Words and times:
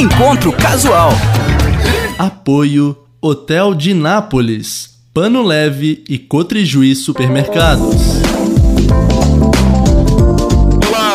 Encontro 0.00 0.50
Casual. 0.50 1.10
Apoio 2.18 2.96
Hotel 3.20 3.74
de 3.74 3.92
Nápoles, 3.92 4.98
Pano 5.12 5.42
Leve 5.42 6.02
e 6.08 6.16
Cotrijuí 6.16 6.96
Supermercados 6.96 8.19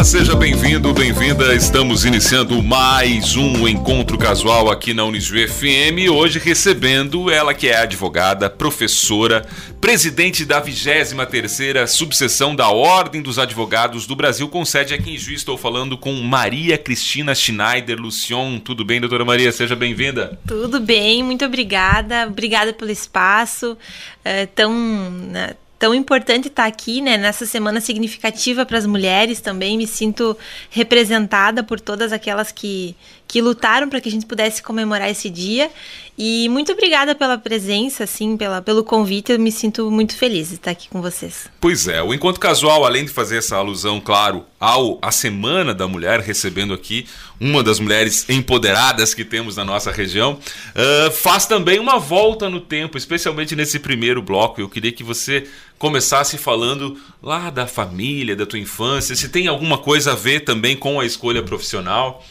seja 0.06 0.36
bem-vindo, 0.36 0.94
bem-vinda. 0.94 1.56
Estamos 1.56 2.06
iniciando 2.06 2.62
mais 2.62 3.36
um 3.36 3.68
encontro 3.68 4.20
casual 4.20 4.70
aqui 4.70 4.94
na 4.94 5.04
Unijuí 5.04 5.48
FM. 5.48 6.12
Hoje 6.14 6.38
recebendo 6.38 7.32
ela 7.32 7.56
que 7.56 7.70
é 7.70 7.78
advogada, 7.78 8.48
professora, 8.48 9.44
presidente 9.82 10.46
da 10.46 10.62
23ª 10.62 11.88
subseção 11.88 12.56
da 12.56 12.70
Ordem 12.70 13.20
dos 13.20 13.40
Advogados 13.40 14.06
do 14.06 14.16
Brasil, 14.16 14.48
com 14.48 14.64
sede 14.64 14.94
aqui 14.94 15.16
em 15.16 15.18
Juiz. 15.18 15.40
Estou 15.40 15.58
falando 15.58 15.98
com 15.98 16.14
Maria 16.14 16.78
Cristina 16.78 17.34
Schneider 17.34 18.00
Lucion. 18.00 18.60
Tudo 18.60 18.86
bem, 18.86 19.00
doutora 19.02 19.26
Maria? 19.26 19.52
Seja 19.52 19.76
bem-vinda. 19.76 20.38
Tudo 20.48 20.80
bem, 20.80 21.24
muito 21.24 21.44
obrigada. 21.44 22.28
Obrigada 22.28 22.72
pelo 22.74 22.92
espaço. 22.92 23.76
É, 24.24 24.46
tão 24.46 24.72
né, 25.10 25.56
tão 25.78 25.94
importante 25.94 26.48
estar 26.48 26.66
aqui, 26.66 27.02
né, 27.02 27.18
nessa 27.18 27.46
semana 27.46 27.82
significativa 27.82 28.66
para 28.66 28.78
as 28.78 28.86
mulheres 28.86 29.42
também. 29.42 29.78
Me 29.78 29.86
sinto 29.88 30.38
representada 30.70 31.64
por 31.64 31.80
todas 31.80 32.12
aquelas 32.12 32.52
que, 32.52 32.96
que 33.28 33.42
lutaram 33.42 33.90
para 33.90 34.00
que 34.00 34.10
a 34.10 34.12
gente 34.12 34.26
pudesse 34.26 34.62
comemorar 34.62 35.10
esse 35.10 35.30
dia. 35.30 35.70
E 36.18 36.48
muito 36.48 36.72
obrigada 36.72 37.14
pela 37.14 37.38
presença, 37.38 38.06
assim, 38.06 38.38
pela, 38.38 38.62
pelo 38.62 38.84
convite. 38.84 39.34
Eu 39.34 39.40
me 39.40 39.52
sinto 39.52 39.92
muito 39.92 40.16
feliz 40.16 40.50
de 40.50 40.56
estar 40.56 40.72
aqui 40.72 40.88
com 40.88 41.02
vocês. 41.02 41.50
Pois 41.60 41.90
é, 41.90 42.02
o 42.02 42.14
encontro 42.14 42.40
casual, 42.40 42.86
além 42.86 43.04
de 43.04 43.12
fazer 43.12 43.38
essa 43.38 43.58
alusão, 43.58 44.00
claro, 44.00 44.46
ao 44.58 44.98
a 45.02 45.12
Semana 45.12 45.74
da 45.74 45.88
Mulher, 45.88 46.22
recebendo 46.22 46.74
aqui 46.74 47.06
uma 47.38 47.62
das 47.62 47.82
mulheres 47.82 48.30
empoderadas 48.30 49.14
que 49.14 49.26
temos 49.26 49.58
na 49.58 49.66
nossa 49.66 49.92
região, 49.92 50.40
uh, 50.40 51.12
faz 51.12 51.46
também 51.46 51.80
uma 51.80 52.00
volta 52.00 52.50
no 52.50 52.62
tempo, 52.62 52.98
especialmente 52.98 53.54
nesse 53.54 53.78
primeiro 53.78 54.22
bloco. 54.22 54.62
Eu 54.62 54.70
queria 54.70 54.94
que 54.94 55.04
você 55.04 55.46
começasse 55.78 56.38
falando 56.38 56.98
lá 57.22 57.50
da 57.50 57.68
família, 57.68 58.38
da 58.38 58.46
tua 58.46 58.60
infância, 58.60 59.14
se 59.18 59.28
tem 59.28 59.48
alguma 59.48 59.78
coisa 59.78 60.14
a 60.14 60.16
ver 60.16 60.46
também 60.46 60.78
com 60.78 60.98
a 60.98 61.06
escolha 61.06 61.44
profissional. 61.44 62.24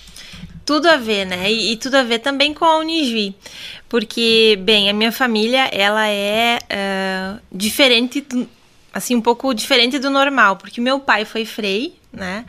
Tudo 0.64 0.88
a 0.88 0.96
ver, 0.96 1.26
né? 1.26 1.50
E, 1.50 1.72
e 1.72 1.76
tudo 1.76 1.96
a 1.96 2.02
ver 2.02 2.20
também 2.20 2.54
com 2.54 2.64
a 2.64 2.78
Unijuí. 2.78 3.34
Porque, 3.88 4.58
bem, 4.62 4.88
a 4.88 4.92
minha 4.92 5.12
família, 5.12 5.68
ela 5.72 6.08
é 6.08 6.58
uh, 6.58 7.40
diferente, 7.52 8.20
do, 8.20 8.48
assim, 8.92 9.14
um 9.14 9.20
pouco 9.20 9.52
diferente 9.54 9.98
do 9.98 10.10
normal. 10.10 10.56
Porque 10.56 10.80
meu 10.80 11.00
pai 11.00 11.24
foi 11.24 11.44
frei, 11.44 11.94
né? 12.12 12.44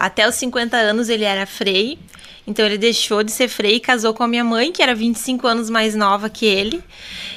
até 0.00 0.28
os 0.28 0.34
50 0.34 0.76
anos 0.76 1.08
ele 1.08 1.24
era 1.24 1.46
frei. 1.46 1.98
Então 2.46 2.64
ele 2.64 2.78
deixou 2.78 3.24
de 3.24 3.32
ser 3.32 3.48
frei 3.48 3.76
e 3.76 3.80
casou 3.80 4.14
com 4.14 4.22
a 4.22 4.28
minha 4.28 4.44
mãe, 4.44 4.70
que 4.70 4.80
era 4.82 4.94
25 4.94 5.46
anos 5.46 5.68
mais 5.68 5.94
nova 5.96 6.30
que 6.30 6.46
ele. 6.46 6.82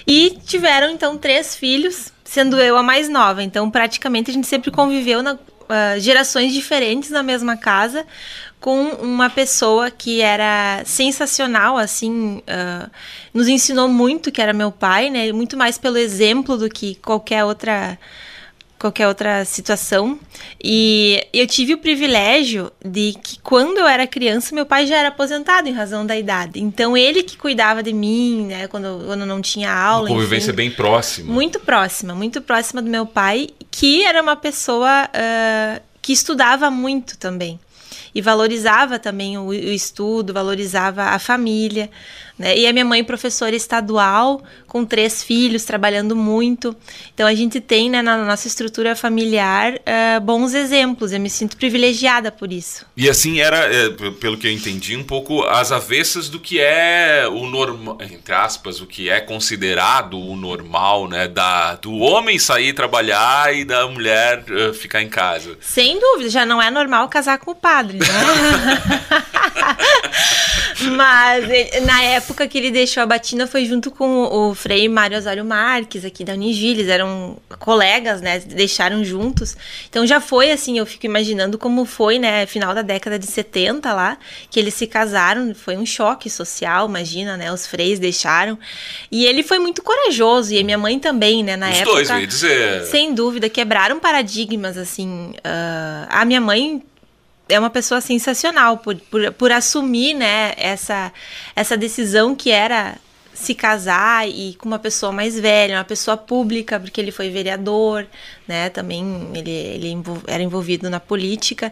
E 0.05 0.37
tiveram 0.45 0.91
então 0.91 1.17
três 1.17 1.55
filhos, 1.55 2.13
sendo 2.23 2.59
eu 2.59 2.77
a 2.77 2.83
mais 2.83 3.09
nova. 3.09 3.41
Então 3.41 3.71
praticamente 3.71 4.29
a 4.29 4.33
gente 4.33 4.45
sempre 4.45 4.69
conviveu 4.69 5.23
na, 5.23 5.33
uh, 5.33 5.99
gerações 5.99 6.53
diferentes 6.53 7.09
na 7.09 7.23
mesma 7.23 7.57
casa, 7.57 8.05
com 8.59 8.89
uma 9.01 9.29
pessoa 9.29 9.89
que 9.89 10.21
era 10.21 10.83
sensacional, 10.85 11.77
assim, 11.77 12.37
uh, 12.39 12.89
nos 13.33 13.47
ensinou 13.47 13.87
muito, 13.87 14.31
que 14.31 14.41
era 14.41 14.51
meu 14.51 14.71
pai, 14.71 15.09
né? 15.09 15.31
Muito 15.31 15.55
mais 15.55 15.77
pelo 15.77 15.97
exemplo 15.97 16.57
do 16.57 16.69
que 16.69 16.95
qualquer 16.95 17.45
outra 17.45 17.97
qualquer 18.79 19.07
outra 19.09 19.43
situação. 19.43 20.17
E 20.63 21.21
eu 21.33 21.45
tive 21.45 21.73
o 21.73 21.77
privilégio 21.77 22.71
de 22.83 23.13
que 23.21 23.37
quando 23.39 23.77
eu 23.77 23.85
era 23.85 24.07
criança, 24.07 24.55
meu 24.55 24.65
pai 24.65 24.87
já 24.87 24.95
era 24.95 25.09
aposentado 25.09 25.67
em 25.67 25.73
razão 25.73 26.05
da 26.05 26.17
idade. 26.17 26.61
Então 26.61 26.95
ele 26.95 27.21
que 27.21 27.37
cuidava 27.37 27.83
de 27.83 27.91
mim, 27.91 28.45
né, 28.47 28.67
quando, 28.67 29.03
quando 29.05 29.25
não 29.25 29.41
tinha 29.41 29.71
aula. 29.71 30.09
Uma 30.09 30.15
convivência 30.15 30.51
enfim, 30.51 30.55
bem 30.55 30.71
próxima. 30.71 31.31
Muito 31.31 31.59
próxima, 31.59 32.15
muito 32.15 32.41
próxima 32.41 32.81
do 32.81 32.89
meu 32.89 33.05
pai, 33.05 33.49
que 33.69 34.03
era 34.03 34.21
uma 34.21 34.37
pessoa 34.37 35.09
uh, 35.09 35.81
que 36.01 36.13
estudava 36.13 36.71
muito 36.71 37.17
também. 37.17 37.59
E 38.13 38.21
valorizava 38.21 38.97
também 38.97 39.37
o, 39.37 39.47
o 39.47 39.53
estudo, 39.53 40.33
valorizava 40.33 41.03
a 41.03 41.19
família. 41.19 41.89
Né? 42.39 42.57
E 42.57 42.65
a 42.65 42.71
minha 42.71 42.85
mãe, 42.85 43.03
professora 43.03 43.53
estadual, 43.53 44.41
com 44.65 44.85
três 44.85 45.21
filhos, 45.21 45.65
trabalhando 45.65 46.15
muito. 46.15 46.73
Então 47.13 47.27
a 47.27 47.35
gente 47.35 47.59
tem 47.59 47.89
né, 47.89 48.01
na 48.01 48.23
nossa 48.23 48.47
estrutura 48.47 48.95
familiar 48.95 49.73
uh, 49.73 50.21
bons 50.21 50.53
exemplos. 50.53 51.11
Eu 51.11 51.19
me 51.19 51.29
sinto 51.29 51.57
privilegiada 51.57 52.31
por 52.31 52.53
isso. 52.53 52.85
E 52.95 53.09
assim 53.09 53.41
era, 53.41 53.57
é, 53.57 53.89
pelo 54.21 54.37
que 54.37 54.47
eu 54.47 54.51
entendi, 54.51 54.95
um 54.95 55.03
pouco 55.03 55.43
as 55.43 55.73
avessas 55.73 56.29
do 56.29 56.39
que 56.39 56.61
é 56.61 57.27
o 57.27 57.45
normal, 57.45 57.97
entre 57.99 58.33
aspas, 58.33 58.79
o 58.79 58.87
que 58.87 59.09
é 59.09 59.19
considerado 59.19 60.17
o 60.17 60.37
normal, 60.37 61.09
né? 61.09 61.27
Da, 61.27 61.75
do 61.75 61.93
homem 61.97 62.39
sair 62.39 62.71
trabalhar 62.71 63.53
e 63.53 63.65
da 63.65 63.85
mulher 63.87 64.45
uh, 64.49 64.73
ficar 64.73 65.01
em 65.01 65.09
casa. 65.09 65.57
Sem 65.59 65.99
dúvida, 65.99 66.29
já 66.29 66.45
não 66.45 66.61
é 66.61 66.71
normal 66.71 67.09
casar 67.09 67.37
com 67.37 67.51
o 67.51 67.55
padre, 67.55 67.99
né? 67.99 68.05
Mas 70.95 71.45
na 71.85 72.01
época 72.03 72.28
que 72.33 72.57
ele 72.57 72.71
deixou 72.71 73.01
a 73.03 73.05
batina 73.05 73.47
foi 73.47 73.65
junto 73.65 73.91
com 73.91 74.23
o 74.23 74.55
Frei 74.55 74.87
Mário 74.87 75.17
Osório 75.17 75.45
Marques, 75.45 76.05
aqui 76.05 76.23
da 76.23 76.33
Unigi, 76.33 76.67
eles 76.67 76.87
eram 76.87 77.37
colegas, 77.59 78.21
né? 78.21 78.39
Deixaram 78.39 79.03
juntos. 79.03 79.55
Então 79.89 80.05
já 80.05 80.19
foi 80.21 80.51
assim, 80.51 80.77
eu 80.77 80.85
fico 80.85 81.05
imaginando 81.05 81.57
como 81.57 81.85
foi, 81.85 82.19
né? 82.19 82.45
Final 82.45 82.73
da 82.73 82.81
década 82.81 83.17
de 83.17 83.25
70 83.25 83.93
lá, 83.93 84.17
que 84.49 84.59
eles 84.59 84.73
se 84.73 84.87
casaram. 84.87 85.53
Foi 85.53 85.77
um 85.77 85.85
choque 85.85 86.29
social, 86.29 86.87
imagina, 86.87 87.37
né? 87.37 87.51
Os 87.51 87.67
freis 87.67 87.99
deixaram. 87.99 88.57
E 89.11 89.25
ele 89.25 89.43
foi 89.43 89.59
muito 89.59 89.81
corajoso, 89.81 90.53
e 90.53 90.59
a 90.59 90.63
minha 90.63 90.77
mãe 90.77 90.99
também, 90.99 91.43
né? 91.43 91.55
Na 91.55 91.69
Os 91.69 91.77
época. 91.77 92.03
Dois, 92.05 92.27
dizer. 92.27 92.85
Sem 92.85 93.13
dúvida, 93.13 93.49
quebraram 93.49 93.99
paradigmas, 93.99 94.77
assim. 94.77 95.31
Uh, 95.37 96.07
a 96.09 96.25
minha 96.25 96.41
mãe 96.41 96.83
é 97.49 97.59
uma 97.59 97.69
pessoa 97.69 97.99
sensacional 97.99 98.77
por, 98.77 98.95
por, 98.95 99.33
por 99.33 99.51
assumir 99.51 100.13
né, 100.13 100.53
essa, 100.57 101.11
essa 101.55 101.75
decisão 101.75 102.35
que 102.35 102.51
era 102.51 102.97
se 103.33 103.55
casar 103.55 104.27
e 104.27 104.55
com 104.55 104.67
uma 104.67 104.79
pessoa 104.79 105.13
mais 105.13 105.39
velha, 105.39 105.77
uma 105.77 105.83
pessoa 105.85 106.17
pública, 106.17 106.77
porque 106.77 106.99
ele 106.99 107.11
foi 107.11 107.29
vereador, 107.29 108.05
né? 108.45 108.69
Também 108.69 109.29
ele, 109.33 109.49
ele 109.49 109.97
era 110.27 110.43
envolvido 110.43 110.89
na 110.89 110.99
política. 110.99 111.71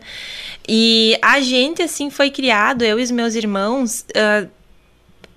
E 0.66 1.20
a 1.22 1.42
gente, 1.42 1.82
assim, 1.82 2.10
foi 2.10 2.32
criado, 2.32 2.84
eu 2.84 2.98
e 2.98 3.04
os 3.04 3.12
meus 3.12 3.36
irmãos, 3.36 4.06
uh, 4.12 4.50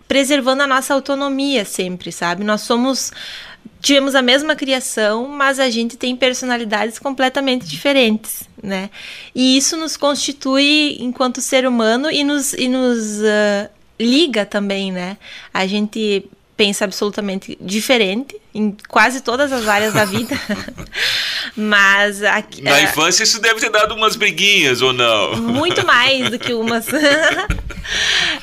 preservando 0.07 0.63
a 0.63 0.69
nossa 0.69 0.95
autonomia 0.95 1.65
sempre, 1.65 2.13
sabe? 2.13 2.45
Nós 2.45 2.61
somos 2.61 3.13
tivemos 3.81 4.15
a 4.15 4.23
mesma 4.23 4.55
criação, 4.55 5.27
mas 5.27 5.59
a 5.59 5.71
gente 5.71 5.97
tem 5.97 6.15
personalidades 6.15 6.99
completamente 6.99 7.67
diferentes, 7.67 8.49
né? 8.63 8.91
E 9.35 9.57
isso 9.57 9.77
nos 9.77 9.97
constitui 9.97 10.97
enquanto 11.01 11.41
ser 11.41 11.67
humano 11.67 12.11
e 12.11 12.23
nos, 12.23 12.53
e 12.53 12.69
nos 12.69 13.21
uh, 13.21 13.71
liga 13.99 14.45
também, 14.45 14.93
né? 14.93 15.17
A 15.53 15.67
gente 15.67 16.25
pensa 16.57 16.85
absolutamente 16.85 17.57
diferente 17.59 18.37
em 18.55 18.77
quase 18.87 19.23
todas 19.23 19.51
as 19.51 19.67
áreas 19.67 19.95
da 19.95 20.05
vida. 20.05 20.39
Mas 21.57 22.23
aqui, 22.23 22.61
na 22.61 22.79
é, 22.79 22.83
infância 22.83 23.23
isso 23.23 23.41
deve 23.41 23.61
ter 23.61 23.71
dado 23.71 23.95
umas 23.95 24.15
briguinhas 24.15 24.83
ou 24.83 24.93
não? 24.93 25.37
Muito 25.37 25.87
mais 25.87 26.29
do 26.29 26.39
que 26.39 26.53
umas. 26.53 26.87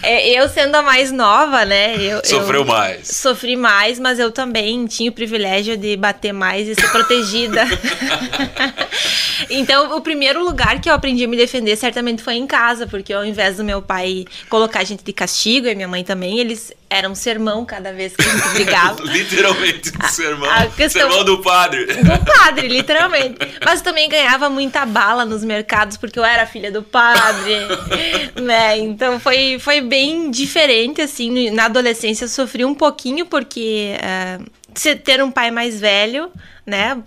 é, 0.08 0.42
eu 0.42 0.48
sendo 0.48 0.76
a 0.76 0.82
mais 0.82 1.12
nova, 1.12 1.66
né? 1.66 1.96
Eu, 1.98 2.22
Sofreu 2.24 2.62
eu 2.62 2.66
mais. 2.66 3.08
Sofri 3.08 3.56
mais, 3.56 4.00
mas 4.00 4.20
eu 4.20 4.32
também 4.32 4.86
tinha 4.86 5.10
o 5.10 5.14
privilégio 5.14 5.76
de 5.76 5.98
bater 5.98 6.34
mais 6.34 6.68
e 6.68 6.76
ser 6.76 6.90
protegida. 6.92 7.66
então, 9.50 9.96
o 9.96 10.02
primeiro 10.02 10.44
lugar 10.44 10.80
que 10.80 10.90
eu 10.90 10.94
aprendi 10.94 11.24
a 11.24 11.28
me 11.28 11.38
defender 11.38 11.76
certamente 11.76 12.24
foi 12.24 12.36
em 12.36 12.48
casa, 12.48 12.88
porque 12.88 13.14
ao 13.14 13.26
invés 13.26 13.58
do 13.58 13.64
meu 13.64 13.82
pai 13.82 14.26
colocar 14.50 14.80
a 14.80 14.84
gente 14.84 15.04
de 15.04 15.14
castigo, 15.14 15.68
e 15.68 15.76
minha 15.76 15.88
mãe 15.88 16.04
também, 16.04 16.40
eles 16.40 16.74
eram 16.90 17.12
um 17.12 17.16
sermão 17.16 17.66
cada 17.66 17.92
vez 17.92 18.16
que 18.16 18.22
a 18.22 18.30
gente 18.30 18.50
brigava. 18.50 19.04
Literalmente 19.12 19.92
um 20.04 20.08
sermão. 20.08 20.50
A 20.50 20.68
questão... 20.68 21.10
Sermão 21.10 21.24
do 21.24 21.42
padre. 21.42 21.86
Do 21.86 22.26
padre, 22.26 22.68
literalmente. 22.68 23.38
Mas 23.64 23.82
também 23.82 24.08
ganhava 24.08 24.50
muita 24.50 24.86
bala 24.86 25.26
nos 25.26 25.44
mercados, 25.44 25.98
porque 25.98 26.18
eu 26.18 26.26
era 26.26 26.46
filha 26.46 26.72
do 26.72 26.82
padre. 26.82 27.54
né? 28.42 28.78
Então 28.78 29.20
foi, 29.20 29.60
foi 29.60 29.82
bem 29.82 30.32
diferente, 30.32 31.02
assim. 31.02 31.50
Na 31.52 31.66
adolescência 31.66 32.26
eu 32.26 32.30
sofri 32.30 32.64
um 32.64 32.74
pouquinho, 32.74 33.26
porque 33.26 33.96
uh, 33.98 34.98
ter 35.04 35.22
um 35.22 35.32
pai 35.32 35.52
mais 35.52 35.80
velho, 35.80 36.32
né? 36.66 37.02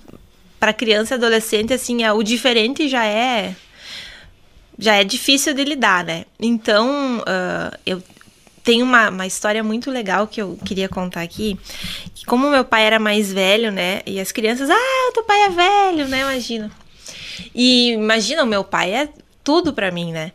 Para 0.61 0.73
criança 0.73 1.15
e 1.15 1.17
adolescente, 1.17 1.73
assim, 1.73 2.05
é, 2.05 2.13
o 2.13 2.23
diferente 2.23 2.89
já 2.89 3.05
é 3.05 3.57
já 4.79 4.95
é 4.97 5.05
difícil 5.05 5.53
de 5.53 5.63
lidar, 5.63 6.05
né? 6.05 6.25
Então, 6.41 7.19
uh, 7.19 7.79
eu, 7.85 8.03
tem 8.65 8.83
uma, 8.83 9.11
uma 9.11 9.27
história 9.27 9.63
muito 9.63 9.91
legal 9.91 10.27
que 10.27 10.41
eu 10.41 10.59
queria 10.65 10.89
contar 10.89 11.21
aqui. 11.21 11.59
Que 12.15 12.25
como 12.25 12.51
meu 12.51 12.65
pai 12.65 12.85
era 12.85 12.99
mais 12.99 13.31
velho, 13.33 13.71
né? 13.71 14.01
E 14.07 14.19
as 14.19 14.33
crianças, 14.33 14.71
ah, 14.71 15.11
teu 15.13 15.23
pai 15.25 15.43
é 15.43 15.49
velho, 15.51 16.09
né? 16.09 16.21
Imagina. 16.23 16.71
E 17.55 17.93
imagina, 17.93 18.43
o 18.43 18.47
meu 18.47 18.65
pai 18.65 18.95
é 18.95 19.09
tudo 19.45 19.73
para 19.73 19.91
mim, 19.91 20.13
né? 20.13 20.33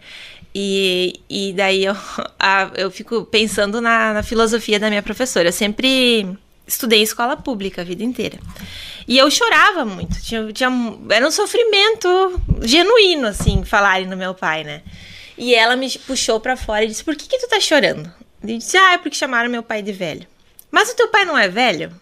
E, 0.54 1.20
e 1.30 1.54
daí 1.54 1.84
eu, 1.86 1.96
a, 2.40 2.72
eu 2.76 2.92
fico 2.92 3.26
pensando 3.26 3.82
na, 3.82 4.14
na 4.14 4.24
filosofia 4.24 4.80
da 4.80 4.90
minha 4.90 5.04
professora. 5.04 5.50
Eu 5.50 5.54
sempre 5.54 6.28
estudei 6.68 7.00
em 7.00 7.04
escola 7.04 7.38
pública 7.38 7.82
a 7.82 7.86
vida 7.86 8.04
inteira. 8.04 8.40
E 9.08 9.18
eu 9.18 9.30
chorava 9.30 9.86
muito. 9.86 10.22
Tinha, 10.22 10.52
tinha, 10.52 10.70
era 11.10 11.28
um 11.28 11.32
sofrimento 11.32 12.42
genuíno, 12.62 13.28
assim, 13.28 13.64
falarem 13.64 14.08
no 14.08 14.18
meu 14.18 14.34
pai, 14.34 14.64
né? 14.64 14.82
E 15.38 15.54
ela 15.54 15.76
me 15.76 15.90
puxou 16.00 16.40
para 16.40 16.56
fora 16.56 16.84
e 16.84 16.88
disse: 16.88 17.04
Por 17.04 17.16
que, 17.16 17.28
que 17.28 17.40
tu 17.40 17.48
tá 17.48 17.60
chorando? 17.60 18.12
Eu 18.42 18.58
disse: 18.58 18.78
Ah, 18.78 18.94
é 18.94 18.98
porque 18.98 19.16
chamaram 19.16 19.50
meu 19.50 19.64
pai 19.64 19.82
de 19.82 19.92
velho. 19.92 20.26
Mas 20.72 20.90
o 20.90 20.96
teu 20.96 21.08
pai 21.10 21.26
não 21.26 21.38
é 21.38 21.48
velho? 21.48 21.94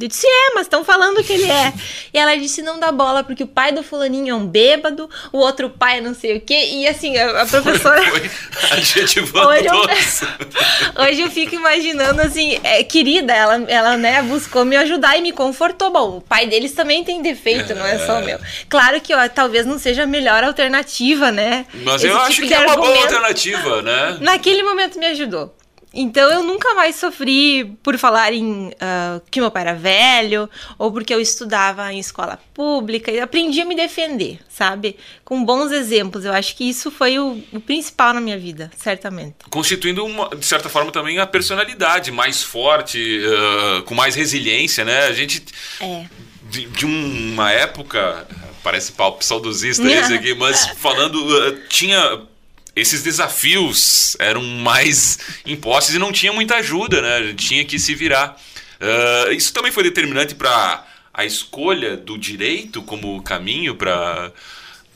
Eu 0.00 0.08
disse, 0.08 0.26
é, 0.26 0.54
mas 0.54 0.62
estão 0.62 0.84
falando 0.84 1.22
que 1.22 1.32
ele 1.32 1.50
é. 1.50 1.72
E 2.12 2.18
ela 2.18 2.36
disse, 2.36 2.62
não 2.62 2.78
dá 2.78 2.92
bola, 2.92 3.24
porque 3.24 3.42
o 3.42 3.46
pai 3.46 3.72
do 3.72 3.82
fulaninho 3.82 4.32
é 4.32 4.34
um 4.36 4.46
bêbado, 4.46 5.10
o 5.32 5.38
outro 5.38 5.68
pai 5.68 5.98
é 5.98 6.00
não 6.00 6.14
sei 6.14 6.36
o 6.36 6.40
quê. 6.40 6.70
E 6.72 6.86
assim, 6.86 7.16
a, 7.16 7.42
a 7.42 7.46
professora... 7.46 8.00
Foi, 8.04 8.28
foi 8.28 8.78
hoje, 9.46 9.66
eu, 9.66 9.74
hoje 11.02 11.20
eu 11.22 11.30
fico 11.30 11.56
imaginando, 11.56 12.20
assim, 12.20 12.60
é, 12.62 12.84
querida, 12.84 13.32
ela, 13.32 13.64
ela 13.68 13.96
né, 13.96 14.22
buscou 14.22 14.64
me 14.64 14.76
ajudar 14.76 15.18
e 15.18 15.22
me 15.22 15.32
confortou. 15.32 15.90
Bom, 15.90 16.18
o 16.18 16.20
pai 16.20 16.46
deles 16.46 16.72
também 16.72 17.02
tem 17.02 17.20
defeito, 17.20 17.72
é. 17.72 17.74
não 17.74 17.86
é 17.86 17.98
só 17.98 18.20
o 18.20 18.24
meu. 18.24 18.38
Claro 18.68 19.00
que 19.00 19.12
ó, 19.12 19.28
talvez 19.28 19.66
não 19.66 19.78
seja 19.78 20.04
a 20.04 20.06
melhor 20.06 20.44
alternativa, 20.44 21.32
né? 21.32 21.66
Mas 21.82 21.96
Esse 21.96 22.06
eu 22.06 22.12
tipo 22.12 22.26
acho 22.26 22.42
que 22.42 22.54
é 22.54 22.60
uma 22.60 22.76
boa 22.76 23.02
alternativa, 23.02 23.82
né? 23.82 24.18
Naquele 24.20 24.62
momento 24.62 24.98
me 24.98 25.06
ajudou. 25.06 25.54
Então 25.94 26.28
eu 26.28 26.42
nunca 26.42 26.74
mais 26.74 26.96
sofri 26.96 27.64
por 27.82 27.96
falar 27.96 28.32
em 28.32 28.68
uh, 28.68 29.22
que 29.30 29.40
meu 29.40 29.50
pai 29.50 29.62
era 29.62 29.74
velho 29.74 30.50
ou 30.76 30.90
porque 30.90 31.14
eu 31.14 31.20
estudava 31.20 31.92
em 31.92 32.00
escola 32.00 32.38
pública 32.52 33.12
e 33.12 33.20
aprendi 33.20 33.60
a 33.60 33.64
me 33.64 33.76
defender, 33.76 34.40
sabe? 34.48 34.96
Com 35.24 35.44
bons 35.44 35.70
exemplos. 35.70 36.24
Eu 36.24 36.32
acho 36.32 36.56
que 36.56 36.68
isso 36.68 36.90
foi 36.90 37.18
o, 37.18 37.40
o 37.52 37.60
principal 37.60 38.12
na 38.12 38.20
minha 38.20 38.36
vida, 38.36 38.70
certamente. 38.76 39.36
Constituindo, 39.50 40.04
uma, 40.04 40.28
de 40.30 40.44
certa 40.44 40.68
forma, 40.68 40.90
também 40.90 41.18
a 41.20 41.26
personalidade 41.26 42.10
mais 42.10 42.42
forte, 42.42 43.20
uh, 43.20 43.82
com 43.84 43.94
mais 43.94 44.16
resiliência, 44.16 44.84
né? 44.84 45.06
A 45.06 45.12
gente. 45.12 45.44
É. 45.80 46.06
De, 46.50 46.66
de 46.66 46.84
uma 46.84 47.50
época, 47.50 48.26
parece 48.62 48.92
papo 48.92 49.24
saudosista 49.24 49.82
esse 49.90 50.12
aqui, 50.12 50.34
mas 50.34 50.66
falando, 50.76 51.16
uh, 51.16 51.58
tinha 51.68 52.20
esses 52.76 53.02
desafios 53.02 54.16
eram 54.18 54.42
mais 54.42 55.18
impostos 55.46 55.94
e 55.94 55.98
não 55.98 56.12
tinha 56.12 56.32
muita 56.32 56.56
ajuda, 56.56 57.00
né? 57.00 57.34
Tinha 57.36 57.64
que 57.64 57.78
se 57.78 57.94
virar. 57.94 58.36
Uh, 58.80 59.32
isso 59.32 59.52
também 59.52 59.70
foi 59.70 59.84
determinante 59.84 60.34
para 60.34 60.84
a 61.12 61.24
escolha 61.24 61.96
do 61.96 62.18
direito 62.18 62.82
como 62.82 63.22
caminho 63.22 63.76
para 63.76 64.32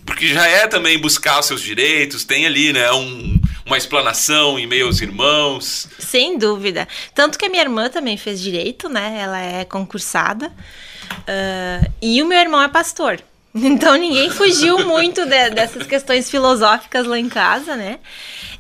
porque 0.05 0.29
já 0.29 0.47
é 0.47 0.67
também 0.67 0.99
buscar 0.99 1.39
os 1.39 1.45
seus 1.45 1.61
direitos, 1.61 2.25
tem 2.25 2.47
ali, 2.47 2.73
né, 2.73 2.91
um, 2.93 3.39
uma 3.67 3.77
explanação 3.77 4.59
em 4.59 4.67
meio 4.67 4.87
aos 4.87 5.03
irmãos. 5.03 5.87
Sem 5.99 6.39
dúvida. 6.39 6.89
Tanto 7.15 7.39
que 7.39 7.45
a 7.45 7.49
minha 7.51 7.63
irmã 7.63 7.91
também 7.91 8.17
fez 8.17 8.41
direito, 8.41 8.89
né? 8.89 9.19
Ela 9.21 9.39
é 9.39 9.65
concursada. 9.67 10.47
Uh, 10.49 11.93
e 12.01 12.23
o 12.23 12.27
meu 12.27 12.39
irmão 12.39 12.63
é 12.63 12.69
pastor. 12.69 13.23
Então 13.69 13.97
ninguém 13.97 14.31
fugiu 14.31 14.87
muito 14.87 15.25
de, 15.25 15.51
dessas 15.51 15.87
questões 15.87 16.31
filosóficas 16.31 17.07
lá 17.07 17.19
em 17.19 17.29
casa, 17.29 17.77
né? 17.77 17.99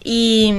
E, 0.04 0.50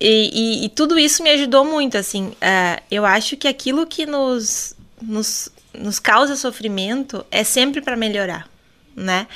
e, 0.00 0.64
e, 0.64 0.68
tudo 0.70 0.98
isso 0.98 1.22
me 1.22 1.30
ajudou 1.30 1.64
muito, 1.64 1.96
assim. 1.96 2.28
Uh, 2.28 2.82
eu 2.90 3.04
acho 3.04 3.36
que 3.36 3.46
aquilo 3.46 3.86
que 3.86 4.06
nos, 4.06 4.74
nos, 5.00 5.50
nos 5.74 5.98
causa 5.98 6.36
sofrimento 6.36 7.24
é 7.30 7.44
sempre 7.44 7.80
para 7.80 7.96
melhorar. 7.96 8.48
Né? 8.96 9.26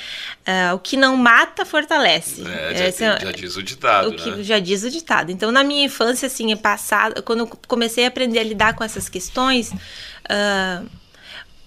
Uh, 0.41 0.75
o 0.75 0.79
que 0.79 0.97
não 0.97 1.15
mata 1.15 1.65
fortalece. 1.65 2.41
É, 2.41 2.75
já, 2.75 3.05
é, 3.05 3.19
já, 3.19 3.31
diz 3.31 3.55
o 3.55 3.63
ditado. 3.63 4.09
O 4.09 4.15
que 4.15 4.29
né? 4.29 4.43
já 4.43 4.59
diz 4.59 4.83
o 4.83 4.91
ditado. 4.91 5.31
Então, 5.31 5.51
na 5.51 5.63
minha 5.63 5.85
infância, 5.85 6.27
assim, 6.27 6.55
passado, 6.57 7.23
quando 7.23 7.39
eu 7.39 7.47
comecei 7.67 8.05
a 8.05 8.09
aprender 8.09 8.39
a 8.39 8.43
lidar 8.43 8.75
com 8.75 8.83
essas 8.83 9.07
questões, 9.07 9.71
uh, 9.71 10.85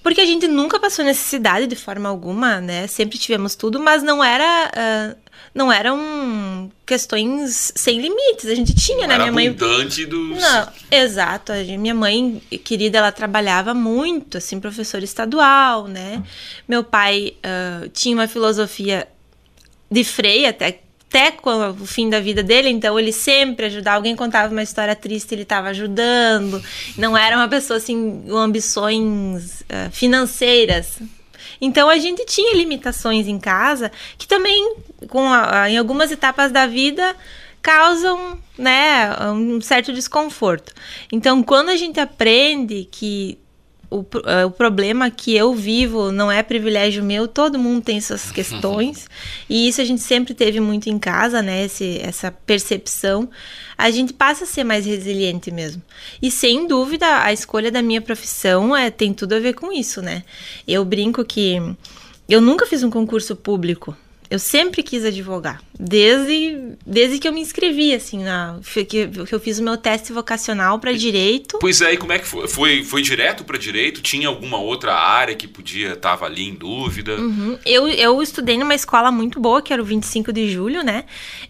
porque 0.08 0.22
a 0.22 0.24
gente 0.24 0.48
nunca 0.48 0.80
passou 0.80 1.04
necessidade 1.04 1.66
de 1.66 1.76
forma 1.76 2.08
alguma, 2.08 2.62
né? 2.62 2.86
Sempre 2.86 3.18
tivemos 3.18 3.54
tudo, 3.54 3.78
mas 3.78 4.02
não 4.02 4.24
era. 4.24 4.70
Uh, 5.14 5.28
não 5.54 5.70
eram 5.70 6.72
questões 6.86 7.74
sem 7.76 8.00
limites. 8.00 8.46
A 8.46 8.54
gente 8.54 8.74
tinha, 8.74 9.02
não 9.02 9.08
né? 9.08 9.14
Era 9.14 9.24
minha 9.24 9.32
mãe. 9.32 9.48
abundante 9.48 10.06
dos. 10.06 10.40
Não, 10.40 10.68
exato. 10.90 11.52
Minha 11.78 11.94
mãe, 11.94 12.40
querida, 12.64 12.96
ela 12.96 13.12
trabalhava 13.12 13.74
muito, 13.74 14.38
assim, 14.38 14.58
professora 14.58 15.04
estadual, 15.04 15.86
né? 15.86 16.22
Meu 16.66 16.82
pai 16.82 17.34
uh, 17.44 17.90
tinha 17.90 18.14
uma 18.14 18.26
filosofia 18.26 19.06
de 19.90 20.04
freio, 20.04 20.48
até 20.48 20.80
até 21.08 21.34
o 21.42 21.86
fim 21.86 22.10
da 22.10 22.20
vida 22.20 22.42
dele, 22.42 22.68
então 22.68 22.98
ele 22.98 23.12
sempre 23.12 23.66
ajudava. 23.66 23.96
Alguém 23.96 24.14
contava 24.14 24.52
uma 24.52 24.62
história 24.62 24.94
triste, 24.94 25.34
ele 25.34 25.42
estava 25.42 25.68
ajudando. 25.68 26.62
Não 26.96 27.16
era 27.16 27.36
uma 27.36 27.48
pessoa 27.48 27.78
assim 27.78 28.22
com 28.28 28.36
ambições 28.36 29.62
uh, 29.62 29.90
financeiras. 29.90 30.98
Então 31.60 31.88
a 31.88 31.96
gente 31.96 32.24
tinha 32.26 32.54
limitações 32.54 33.26
em 33.26 33.38
casa 33.38 33.90
que 34.18 34.28
também, 34.28 34.76
com 35.08 35.26
a, 35.32 35.70
em 35.70 35.78
algumas 35.78 36.12
etapas 36.12 36.52
da 36.52 36.66
vida, 36.66 37.16
causam 37.62 38.38
né, 38.56 39.10
um 39.32 39.60
certo 39.60 39.92
desconforto. 39.92 40.72
Então, 41.10 41.42
quando 41.42 41.70
a 41.70 41.76
gente 41.76 41.98
aprende 41.98 42.86
que 42.90 43.38
o, 43.90 44.00
uh, 44.00 44.46
o 44.46 44.50
problema 44.50 45.10
que 45.10 45.34
eu 45.34 45.54
vivo 45.54 46.12
não 46.12 46.30
é 46.30 46.42
privilégio 46.42 47.02
meu, 47.02 47.26
todo 47.26 47.58
mundo 47.58 47.82
tem 47.82 48.00
suas 48.00 48.30
questões, 48.32 49.08
e 49.48 49.68
isso 49.68 49.80
a 49.80 49.84
gente 49.84 50.02
sempre 50.02 50.34
teve 50.34 50.60
muito 50.60 50.88
em 50.88 50.98
casa, 50.98 51.40
né? 51.42 51.64
Esse, 51.64 51.98
essa 52.02 52.30
percepção. 52.30 53.28
A 53.76 53.90
gente 53.90 54.12
passa 54.12 54.44
a 54.44 54.46
ser 54.46 54.64
mais 54.64 54.84
resiliente 54.84 55.50
mesmo. 55.50 55.80
E 56.20 56.30
sem 56.30 56.66
dúvida, 56.66 57.22
a 57.22 57.32
escolha 57.32 57.70
da 57.70 57.80
minha 57.80 58.00
profissão 58.00 58.76
é, 58.76 58.90
tem 58.90 59.14
tudo 59.14 59.34
a 59.34 59.38
ver 59.38 59.54
com 59.54 59.72
isso, 59.72 60.02
né? 60.02 60.24
Eu 60.66 60.84
brinco 60.84 61.24
que 61.24 61.62
eu 62.28 62.40
nunca 62.40 62.66
fiz 62.66 62.82
um 62.82 62.90
concurso 62.90 63.36
público. 63.36 63.96
Eu 64.30 64.38
sempre 64.38 64.82
quis 64.82 65.04
advogar, 65.04 65.62
desde, 65.78 66.74
desde 66.86 67.18
que 67.18 67.26
eu 67.26 67.32
me 67.32 67.40
inscrevi, 67.40 67.94
assim, 67.94 68.22
na, 68.22 68.60
que, 68.62 68.84
que 68.84 69.34
eu 69.34 69.40
fiz 69.40 69.58
o 69.58 69.62
meu 69.62 69.76
teste 69.78 70.12
vocacional 70.12 70.78
para 70.78 70.92
direito. 70.92 71.58
Pois 71.58 71.80
é, 71.80 71.94
e 71.94 71.96
como 71.96 72.12
é 72.12 72.18
que 72.18 72.26
foi? 72.26 72.46
Foi, 72.46 72.84
foi 72.84 73.00
direto 73.00 73.42
para 73.44 73.56
direito? 73.56 74.02
Tinha 74.02 74.28
alguma 74.28 74.58
outra 74.58 74.94
área 74.94 75.34
que 75.34 75.48
podia 75.48 75.94
estava 75.94 76.26
ali 76.26 76.46
em 76.46 76.54
dúvida? 76.54 77.16
Uhum. 77.16 77.58
Eu, 77.64 77.88
eu 77.88 78.20
estudei 78.22 78.58
numa 78.58 78.74
escola 78.74 79.10
muito 79.10 79.40
boa, 79.40 79.62
que 79.62 79.72
era 79.72 79.80
o 79.80 79.84
25 79.84 80.30
de 80.30 80.50
julho, 80.50 80.82
né? 80.82 81.04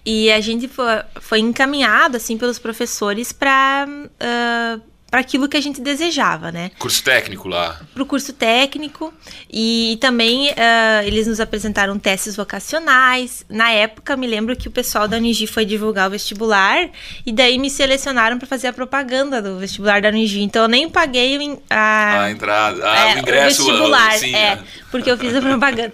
E 0.07 0.31
a 0.31 0.41
gente 0.41 0.69
foi, 0.69 1.03
foi 1.21 1.39
encaminhado, 1.41 2.17
assim, 2.17 2.39
pelos 2.39 2.59
professores 2.59 3.33
para. 3.33 3.87
Uh, 3.89 4.98
para 5.11 5.21
aquilo 5.21 5.49
que 5.49 5.57
a 5.57 5.61
gente 5.61 5.81
desejava, 5.81 6.53
né? 6.53 6.71
Curso 6.79 7.03
técnico 7.03 7.49
lá. 7.49 7.81
Para 7.95 8.03
o 8.03 8.07
curso 8.07 8.33
técnico 8.33 9.13
e 9.51 9.97
também 10.01 10.51
uh, 10.51 11.07
eles 11.07 11.27
nos 11.27 11.41
apresentaram 11.41 11.99
testes 11.99 12.37
vocacionais. 12.37 13.45
Na 13.49 13.71
época, 13.71 14.17
me 14.17 14.27
lembro 14.27 14.55
que 14.55 14.69
o 14.69 14.71
pessoal 14.71 15.09
da 15.09 15.17
Unigi 15.17 15.47
foi 15.47 15.65
divulgar 15.65 16.09
o 16.09 16.11
vestibular 16.11 16.91
e 17.25 17.33
daí 17.33 17.59
me 17.59 17.71
selecionaram 17.71 18.39
para 18.39 18.47
fazer 18.47 18.69
a 18.69 18.73
propaganda 18.73 19.41
do 19.41 19.59
vestibular 19.59 20.03
da 20.03 20.09
Unigi. 20.09 20.43
Então 20.43 20.63
eu 20.63 20.69
nem 20.69 20.89
paguei 20.89 21.59
a, 21.71 22.25
a 22.25 22.31
entrada, 22.31 22.91
a, 22.91 23.11
é, 23.11 23.15
o 23.15 23.19
ingresso, 23.21 23.63
o 23.63 23.67
vestibular, 23.67 24.13
sim, 24.13 24.35
é, 24.35 24.39
é, 24.39 24.59
porque 24.91 25.11
eu 25.11 25.17
fiz 25.17 25.35
a 25.35 25.41
propaganda. 25.41 25.93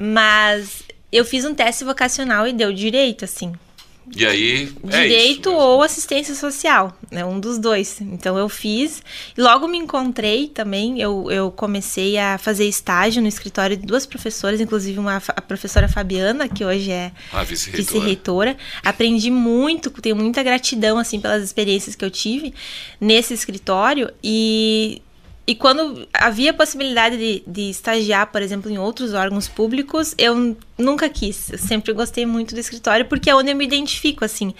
Mas 0.00 0.84
eu 1.10 1.24
fiz 1.24 1.44
um 1.44 1.54
teste 1.54 1.84
vocacional 1.84 2.46
e 2.46 2.52
deu 2.52 2.72
direito, 2.72 3.24
assim. 3.24 3.52
E 4.14 4.26
aí. 4.26 4.72
É 4.90 5.02
Direito 5.02 5.50
ou 5.50 5.82
assistência 5.82 6.34
social, 6.34 6.96
né? 7.10 7.24
Um 7.24 7.38
dos 7.38 7.58
dois. 7.58 8.00
Então 8.00 8.36
eu 8.36 8.48
fiz. 8.48 9.02
E 9.36 9.40
logo 9.40 9.68
me 9.68 9.78
encontrei 9.78 10.48
também. 10.48 11.00
Eu, 11.00 11.30
eu 11.30 11.50
comecei 11.50 12.18
a 12.18 12.36
fazer 12.36 12.66
estágio 12.66 13.22
no 13.22 13.28
escritório 13.28 13.76
de 13.76 13.86
duas 13.86 14.04
professoras, 14.04 14.60
inclusive 14.60 14.98
uma, 14.98 15.16
a 15.16 15.40
professora 15.40 15.88
Fabiana, 15.88 16.48
que 16.48 16.64
hoje 16.64 16.90
é 16.90 17.12
vice-reitora. 17.46 18.52
Vice 18.52 18.66
Aprendi 18.84 19.30
muito, 19.30 19.90
tenho 19.90 20.16
muita 20.16 20.42
gratidão 20.42 20.98
assim 20.98 21.20
pelas 21.20 21.42
experiências 21.42 21.94
que 21.94 22.04
eu 22.04 22.10
tive 22.10 22.52
nesse 23.00 23.32
escritório. 23.32 24.10
E 24.22 25.00
e 25.44 25.56
quando 25.56 26.06
havia 26.14 26.54
possibilidade 26.54 27.16
de, 27.16 27.42
de, 27.44 27.70
estagiar, 27.70 28.30
por 28.30 28.40
exemplo, 28.40 28.70
em 28.70 28.78
outros 28.78 29.12
órgãos 29.12 29.48
públicos, 29.48 30.14
eu 30.16 30.56
nunca 30.82 31.08
quis. 31.08 31.50
Eu 31.50 31.58
sempre 31.58 31.92
gostei 31.92 32.26
muito 32.26 32.54
do 32.54 32.60
escritório 32.60 33.06
porque 33.06 33.30
é 33.30 33.34
onde 33.34 33.50
eu 33.50 33.56
me 33.56 33.64
identifico, 33.64 34.24
assim. 34.24 34.54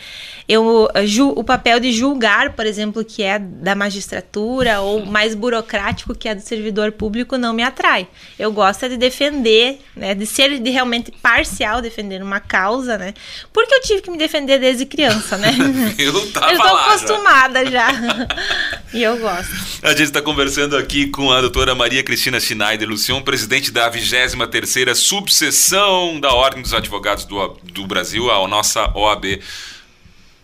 Eu, 0.49 0.89
o 1.35 1.45
papel 1.45 1.81
de 1.81 1.93
julgar, 1.93 2.53
por 2.53 2.67
exemplo, 2.67 3.05
que 3.05 3.23
é 3.23 3.39
da 3.39 3.75
magistratura 3.75 4.81
ou 4.81 5.05
mais 5.05 5.35
burocrático 5.35 6.15
que 6.15 6.29
é 6.29 6.35
do 6.35 6.41
servidor 6.41 6.93
público 6.93 7.37
não 7.37 7.53
me 7.53 7.63
atrai. 7.63 8.07
Eu 8.39 8.53
gosto 8.53 8.89
de 8.89 8.97
defender, 8.97 9.81
né, 9.97 10.15
de 10.15 10.27
ser 10.27 10.59
de 10.59 10.71
realmente 10.71 11.11
parcial, 11.11 11.83
defender 11.83 12.23
uma 12.23 12.41
causa, 12.41 12.97
né? 12.97 13.15
Porque 13.53 13.75
eu 13.75 13.81
tive 13.83 14.03
que 14.03 14.11
me 14.11 14.19
defender 14.19 14.59
desde 14.59 14.87
criança, 14.87 15.37
né? 15.37 15.55
eu 15.99 16.33
tava 16.33 16.53
eu 16.53 16.59
estou 16.59 16.77
acostumada 16.77 17.65
já. 17.67 17.93
já. 17.93 18.29
e 18.95 19.03
eu 19.03 19.19
gosto. 19.19 19.53
A 19.83 19.91
gente 19.91 20.05
está 20.05 20.23
conversando 20.23 20.63
conversando 20.63 20.77
aqui 20.77 21.07
com 21.07 21.33
a 21.33 21.41
doutora 21.41 21.75
Maria 21.75 22.03
Cristina 22.03 22.39
Schneider 22.39 22.89
Lucion, 22.89 23.23
presidente 23.23 23.71
da 23.71 23.91
23ª 23.91 24.95
Subseção 24.95 26.12
órgão 26.13 26.21
da 26.21 26.35
Ordem 26.35 26.63
dos 26.63 26.75
Advogados 26.75 27.25
do, 27.25 27.49
do 27.65 27.87
Brasil, 27.87 28.31
a 28.31 28.47
nossa 28.47 28.93
OAB. 28.97 29.41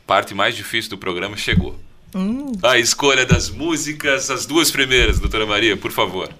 Parte 0.07 0.35
mais 0.35 0.57
difícil 0.57 0.91
do 0.91 0.99
programa 0.99 1.37
chegou. 1.37 1.79
Hum. 2.15 2.53
A 2.63 2.79
escolha 2.79 3.27
das 3.27 3.51
músicas, 3.51 4.31
as 4.31 4.47
duas 4.47 4.71
primeiras, 4.71 5.19
doutora 5.19 5.45
Maria, 5.45 5.77
por 5.77 5.93
favor. 5.93 6.31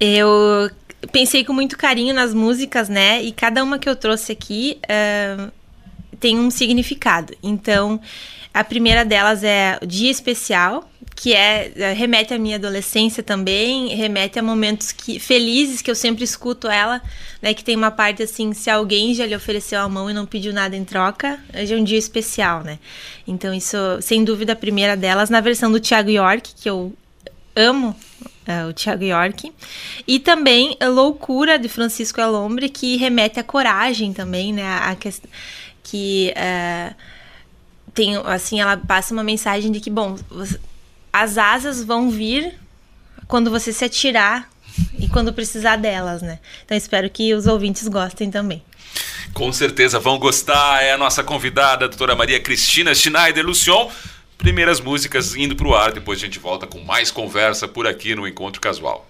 Eu 0.00 0.70
pensei 1.12 1.44
com 1.44 1.52
muito 1.52 1.76
carinho 1.76 2.14
nas 2.14 2.32
músicas, 2.32 2.88
né? 2.88 3.22
E 3.22 3.32
cada 3.32 3.62
uma 3.62 3.78
que 3.78 3.88
eu 3.88 3.94
trouxe 3.94 4.32
aqui 4.32 4.78
uh, 4.84 5.52
tem 6.18 6.38
um 6.38 6.50
significado. 6.50 7.34
Então, 7.42 8.00
a 8.54 8.64
primeira 8.64 9.04
delas 9.04 9.44
é 9.44 9.78
Dia 9.86 10.10
Especial, 10.10 10.88
que 11.20 11.34
é, 11.34 11.72
é 11.74 11.92
remete 11.92 12.32
à 12.32 12.38
minha 12.38 12.54
adolescência 12.54 13.24
também, 13.24 13.88
remete 13.88 14.38
a 14.38 14.42
momentos 14.42 14.92
que, 14.92 15.18
felizes 15.18 15.82
que 15.82 15.90
eu 15.90 15.94
sempre 15.94 16.22
escuto 16.22 16.68
ela, 16.68 17.02
né? 17.42 17.52
Que 17.52 17.64
tem 17.64 17.74
uma 17.74 17.90
parte 17.90 18.22
assim, 18.22 18.52
se 18.52 18.70
alguém 18.70 19.12
já 19.14 19.26
lhe 19.26 19.34
ofereceu 19.34 19.80
a 19.80 19.88
mão 19.88 20.08
e 20.08 20.14
não 20.14 20.24
pediu 20.24 20.52
nada 20.52 20.76
em 20.76 20.84
troca, 20.84 21.40
hoje 21.52 21.74
é 21.74 21.76
um 21.76 21.82
dia 21.82 21.98
especial, 21.98 22.62
né? 22.62 22.78
Então 23.26 23.52
isso, 23.52 23.76
sem 24.00 24.22
dúvida, 24.22 24.52
a 24.52 24.56
primeira 24.56 24.96
delas, 24.96 25.28
na 25.28 25.40
versão 25.40 25.72
do 25.72 25.80
Thiago 25.80 26.08
York, 26.08 26.52
que 26.54 26.70
eu 26.70 26.94
amo 27.56 27.96
é, 28.46 28.64
o 28.66 28.72
Thiago 28.72 29.02
York. 29.02 29.52
E 30.06 30.20
também 30.20 30.76
Loucura, 30.80 31.58
de 31.58 31.68
Francisco 31.68 32.20
Alombre, 32.20 32.68
que 32.68 32.96
remete 32.96 33.40
à 33.40 33.42
coragem 33.42 34.12
também, 34.12 34.52
né? 34.52 34.62
A, 34.64 34.94
que, 34.94 35.10
que 35.82 36.32
é, 36.36 36.94
tem, 37.92 38.14
assim, 38.18 38.60
ela 38.60 38.76
passa 38.76 39.12
uma 39.12 39.24
mensagem 39.24 39.72
de 39.72 39.80
que, 39.80 39.90
bom, 39.90 40.16
as 41.12 41.38
asas 41.38 41.82
vão 41.82 42.10
vir 42.10 42.54
quando 43.26 43.50
você 43.50 43.72
se 43.72 43.84
atirar 43.84 44.48
e 44.98 45.08
quando 45.08 45.32
precisar 45.32 45.76
delas, 45.76 46.22
né? 46.22 46.38
Então 46.64 46.76
espero 46.76 47.08
que 47.10 47.34
os 47.34 47.46
ouvintes 47.46 47.86
gostem 47.88 48.30
também. 48.30 48.62
Com 49.32 49.52
certeza 49.52 49.98
vão 49.98 50.18
gostar. 50.18 50.82
É 50.82 50.92
a 50.92 50.98
nossa 50.98 51.22
convidada, 51.22 51.84
a 51.84 51.88
doutora 51.88 52.16
Maria 52.16 52.40
Cristina 52.40 52.94
Schneider 52.94 53.44
Lucion. 53.44 53.90
Primeiras 54.36 54.80
músicas 54.80 55.34
indo 55.34 55.56
para 55.56 55.66
o 55.66 55.74
ar, 55.74 55.92
depois 55.92 56.18
a 56.18 56.24
gente 56.24 56.38
volta 56.38 56.66
com 56.66 56.78
mais 56.80 57.10
conversa 57.10 57.66
por 57.66 57.86
aqui 57.86 58.14
no 58.14 58.26
Encontro 58.26 58.60
Casual. 58.60 59.08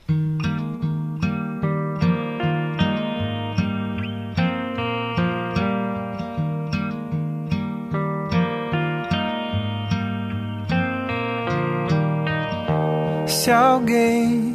Se 13.48 13.52
alguém 13.52 14.54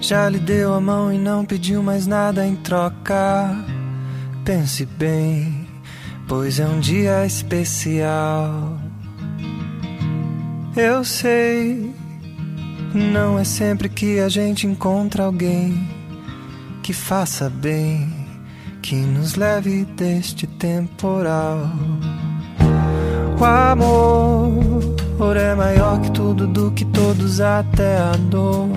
já 0.00 0.28
lhe 0.28 0.38
deu 0.38 0.72
a 0.72 0.80
mão 0.80 1.12
e 1.12 1.18
não 1.18 1.44
pediu 1.44 1.82
mais 1.82 2.06
nada 2.06 2.46
em 2.46 2.54
troca, 2.54 3.50
pense 4.44 4.86
bem, 4.86 5.66
pois 6.28 6.60
é 6.60 6.64
um 6.64 6.78
dia 6.78 7.26
especial. 7.26 8.78
Eu 10.76 11.02
sei, 11.02 11.92
não 12.94 13.36
é 13.36 13.42
sempre 13.42 13.88
que 13.88 14.20
a 14.20 14.28
gente 14.28 14.64
encontra 14.64 15.24
alguém 15.24 15.76
que 16.84 16.92
faça 16.92 17.50
bem, 17.50 18.14
que 18.80 18.94
nos 18.94 19.34
leve 19.34 19.84
deste 19.86 20.46
temporal. 20.46 21.68
O 23.40 23.44
amor 23.44 25.03
amor 25.14 25.36
é 25.36 25.54
maior 25.54 26.00
que 26.00 26.10
tudo, 26.10 26.46
do 26.46 26.70
que 26.72 26.84
todos, 26.86 27.40
até 27.40 27.98
a 27.98 28.12
dor 28.18 28.68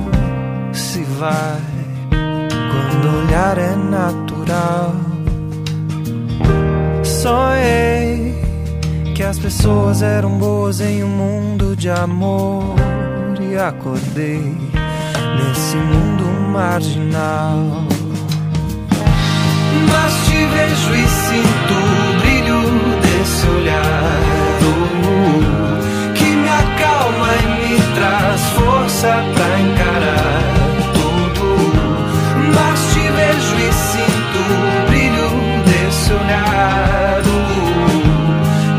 se 0.72 1.04
vai. 1.04 1.62
Quando 2.10 3.26
olhar 3.26 3.58
é 3.58 3.76
natural. 3.76 4.96
Sonhei 7.04 8.36
que 9.16 9.24
as 9.24 9.40
pessoas 9.40 10.02
eram 10.02 10.38
boas 10.38 10.80
em 10.80 11.04
um 11.04 11.10
mundo 11.10 11.76
de 11.76 11.90
amor 11.90 12.76
e 13.42 13.58
acordei 13.58 14.56
nesse 15.38 15.76
mundo 15.76 16.52
marginal. 16.52 17.58
Mas 19.92 20.14
te 20.26 20.46
vejo 20.46 20.94
e 20.94 21.08
sinto 21.08 21.74
o 21.74 22.20
brilho 22.20 22.62
desse 23.02 23.48
olhar 23.48 24.27
força 28.98 29.14
pra 29.36 29.60
encarar 29.60 30.42
tudo. 30.94 31.48
Mas 32.56 32.80
te 32.94 33.00
vejo 33.00 33.56
e 33.56 33.72
sinto 33.74 34.40
o 34.40 34.86
brilho 34.88 35.30
desse 35.66 36.14
olhar 36.14 37.22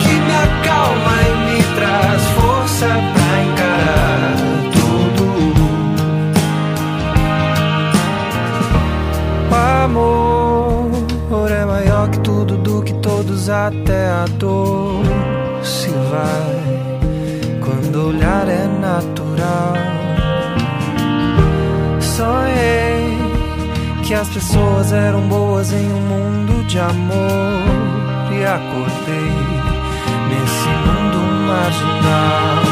que 0.01 0.09
me 0.09 0.35
acalma 0.35 1.15
e 1.23 1.31
me 1.47 1.61
traz 1.77 2.23
força 2.37 2.89
pra 3.15 3.29
encarar 3.45 4.37
tudo. 4.73 5.25
O 9.51 9.55
amor 9.85 11.49
é 11.51 11.65
maior 11.65 12.09
que 12.11 12.19
tudo, 12.21 12.57
do 12.57 12.83
que 12.83 12.95
todos, 12.95 13.49
até 13.49 14.09
a 14.09 14.25
dor 14.37 15.05
se 15.63 15.91
vai 15.91 16.59
olhar 18.09 18.49
é 18.49 18.67
natural. 18.67 19.18
Que 24.09 24.15
as 24.15 24.29
pessoas 24.31 24.91
eram 24.91 25.21
boas 25.29 25.71
em 25.71 25.87
um 25.87 26.01
mundo 26.01 26.65
de 26.67 26.79
amor 26.79 27.61
e 28.33 28.43
acordei 28.43 29.35
nesse 30.31 30.69
mundo 30.87 31.19
marginal. 31.47 32.63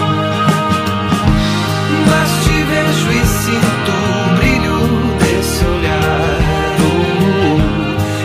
Mas 2.09 2.31
te 2.43 2.62
vejo 2.62 3.12
e 3.12 3.26
sinto 3.26 3.93
o 3.93 4.37
brilho 4.37 4.78
desse 5.19 5.62
olhar 5.66 6.38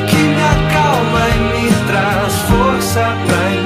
que 0.07 0.15
me 0.15 0.41
acalma 0.41 1.21
e 1.35 1.39
me 1.51 1.69
traz 1.87 2.33
força 2.43 3.13
pra 3.27 3.60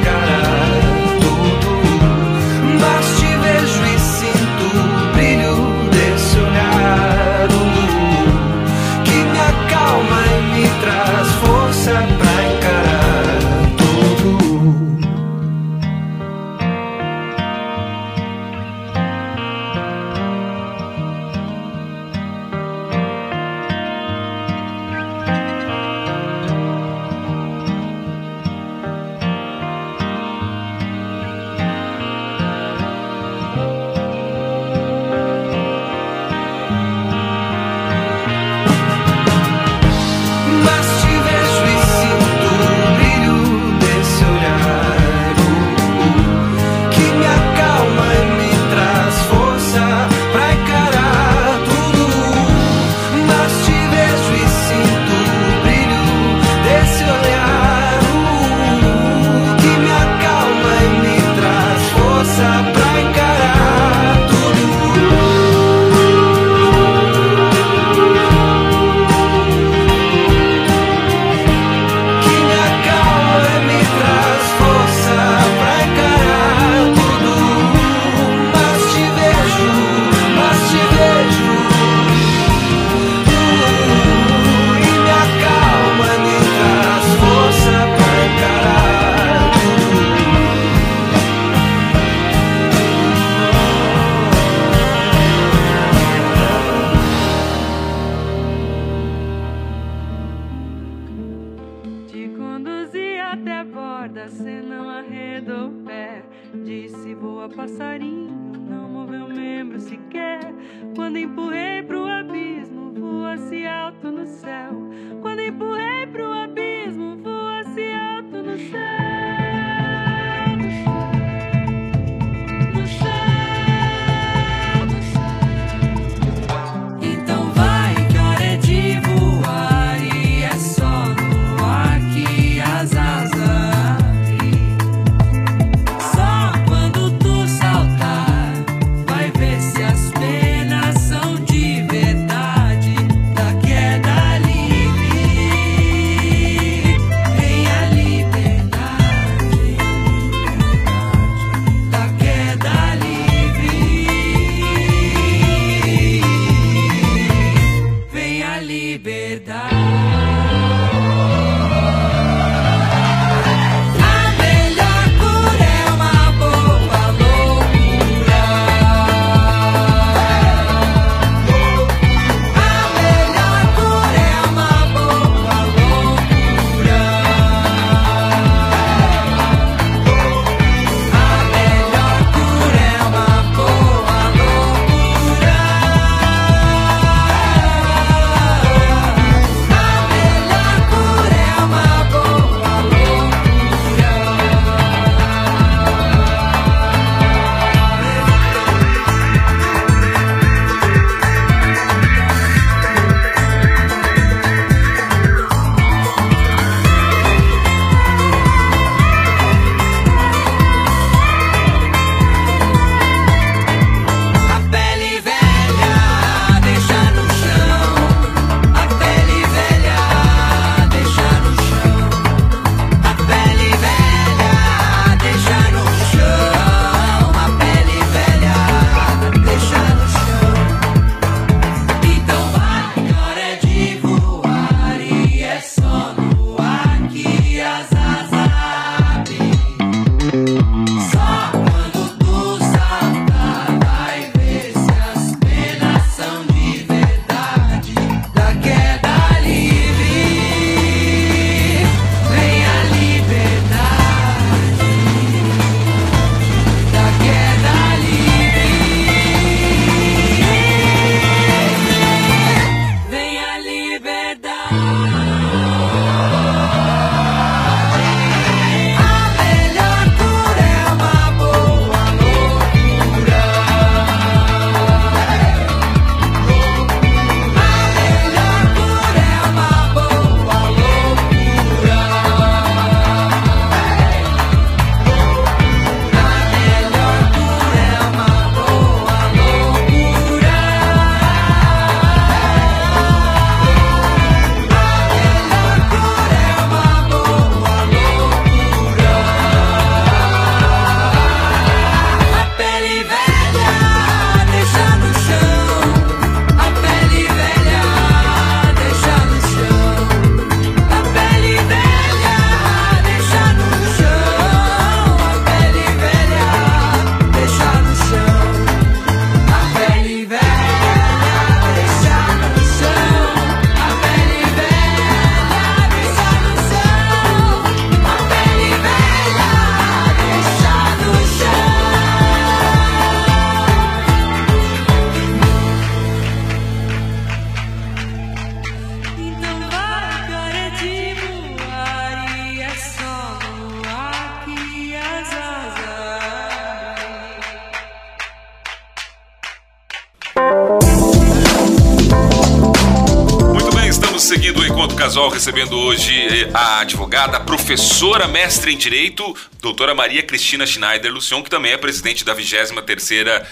recebendo 355.46 355.78
hoje 355.78 356.12
eh, 356.12 356.50
a 356.56 356.80
advogada, 356.80 357.40
professora, 357.40 358.28
mestre 358.28 358.74
em 358.74 358.78
Direito, 358.78 359.38
doutora 359.62 359.94
Maria 359.94 360.24
Cristina 360.24 360.66
Schneider 360.66 361.14
Lucion, 361.14 361.44
que 361.44 361.52
também 361.52 361.72
é 361.72 361.78
presidente 361.78 362.26
da 362.26 362.36
23ª 362.36 363.44
uh, 363.44 363.46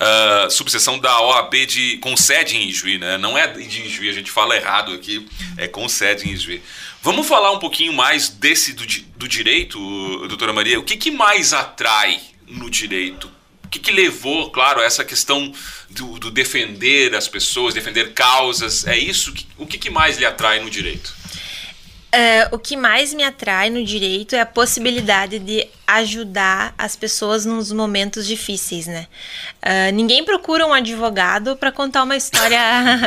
ah, 0.00 0.48
subseção 0.48 0.98
da 0.98 1.20
OAB 1.20 1.52
de, 1.66 1.98
com 1.98 2.16
sede 2.16 2.56
em 2.56 2.66
Ijuí, 2.70 2.96
né? 2.96 3.18
Não 3.18 3.36
é 3.36 3.46
de 3.46 3.82
Ijuí, 3.82 4.08
a 4.08 4.14
gente 4.14 4.30
fala 4.30 4.56
errado 4.56 4.94
aqui, 4.94 5.28
é 5.58 5.68
com 5.68 5.86
sede 5.86 6.26
em 6.26 6.32
Ijuí. 6.32 6.62
Vamos 7.02 7.28
falar 7.28 7.52
um 7.52 7.58
pouquinho 7.58 7.92
mais 7.92 8.30
desse 8.30 8.72
do, 8.72 8.86
do 9.14 9.28
direito, 9.28 9.78
doutora 10.26 10.54
Maria? 10.54 10.80
O 10.80 10.82
que, 10.82 10.96
que 10.96 11.10
mais 11.10 11.52
atrai 11.52 12.22
no 12.48 12.70
direito? 12.70 13.30
O 13.64 13.68
que, 13.68 13.80
que 13.80 13.92
levou, 13.92 14.50
claro, 14.50 14.80
a 14.80 14.84
essa 14.84 15.04
questão 15.04 15.52
do, 15.90 16.18
do, 16.18 16.30
defender 16.30 17.14
as 17.14 17.28
pessoas, 17.28 17.74
defender 17.74 18.14
causas? 18.14 18.86
É 18.86 18.96
isso? 18.96 19.34
O 19.58 19.66
que, 19.66 19.76
que 19.76 19.90
mais 19.90 20.16
lhe 20.16 20.24
atrai 20.24 20.58
no 20.60 20.70
direito? 20.70 21.12
Uh, 22.14 22.54
o 22.54 22.58
que 22.60 22.76
mais 22.76 23.12
me 23.12 23.24
atrai 23.24 23.70
no 23.70 23.84
direito 23.84 24.36
é 24.36 24.40
a 24.40 24.46
possibilidade 24.46 25.40
de 25.40 25.66
ajudar 25.84 26.72
as 26.78 26.94
pessoas 26.94 27.44
nos 27.44 27.72
momentos 27.72 28.24
difíceis, 28.24 28.86
né? 28.86 29.08
Uh, 29.60 29.92
ninguém 29.92 30.22
procura 30.22 30.64
um 30.64 30.72
advogado 30.72 31.56
para 31.56 31.72
contar 31.72 32.04
uma 32.04 32.16
história 32.16 32.56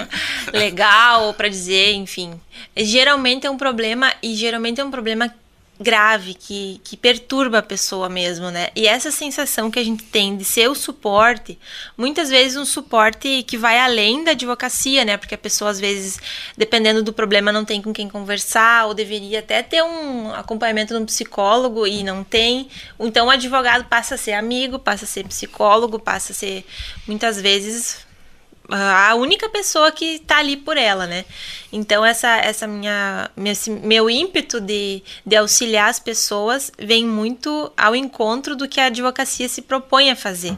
legal 0.51 1.27
ou 1.27 1.33
para 1.33 1.47
dizer, 1.47 1.93
enfim. 1.93 2.37
Geralmente 2.75 3.47
é 3.47 3.49
um 3.49 3.55
problema 3.55 4.13
e 4.21 4.35
geralmente 4.35 4.81
é 4.81 4.83
um 4.83 4.91
problema 4.91 5.33
grave, 5.79 6.33
que, 6.33 6.81
que 6.83 6.97
perturba 6.97 7.59
a 7.59 7.61
pessoa 7.61 8.09
mesmo, 8.09 8.49
né? 8.49 8.69
E 8.75 8.87
essa 8.87 9.11
sensação 9.11 9.69
que 9.69 9.77
a 9.77 9.83
gente 9.83 10.03
tem 10.03 10.35
de 10.35 10.43
ser 10.43 10.67
o 10.69 10.75
suporte, 10.75 11.57
muitas 11.95 12.29
vezes 12.29 12.57
um 12.57 12.65
suporte 12.65 13.43
que 13.43 13.57
vai 13.57 13.79
além 13.79 14.23
da 14.23 14.31
advocacia, 14.31 15.05
né? 15.05 15.17
Porque 15.17 15.35
a 15.35 15.37
pessoa, 15.37 15.69
às 15.69 15.79
vezes, 15.79 16.19
dependendo 16.57 17.03
do 17.03 17.13
problema, 17.13 17.51
não 17.51 17.63
tem 17.63 17.81
com 17.81 17.93
quem 17.93 18.09
conversar, 18.09 18.87
ou 18.87 18.93
deveria 18.93 19.39
até 19.39 19.61
ter 19.61 19.83
um 19.83 20.33
acompanhamento 20.33 20.95
de 20.95 21.01
um 21.01 21.05
psicólogo 21.05 21.85
e 21.85 22.03
não 22.03 22.23
tem. 22.23 22.69
Então, 22.99 23.27
o 23.27 23.29
advogado 23.29 23.85
passa 23.85 24.15
a 24.15 24.17
ser 24.17 24.33
amigo, 24.33 24.79
passa 24.79 25.05
a 25.05 25.07
ser 25.07 25.27
psicólogo, 25.27 25.99
passa 25.99 26.31
a 26.31 26.35
ser, 26.35 26.65
muitas 27.05 27.39
vezes, 27.39 28.06
a 28.69 29.15
única 29.15 29.47
pessoa 29.49 29.91
que 29.91 30.15
está 30.15 30.39
ali 30.39 30.57
por 30.57 30.77
ela, 30.77 31.07
né? 31.07 31.25
Então 31.71 32.05
essa 32.05 32.37
essa 32.37 32.67
minha 32.67 33.29
esse 33.45 33.69
meu 33.69 34.09
ímpeto 34.09 34.59
de, 34.59 35.01
de 35.25 35.35
auxiliar 35.35 35.89
as 35.89 35.99
pessoas 35.99 36.71
vem 36.77 37.05
muito 37.05 37.71
ao 37.77 37.95
encontro 37.95 38.55
do 38.55 38.67
que 38.67 38.79
a 38.79 38.85
advocacia 38.85 39.47
se 39.47 39.61
propõe 39.61 40.09
a 40.09 40.15
fazer, 40.15 40.57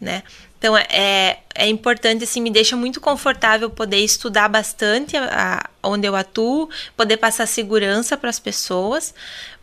né? 0.00 0.22
Então 0.58 0.76
é, 0.78 1.40
é 1.54 1.68
importante 1.68 2.24
assim, 2.24 2.40
me 2.40 2.50
deixa 2.50 2.74
muito 2.74 2.98
confortável 3.00 3.68
poder 3.68 3.98
estudar 3.98 4.48
bastante 4.48 5.14
a, 5.14 5.60
a, 5.82 5.88
onde 5.88 6.08
eu 6.08 6.16
atuo, 6.16 6.70
poder 6.96 7.18
passar 7.18 7.46
segurança 7.46 8.16
para 8.16 8.30
as 8.30 8.38
pessoas, 8.38 9.14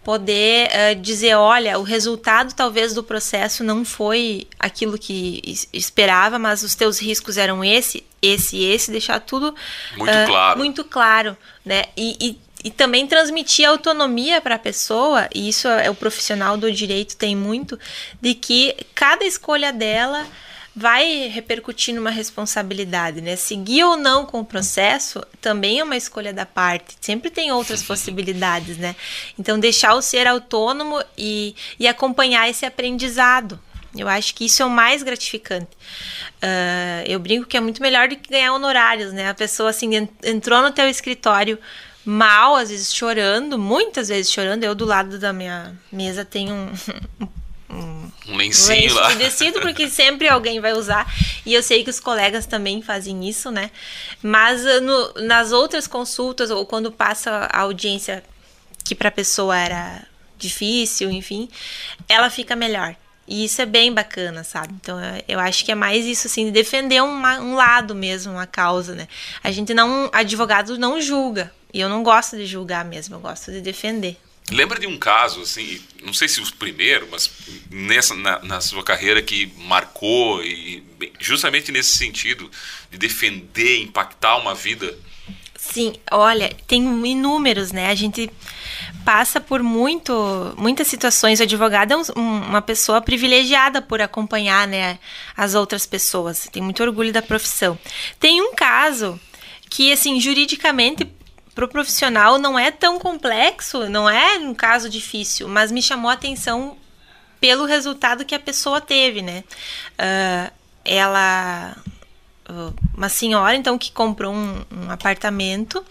poder 0.04 0.68
uh, 0.68 0.96
dizer, 1.00 1.36
olha, 1.36 1.78
o 1.78 1.84
resultado 1.84 2.54
talvez 2.56 2.94
do 2.94 3.04
processo 3.04 3.64
não 3.64 3.86
foi 3.86 4.48
aquilo 4.60 4.98
que 4.98 5.42
esperava, 5.72 6.40
mas 6.40 6.64
os 6.64 6.74
teus 6.74 7.00
riscos 7.00 7.38
eram 7.38 7.64
esse, 7.64 8.04
esse 8.22 8.58
e 8.58 8.66
esse, 8.74 8.92
deixar 8.92 9.20
tudo 9.20 9.54
muito 9.96 10.12
uh, 10.12 10.28
claro, 10.28 10.60
muito 10.60 10.84
claro, 10.84 11.38
né? 11.64 11.86
E, 11.96 12.18
e, 12.20 12.40
e 12.64 12.72
também 12.72 13.06
transmitir 13.06 13.68
autonomia 13.68 14.42
para 14.42 14.56
a 14.56 14.60
pessoa, 14.60 15.28
e 15.34 15.50
isso 15.50 15.68
é 15.68 15.90
o 15.90 15.96
profissional 15.96 16.58
do 16.58 16.72
direito 16.72 17.16
tem 17.16 17.36
muito, 17.36 17.80
de 18.20 18.34
que 18.34 18.76
cada 18.96 19.24
escolha 19.24 19.72
dela 19.72 20.26
vai 20.76 21.28
repercutir 21.28 21.94
numa 21.94 22.10
responsabilidade, 22.10 23.22
né? 23.22 23.36
Seguir 23.36 23.84
ou 23.84 23.98
não 23.98 24.26
com 24.26 24.40
o 24.40 24.46
processo 24.46 25.22
também 25.42 25.80
é 25.80 25.84
uma 25.84 25.98
escolha 25.98 26.34
da 26.34 26.46
parte. 26.46 26.96
Sempre 27.02 27.30
tem 27.30 27.52
outras 27.52 27.84
possibilidades, 27.84 28.78
né? 28.78 28.96
Então, 29.38 29.60
deixar 29.60 29.94
o 29.96 30.02
ser 30.02 30.28
autônomo 30.28 31.04
e, 31.18 31.56
e 31.78 31.88
acompanhar 31.88 32.50
esse 32.50 32.66
aprendizado. 32.66 33.60
Eu 33.96 34.08
acho 34.08 34.34
que 34.34 34.46
isso 34.46 34.64
é 34.64 34.66
o 34.66 34.70
mais 34.70 35.04
gratificante. 35.04 35.72
Uh, 36.42 37.04
eu 37.06 37.20
brinco 37.20 37.46
que 37.46 37.58
é 37.58 37.60
muito 37.60 37.82
melhor 37.82 38.08
do 38.08 38.16
que 38.16 38.30
ganhar 38.30 38.54
honorários, 38.54 39.12
né? 39.12 39.30
A 39.30 39.34
pessoa, 39.34 39.70
assim, 39.70 40.08
entrou 40.24 40.62
no 40.62 40.72
teu 40.72 40.88
escritório 40.88 41.60
mal, 42.06 42.56
às 42.56 42.70
vezes 42.70 42.94
chorando, 42.94 43.60
muitas 43.60 44.08
vezes 44.08 44.32
chorando. 44.32 44.64
Eu, 44.64 44.74
do 44.74 44.86
lado 44.86 45.20
da 45.20 45.34
minha 45.34 45.76
mesa, 45.92 46.24
tenho 46.24 46.54
um, 46.54 46.72
um 47.26 47.28
um, 47.72 48.12
um 48.30 48.38
lencinho 48.38 48.94
lá. 48.94 49.10
porque 49.62 49.88
sempre 49.90 50.28
alguém 50.28 50.60
vai 50.60 50.74
usar. 50.74 51.12
E 51.46 51.54
eu 51.54 51.64
sei 51.64 51.84
que 51.84 51.90
os 51.90 52.00
colegas 52.00 52.46
também 52.46 52.82
fazem 52.82 53.28
isso, 53.28 53.52
né? 53.52 53.72
Mas 54.22 54.64
uh, 54.64 54.82
no, 54.82 55.14
nas 55.26 55.52
outras 55.52 55.88
consultas, 55.88 56.52
ou 56.52 56.66
quando 56.66 56.92
passa 56.92 57.50
a 57.52 57.62
audiência 57.62 58.24
que 58.84 58.96
para 58.96 59.10
a 59.10 59.12
pessoa 59.12 59.58
era 59.58 60.06
difícil, 60.38 61.10
enfim, 61.12 61.48
ela 62.10 62.30
fica 62.30 62.56
melhor. 62.56 62.96
E 63.28 63.46
isso 63.46 63.62
é 63.62 63.66
bem 63.66 63.94
bacana, 63.94 64.44
sabe? 64.44 64.74
Então 64.74 65.00
eu 65.28 65.40
acho 65.40 65.64
que 65.64 65.72
é 65.72 65.76
mais 65.76 66.06
isso, 66.06 66.28
assim, 66.28 66.46
de 66.46 66.52
defender 66.52 67.02
uma, 67.02 67.40
um 67.40 67.56
lado 67.56 67.96
mesmo, 67.96 68.34
uma 68.34 68.48
causa, 68.48 68.94
né? 68.94 69.08
A 69.44 69.52
gente 69.52 69.74
não. 69.74 70.10
Advogado 70.12 70.78
não 70.78 71.00
julga. 71.00 71.52
E 71.74 71.80
eu 71.80 71.88
não 71.88 72.04
gosto 72.04 72.36
de 72.36 72.46
julgar 72.46 72.84
mesmo, 72.84 73.16
eu 73.16 73.20
gosto 73.20 73.50
de 73.52 73.62
defender. 73.62 74.18
Lembra 74.52 74.80
de 74.80 74.86
um 74.86 74.98
caso, 74.98 75.42
assim, 75.42 75.82
não 76.04 76.14
sei 76.14 76.28
se 76.28 76.42
o 76.42 76.54
primeiro, 76.56 77.08
mas 77.10 77.32
nessa, 77.70 78.14
na, 78.14 78.40
na 78.40 78.62
sua 78.62 78.84
carreira 78.84 79.22
que 79.22 79.52
marcou, 79.58 80.44
e 80.44 80.84
justamente 81.20 81.72
nesse 81.72 81.98
sentido, 81.98 82.52
de 82.92 82.98
defender, 82.98 83.82
impactar 83.82 84.38
uma 84.38 84.54
vida? 84.54 84.94
Sim, 85.56 85.94
olha, 86.12 86.54
tem 86.68 86.82
inúmeros, 86.82 87.72
né? 87.72 87.90
A 87.90 87.96
gente 87.96 88.30
passa 89.06 89.40
por 89.40 89.62
muito, 89.62 90.54
muitas 90.58 90.88
situações. 90.88 91.40
O 91.40 91.44
advogado 91.44 91.94
é 91.94 91.98
um, 91.98 92.02
uma 92.20 92.62
pessoa 92.62 93.00
privilegiada 93.00 93.82
por 93.82 94.02
acompanhar 94.02 94.68
né, 94.68 95.00
as 95.38 95.54
outras 95.54 95.86
pessoas. 95.86 96.50
Tem 96.52 96.62
muito 96.62 96.82
orgulho 96.84 97.14
da 97.14 97.22
profissão. 97.22 97.78
Tem 98.20 98.42
um 98.42 98.54
caso 98.54 99.20
que, 99.70 99.94
assim, 99.94 100.20
juridicamente 100.20 101.08
para 101.54 101.66
o 101.66 101.68
profissional 101.68 102.38
não 102.38 102.58
é 102.58 102.72
tão 102.72 103.00
complexo, 103.00 103.90
não 103.90 104.10
é 104.10 104.38
um 104.38 104.54
caso 104.54 104.90
difícil, 104.90 105.48
mas 105.48 105.72
me 105.72 105.82
chamou 105.82 106.10
a 106.10 106.14
atenção 106.14 106.78
pelo 107.40 107.66
resultado 107.66 108.24
que 108.24 108.36
a 108.36 108.40
pessoa 108.40 108.80
teve, 108.80 109.22
né? 109.22 109.44
Uh, 109.94 110.54
ela 110.86 111.76
uma 112.98 113.08
senhora 113.08 113.56
então 113.56 113.78
que 113.78 113.92
comprou 113.92 114.34
um, 114.34 114.66
um, 114.72 114.92
apartamento 114.92 115.84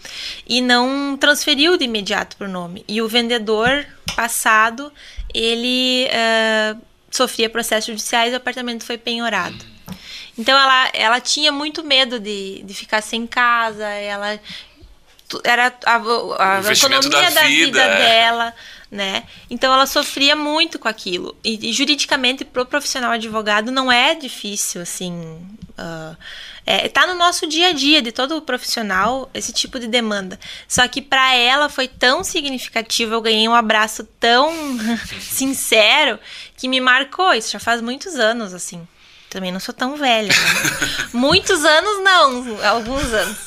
e 0.47 0.61
não 0.61 1.17
transferiu 1.17 1.77
de 1.77 1.85
imediato 1.85 2.37
para 2.37 2.47
o 2.47 2.51
nome 2.51 2.85
e 2.87 3.01
o 3.01 3.07
vendedor 3.07 3.85
passado 4.15 4.91
ele 5.33 6.07
uh, 6.07 6.79
sofria 7.09 7.49
processos 7.49 7.85
judiciais 7.87 8.31
e 8.31 8.33
o 8.33 8.37
apartamento 8.37 8.85
foi 8.85 8.97
penhorado 8.97 9.65
então 10.37 10.57
ela, 10.57 10.89
ela 10.93 11.19
tinha 11.19 11.51
muito 11.51 11.83
medo 11.83 12.19
de, 12.19 12.61
de 12.63 12.73
ficar 12.73 13.01
sem 13.01 13.25
casa 13.25 13.87
ela 13.87 14.39
era 15.43 15.73
a, 15.85 15.95
a, 15.95 15.97
a 15.97 16.69
autonomia 16.69 17.09
da, 17.09 17.29
da, 17.29 17.41
vida, 17.43 17.65
vida 17.65 17.81
é. 17.81 17.97
dela, 17.97 18.53
né? 18.89 19.23
Então 19.49 19.73
ela 19.73 19.85
sofria 19.85 20.35
muito 20.35 20.79
com 20.79 20.87
aquilo. 20.87 21.35
E, 21.43 21.69
e 21.69 21.73
juridicamente, 21.73 22.43
pro 22.43 22.65
profissional 22.65 23.11
advogado, 23.11 23.71
não 23.71 23.91
é 23.91 24.15
difícil, 24.15 24.81
assim. 24.81 25.13
Uh, 25.77 26.17
é, 26.65 26.87
tá 26.87 27.07
no 27.07 27.15
nosso 27.15 27.47
dia 27.47 27.69
a 27.69 27.71
dia 27.71 28.01
de 28.01 28.11
todo 28.11 28.41
profissional 28.41 29.29
esse 29.33 29.51
tipo 29.51 29.79
de 29.79 29.87
demanda. 29.87 30.39
Só 30.67 30.87
que 30.87 31.01
para 31.01 31.35
ela 31.35 31.69
foi 31.69 31.87
tão 31.87 32.23
significativo, 32.23 33.13
eu 33.13 33.21
ganhei 33.21 33.47
um 33.47 33.55
abraço 33.55 34.03
tão 34.19 34.51
sincero 35.19 36.19
que 36.55 36.67
me 36.67 36.79
marcou. 36.79 37.33
Isso 37.33 37.51
já 37.51 37.59
faz 37.59 37.81
muitos 37.81 38.15
anos, 38.15 38.53
assim. 38.53 38.87
Também 39.31 39.51
não 39.51 39.61
sou 39.61 39.73
tão 39.73 39.95
velha. 39.95 40.27
Né? 40.27 41.07
Muitos 41.13 41.63
anos 41.63 42.03
não, 42.03 42.65
alguns 42.65 43.13
anos. 43.13 43.37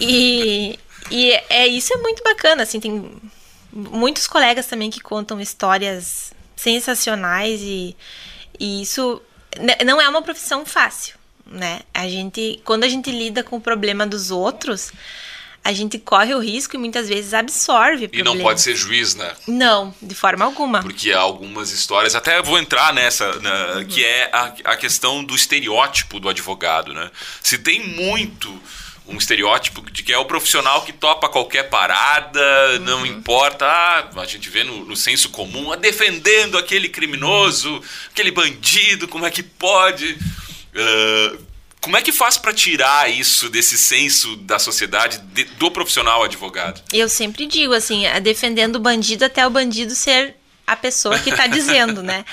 E, 0.00 0.76
e 1.10 1.32
é 1.48 1.66
isso 1.66 1.92
é 1.92 1.96
muito 1.98 2.22
bacana, 2.22 2.62
assim, 2.62 2.80
tem 2.80 3.10
muitos 3.72 4.26
colegas 4.26 4.66
também 4.66 4.90
que 4.90 5.00
contam 5.00 5.40
histórias 5.40 6.32
sensacionais 6.56 7.60
e, 7.60 7.96
e 8.58 8.82
isso 8.82 9.20
não 9.84 10.00
é 10.00 10.08
uma 10.08 10.22
profissão 10.22 10.64
fácil, 10.64 11.16
né? 11.46 11.80
A 11.92 12.08
gente, 12.08 12.60
quando 12.64 12.84
a 12.84 12.88
gente 12.88 13.10
lida 13.10 13.42
com 13.42 13.56
o 13.56 13.60
problema 13.60 14.06
dos 14.06 14.30
outros, 14.30 14.92
a 15.62 15.72
gente 15.72 15.98
corre 15.98 16.32
o 16.32 16.38
risco 16.38 16.76
e 16.76 16.78
muitas 16.78 17.08
vezes 17.08 17.34
absorve. 17.34 18.08
E 18.12 18.22
não 18.22 18.38
pode 18.38 18.60
ser 18.60 18.76
juiz, 18.76 19.16
né? 19.16 19.34
Não, 19.48 19.92
de 20.00 20.14
forma 20.14 20.44
alguma. 20.44 20.80
Porque 20.80 21.12
há 21.12 21.18
algumas 21.18 21.72
histórias, 21.72 22.14
até 22.14 22.40
vou 22.40 22.56
entrar 22.56 22.94
nessa, 22.94 23.32
que 23.88 24.04
é 24.04 24.30
a, 24.32 24.54
a 24.64 24.76
questão 24.76 25.24
do 25.24 25.34
estereótipo 25.34 26.20
do 26.20 26.28
advogado, 26.28 26.94
né? 26.94 27.10
Se 27.42 27.58
tem 27.58 27.84
muito 27.84 28.56
um 29.08 29.16
estereótipo 29.16 29.88
de 29.90 30.02
que 30.02 30.12
é 30.12 30.18
o 30.18 30.24
profissional 30.24 30.82
que 30.82 30.92
topa 30.92 31.28
qualquer 31.28 31.68
parada, 31.68 32.40
uhum. 32.72 32.78
não 32.80 33.06
importa, 33.06 33.66
ah, 33.66 34.10
a 34.16 34.24
gente 34.24 34.48
vê 34.48 34.64
no, 34.64 34.84
no 34.84 34.96
senso 34.96 35.30
comum, 35.30 35.72
ah, 35.72 35.76
defendendo 35.76 36.58
aquele 36.58 36.88
criminoso, 36.88 37.82
aquele 38.10 38.30
bandido, 38.30 39.06
como 39.06 39.26
é 39.26 39.30
que 39.30 39.42
pode? 39.42 40.12
Uh, 40.74 41.38
como 41.80 41.96
é 41.96 42.02
que 42.02 42.10
faz 42.10 42.36
para 42.36 42.52
tirar 42.52 43.08
isso 43.08 43.48
desse 43.48 43.78
senso 43.78 44.36
da 44.38 44.58
sociedade, 44.58 45.18
de, 45.32 45.44
do 45.44 45.70
profissional 45.70 46.24
advogado? 46.24 46.82
Eu 46.92 47.08
sempre 47.08 47.46
digo 47.46 47.72
assim, 47.72 48.06
é 48.06 48.18
defendendo 48.18 48.76
o 48.76 48.80
bandido 48.80 49.24
até 49.24 49.46
o 49.46 49.50
bandido 49.50 49.94
ser 49.94 50.34
a 50.66 50.74
pessoa 50.74 51.16
que 51.20 51.30
está 51.30 51.46
dizendo, 51.48 52.02
né? 52.02 52.24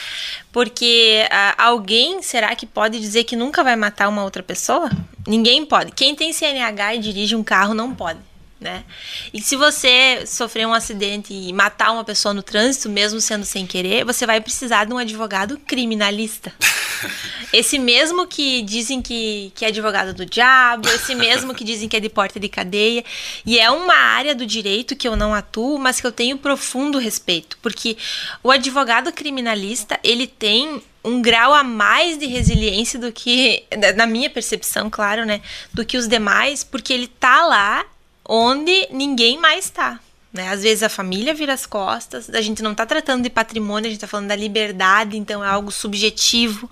Porque 0.52 1.24
uh, 1.26 1.54
alguém 1.56 2.24
será 2.24 2.56
que 2.56 2.66
pode 2.66 3.00
dizer 3.00 3.26
que 3.26 3.36
nunca 3.36 3.64
vai 3.64 3.76
matar 3.76 4.10
uma 4.10 4.24
outra 4.24 4.42
pessoa? 4.42 4.90
Ninguém 5.28 5.66
pode. 5.66 5.92
Quem 5.92 6.16
tem 6.16 6.34
CNH 6.34 6.96
e 6.96 7.00
dirige 7.00 7.36
um 7.36 7.44
carro 7.44 7.74
não 7.74 7.94
pode. 7.94 8.20
Né? 8.64 8.86
E 9.34 9.42
se 9.42 9.58
você 9.58 10.26
sofrer 10.26 10.66
um 10.66 10.74
acidente 10.74 11.34
e 11.34 11.52
matar 11.52 11.92
uma 11.92 12.06
pessoa 12.06 12.34
no 12.34 12.42
trânsito, 12.42 12.88
mesmo 12.90 13.20
sendo 13.20 13.44
sem 13.44 13.68
querer, 13.68 14.06
você 14.06 14.26
vai 14.26 14.40
precisar 14.40 14.86
de 14.86 14.94
um 14.94 14.98
advogado 14.98 15.58
criminalista. 15.68 16.54
Esse 17.52 17.78
mesmo 17.78 18.26
que 18.26 18.62
dizem 18.62 19.02
que, 19.02 19.52
que 19.54 19.66
é 19.66 19.68
advogado 19.68 20.14
do 20.14 20.26
diabo, 20.26 20.88
esse 20.88 21.14
mesmo 21.14 21.54
que 21.54 21.64
dizem 21.64 21.88
que 21.88 21.98
é 21.98 22.00
de 22.00 22.10
porta 22.10 22.40
de 22.40 22.48
cadeia. 22.48 23.04
E 23.46 23.60
é 23.60 23.70
uma 23.70 23.94
área 23.94 24.34
do 24.34 24.46
direito 24.46 24.96
que 24.96 25.08
eu 25.08 25.16
não 25.16 25.36
atuo, 25.36 25.78
mas 25.78 26.00
que 26.02 26.08
eu 26.08 26.12
tenho 26.12 26.38
profundo 26.38 26.98
respeito. 26.98 27.58
Porque 27.62 27.98
o 28.42 28.50
advogado 28.50 29.12
criminalista, 29.12 30.00
ele 30.04 30.26
tem 30.26 30.82
um 31.04 31.22
grau 31.22 31.54
a 31.54 31.64
mais 31.64 32.18
de 32.18 32.26
resiliência 32.26 32.98
do 32.98 33.12
que, 33.12 33.66
na 33.96 34.08
minha 34.08 34.30
percepção, 34.30 34.90
claro, 34.90 35.26
né? 35.26 35.42
Do 35.74 35.86
que 35.86 35.98
os 35.98 36.08
demais, 36.08 36.64
porque 36.64 36.94
ele 36.94 37.08
tá 37.08 37.46
lá 37.46 37.86
onde 38.26 38.88
ninguém 38.92 39.38
mais 39.38 39.70
tá. 39.70 40.00
Né? 40.32 40.50
Às 40.50 40.64
vezes 40.64 40.82
a 40.82 40.90
família 40.90 41.34
vira 41.34 41.54
as 41.54 41.66
costas, 41.66 42.30
a 42.30 42.42
gente 42.42 42.64
não 42.64 42.72
está 42.72 42.86
tratando 42.86 43.24
de 43.24 43.30
patrimônio, 43.30 43.88
a 43.88 43.90
gente 43.90 43.98
está 43.98 44.08
falando 44.08 44.30
da 44.30 44.36
liberdade, 44.36 45.16
então 45.16 45.44
é 45.44 45.48
algo 45.48 45.72
subjetivo 45.72 46.70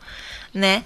né? 0.53 0.83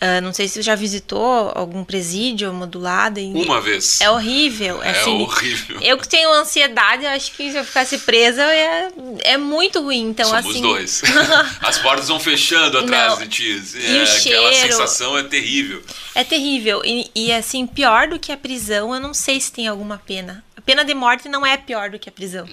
Uh, 0.00 0.20
não 0.22 0.32
sei 0.32 0.48
se 0.48 0.54
você 0.54 0.62
já 0.62 0.74
visitou 0.74 1.52
algum 1.54 1.84
presídio 1.84 2.52
modulado. 2.52 3.20
E... 3.20 3.32
Uma 3.32 3.60
vez. 3.60 4.00
É 4.00 4.10
horrível. 4.10 4.82
É 4.82 4.90
assim, 4.90 5.22
horrível. 5.22 5.80
Eu 5.80 5.98
que 5.98 6.08
tenho 6.08 6.32
ansiedade, 6.32 7.04
eu 7.04 7.10
acho 7.10 7.32
que 7.32 7.52
se 7.52 7.56
eu 7.56 7.64
ficasse 7.64 7.98
presa 7.98 8.42
é, 8.42 8.88
é 9.20 9.36
muito 9.36 9.80
ruim. 9.80 10.08
Então, 10.08 10.28
Somos 10.28 10.46
assim... 10.46 10.62
dois. 10.62 11.02
As 11.62 11.78
portas 11.78 12.08
vão 12.08 12.18
fechando 12.18 12.78
atrás 12.78 13.12
Não. 13.12 13.18
de 13.20 13.28
ti. 13.28 13.62
E 13.74 13.98
É, 13.98 14.02
o 14.02 14.06
cheiro. 14.06 14.46
Aquela 14.46 14.54
sensação 14.54 15.16
é 15.16 15.22
terrível. 15.22 15.82
É 16.14 16.24
terrível. 16.24 16.82
E, 16.84 17.10
e, 17.14 17.32
assim, 17.32 17.66
pior 17.66 18.08
do 18.08 18.18
que 18.18 18.32
a 18.32 18.36
prisão, 18.36 18.94
eu 18.94 19.00
não 19.00 19.14
sei 19.14 19.40
se 19.40 19.52
tem 19.52 19.68
alguma 19.68 19.98
pena. 19.98 20.44
A 20.56 20.60
pena 20.60 20.84
de 20.84 20.94
morte 20.94 21.28
não 21.28 21.44
é 21.44 21.56
pior 21.56 21.90
do 21.90 21.98
que 21.98 22.08
a 22.08 22.12
prisão, 22.12 22.48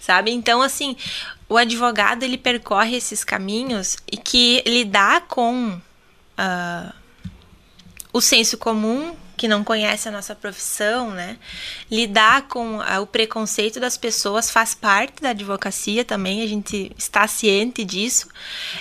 sabe? 0.00 0.30
Então, 0.30 0.62
assim, 0.62 0.96
o 1.48 1.56
advogado, 1.56 2.22
ele 2.22 2.38
percorre 2.38 2.96
esses 2.96 3.22
caminhos 3.22 3.96
e 4.10 4.16
que 4.16 4.62
lidar 4.66 5.22
com 5.22 5.80
ah, 6.42 6.94
o 8.14 8.20
senso 8.20 8.56
comum, 8.56 9.14
que 9.36 9.46
não 9.46 9.62
conhece 9.62 10.08
a 10.08 10.10
nossa 10.10 10.34
profissão, 10.34 11.10
né? 11.10 11.36
Lidar 11.90 12.48
com 12.48 12.78
o 12.78 13.06
preconceito 13.06 13.78
das 13.78 13.96
pessoas 13.96 14.50
faz 14.50 14.74
parte 14.74 15.22
da 15.22 15.30
advocacia 15.30 16.02
também, 16.02 16.42
a 16.42 16.46
gente 16.46 16.90
está 16.96 17.26
ciente 17.26 17.84
disso. 17.84 18.28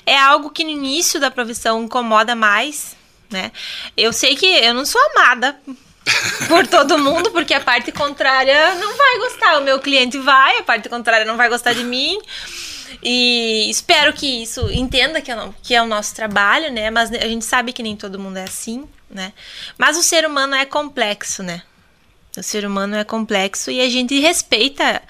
É 0.06 0.18
algo 0.18 0.50
que 0.50 0.64
no 0.64 0.70
início 0.70 1.20
da 1.20 1.30
profissão 1.30 1.84
incomoda 1.84 2.34
mais, 2.34 2.96
né? 3.30 3.52
Eu 3.96 4.14
sei 4.14 4.36
que 4.36 4.46
eu 4.46 4.74
não 4.74 4.86
sou 4.86 5.02
amada 5.12 5.60
por 6.48 6.66
todo 6.66 6.98
mundo, 6.98 7.30
porque 7.32 7.54
a 7.54 7.60
parte 7.60 7.92
contrária 7.92 8.76
não 8.76 8.98
vai 8.98 9.18
gostar. 9.20 9.60
O 9.60 9.64
meu 9.64 9.80
cliente 9.80 10.18
vai, 10.18 10.60
a 10.60 10.64
parte 10.64 10.88
contrária 10.88 11.26
não 11.26 11.38
vai 11.38 11.50
gostar 11.50 11.74
de 11.74 11.84
mim. 11.84 12.18
E 13.04 13.70
espero 13.70 14.14
que 14.14 14.44
isso 14.44 14.70
entenda 14.72 15.22
que 15.22 15.32
é, 15.32 15.36
o- 15.44 15.54
que 15.62 15.76
é 15.76 15.82
o 15.82 15.88
nosso 15.88 16.14
trabalho, 16.16 16.72
né? 16.72 16.90
Mas 16.90 17.12
a 17.12 17.28
gente 17.28 17.46
sabe 17.46 17.74
que 17.74 17.84
nem 17.84 17.96
todo 17.96 18.20
mundo 18.20 18.38
é 18.38 18.44
assim, 18.44 18.88
né? 19.10 19.34
Mas 19.78 19.98
o 19.98 20.04
ser 20.04 20.26
humano 20.26 20.56
é 20.56 20.66
complexo, 20.66 21.44
né? 21.44 21.62
O 22.38 22.44
ser 22.44 22.66
humano 22.66 22.96
é 22.96 23.04
complexo 23.04 23.72
e 23.72 23.82
a 23.82 23.90
gente 23.90 24.20
respeita. 24.20 25.02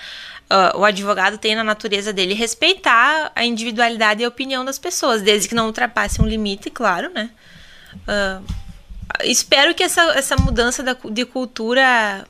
ah, 0.50 0.74
o 0.76 0.84
advogado 0.84 1.38
tem 1.38 1.56
na 1.56 1.64
natureza 1.64 2.12
dele 2.12 2.34
respeitar 2.34 3.32
a 3.36 3.46
individualidade 3.46 4.22
e 4.22 4.26
a 4.26 4.28
opinião 4.30 4.66
das 4.66 4.80
pessoas, 4.80 5.22
desde 5.22 5.48
que 5.48 5.54
não 5.56 5.68
ultrapasse 5.68 6.22
um 6.22 6.26
limite, 6.26 6.70
claro, 6.72 7.12
né? 7.14 7.30
Ah, 8.08 8.42
espero 9.24 9.76
que 9.76 9.84
essa, 9.84 10.02
essa 10.18 10.36
mudança 10.38 10.82
da 10.84 10.96
de 11.12 11.26
cultura 11.26 12.26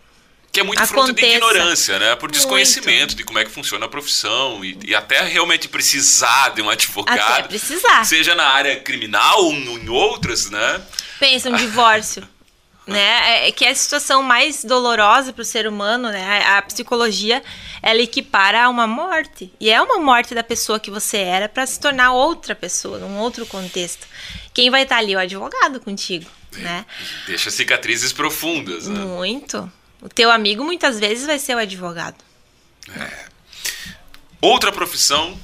Que 0.52 0.62
é 0.62 0.64
muito 0.64 0.84
fruto 0.88 1.14
de 1.14 1.22
Aconteça. 1.22 1.36
ignorância, 1.36 2.00
né? 2.00 2.16
Por 2.16 2.24
Muito. 2.24 2.34
desconhecimento 2.38 3.14
de 3.16 3.24
como 3.24 3.38
é 3.38 3.46
que 3.46 3.52
funciona 3.52 3.86
a 3.86 3.90
profissão 3.90 4.66
e, 4.66 4.78
e 4.84 4.96
até 4.96 5.22
realmente 5.24 5.68
precisar 5.68 6.50
de 6.50 6.62
um 6.62 6.70
advogado. 6.70 7.20
até 7.20 7.44
precisar. 7.44 8.04
Seja 8.04 8.34
na 8.34 8.48
área 8.48 8.80
criminal 8.80 9.44
ou 9.46 9.54
em 9.54 9.88
outras, 9.90 10.50
né? 10.50 10.82
pensa 11.20 11.50
um 11.50 11.56
divórcio, 11.56 12.28
né? 12.88 13.44
É- 13.44 13.48
É 13.50 13.52
que 13.52 13.64
é 13.64 13.70
a 13.70 13.76
situação 13.76 14.24
mais 14.24 14.64
dolorosa 14.64 15.32
para 15.34 15.42
o 15.44 15.46
ser 15.46 15.68
humano, 15.68 16.10
né? 16.10 16.44
A, 16.46 16.58
a 16.58 16.62
psicologia 16.64 17.44
ela 17.82 18.02
equipara 18.02 18.64
a 18.64 18.70
uma 18.70 18.88
morte 18.88 19.54
e 19.60 19.70
é 19.70 19.80
uma 19.82 20.00
morte 20.00 20.34
da 20.34 20.44
pessoa 20.44 20.80
que 20.80 20.90
você 20.90 21.18
era 21.18 21.48
para 21.48 21.66
se 21.68 21.80
tornar 21.80 22.12
outra 22.14 22.56
pessoa, 22.56 22.98
num 22.98 23.20
outro 23.20 23.46
contexto. 23.46 24.08
Quem 24.54 24.72
vai 24.72 24.82
estar 24.84 24.98
ali? 24.98 25.16
O 25.16 25.20
advogado 25.20 25.80
contigo, 25.80 26.26
né? 26.54 26.86
Deixa 27.28 27.52
cicatrizes 27.52 28.12
profundas, 28.12 28.88
né? 28.88 29.00
Muito. 29.00 29.72
O 30.02 30.08
teu 30.10 30.32
amigo 30.32 30.64
muitas 30.64 31.00
vezes 31.00 31.26
vai 31.26 31.38
ser 31.40 31.56
o 31.56 31.60
advogado. 31.60 32.16
Outra 34.42 34.72
profissão 34.72 35.38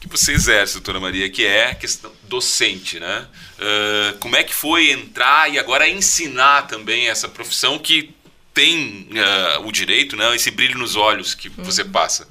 que 0.00 0.08
você 0.08 0.32
exerce, 0.32 0.74
doutora 0.74 0.98
Maria, 0.98 1.28
que 1.30 1.44
é 1.44 1.66
a 1.70 1.74
questão 1.74 2.10
docente, 2.24 2.98
né? 2.98 3.26
Ah, 3.58 4.14
como 4.18 4.34
é 4.36 4.42
que 4.42 4.54
foi 4.54 4.90
entrar 4.90 5.50
e 5.52 5.58
agora 5.58 5.88
ensinar 5.88 6.62
também 6.66 7.08
essa 7.08 7.28
profissão 7.28 7.78
que 7.78 8.14
tem 8.52 9.08
ah, 9.16 9.60
o 9.60 9.70
direito, 9.70 10.16
né? 10.16 10.34
Esse 10.34 10.50
brilho 10.50 10.78
nos 10.78 10.96
olhos 10.96 11.34
que 11.34 11.48
você 11.50 11.82
Uhum. 11.82 11.90
passa. 11.92 12.26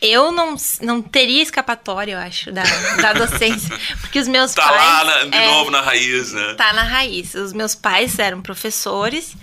Eu 0.00 0.32
não, 0.32 0.56
não 0.82 1.00
teria 1.00 1.42
escapatória, 1.42 2.12
eu 2.12 2.18
acho, 2.18 2.50
da, 2.52 2.62
da 3.00 3.12
docência. 3.12 3.70
Porque 4.02 4.18
os 4.18 4.26
meus 4.28 4.52
Tá 4.52 4.68
pais. 4.68 4.82
lá 4.82 5.04
na- 5.04 5.24
de 5.24 5.36
é, 5.36 5.46
novo 5.46 5.70
na 5.70 5.80
raiz, 5.80 6.32
né? 6.32 6.54
tá 6.54 6.72
na 6.72 6.82
raiz. 6.82 7.34
Os 7.34 7.52
meus 7.52 7.74
pais 7.74 8.18
eram 8.18 8.42
professores 8.42 9.34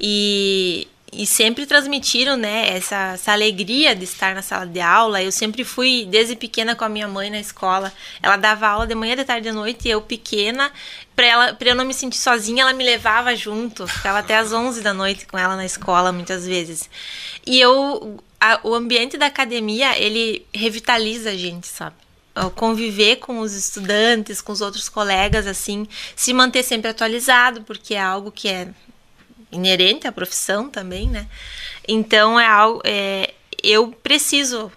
e, 0.00 0.86
e 1.16 1.26
sempre 1.26 1.66
transmitiram, 1.66 2.36
né, 2.36 2.68
essa, 2.76 3.12
essa 3.14 3.32
alegria 3.32 3.94
de 3.94 4.04
estar 4.04 4.34
na 4.34 4.42
sala 4.42 4.66
de 4.66 4.80
aula. 4.80 5.22
Eu 5.22 5.32
sempre 5.32 5.64
fui, 5.64 6.06
desde 6.10 6.36
pequena, 6.36 6.74
com 6.74 6.84
a 6.84 6.88
minha 6.88 7.08
mãe 7.08 7.30
na 7.30 7.38
escola. 7.40 7.92
Ela 8.22 8.36
dava 8.36 8.66
aula 8.68 8.86
de 8.86 8.94
manhã, 8.94 9.16
de 9.16 9.24
tarde, 9.24 9.48
de 9.48 9.52
noite, 9.52 9.86
e 9.86 9.90
eu 9.90 10.00
pequena, 10.02 10.72
pra, 11.14 11.26
ela, 11.26 11.58
eu 11.60 11.74
não 11.74 11.84
me 11.84 11.94
sentir 11.94 12.18
sozinha, 12.18 12.62
ela 12.62 12.72
me 12.72 12.84
levava 12.84 13.34
junto. 13.36 13.86
Ficava 13.86 14.18
até 14.18 14.36
às 14.36 14.52
11 14.52 14.80
da 14.82 14.92
noite 14.94 15.26
com 15.26 15.38
ela 15.38 15.56
na 15.56 15.64
escola, 15.64 16.12
muitas 16.12 16.46
vezes. 16.46 16.88
E 17.46 17.60
eu, 17.60 18.18
a- 18.40 18.60
o 18.62 18.74
ambiente 18.74 19.16
da 19.16 19.26
academia, 19.26 19.98
ele 19.98 20.44
revitaliza 20.52 21.30
a 21.30 21.36
gente, 21.36 21.66
sabe? 21.66 21.96
conviver 22.56 23.18
com 23.20 23.38
os 23.38 23.54
estudantes, 23.54 24.40
com 24.42 24.50
os 24.50 24.60
outros 24.60 24.88
colegas, 24.88 25.46
assim, 25.46 25.86
se 26.16 26.32
manter 26.34 26.64
sempre 26.64 26.90
atualizado, 26.90 27.62
porque 27.62 27.94
é 27.94 28.00
algo 28.00 28.32
que 28.32 28.48
é 28.48 28.66
inerente 29.54 30.06
à 30.06 30.12
profissão 30.12 30.68
também, 30.68 31.08
né? 31.08 31.26
Então 31.86 32.38
é 32.38 32.46
algo, 32.46 32.80
é, 32.84 33.32
eu 33.62 33.88
preciso 34.02 34.70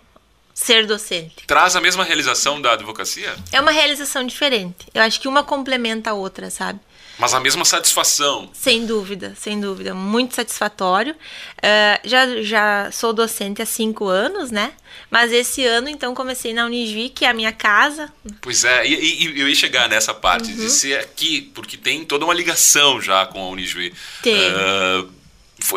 ser 0.59 0.87
docente. 0.87 1.35
Traz 1.45 1.75
a 1.75 1.81
mesma 1.81 2.03
realização 2.03 2.59
da 2.59 2.71
advocacia, 2.73 3.35
É 3.51 3.61
uma 3.61 3.69
realização 3.71 4.25
diferente. 4.25 4.87
Eu 4.93 5.03
acho 5.03 5.21
que 5.21 5.27
uma 5.27 5.43
complementa 5.43 6.09
a 6.09 6.13
outra, 6.13 6.49
sabe? 6.49 6.79
mas 7.19 7.33
a 7.33 7.39
mesma 7.39 7.65
satisfação. 7.65 8.47
Sem 8.53 8.85
dúvida, 8.85 9.33
sem 9.35 9.59
dúvida. 9.59 9.91
Muito 9.95 10.35
satisfatório. 10.35 11.15
Ah, 11.63 11.99
já, 12.03 12.43
já 12.43 12.91
sou 12.91 13.11
docente 13.11 13.59
há 13.59 13.65
cinco 13.65 14.07
anos, 14.07 14.51
né? 14.51 14.71
Mas 15.09 15.31
esse 15.31 15.65
ano, 15.65 15.89
então, 15.89 16.13
comecei 16.13 16.53
na 16.53 16.65
Unijuí, 16.65 17.09
que 17.09 17.25
é 17.25 17.29
a 17.29 17.33
minha 17.33 17.51
casa. 17.51 18.13
Pois 18.39 18.63
é, 18.63 18.85
e, 18.85 18.93
e- 19.25 19.39
eu 19.41 19.49
ia 19.49 19.55
chegar 19.55 19.89
nessa 19.89 20.13
parte 20.13 20.51
Uhum. 20.51 20.57
de 20.57 20.69
ser 20.69 20.99
aqui, 20.99 21.41
porque 21.55 21.75
tem 21.75 22.05
toda 22.05 22.23
uma 22.23 22.35
ligação 22.35 23.01
já 23.01 23.25
com 23.25 23.39
a 23.41 23.49
Unijuí. 23.49 23.91
Tem. 24.21 24.35
Foi- 24.35 25.09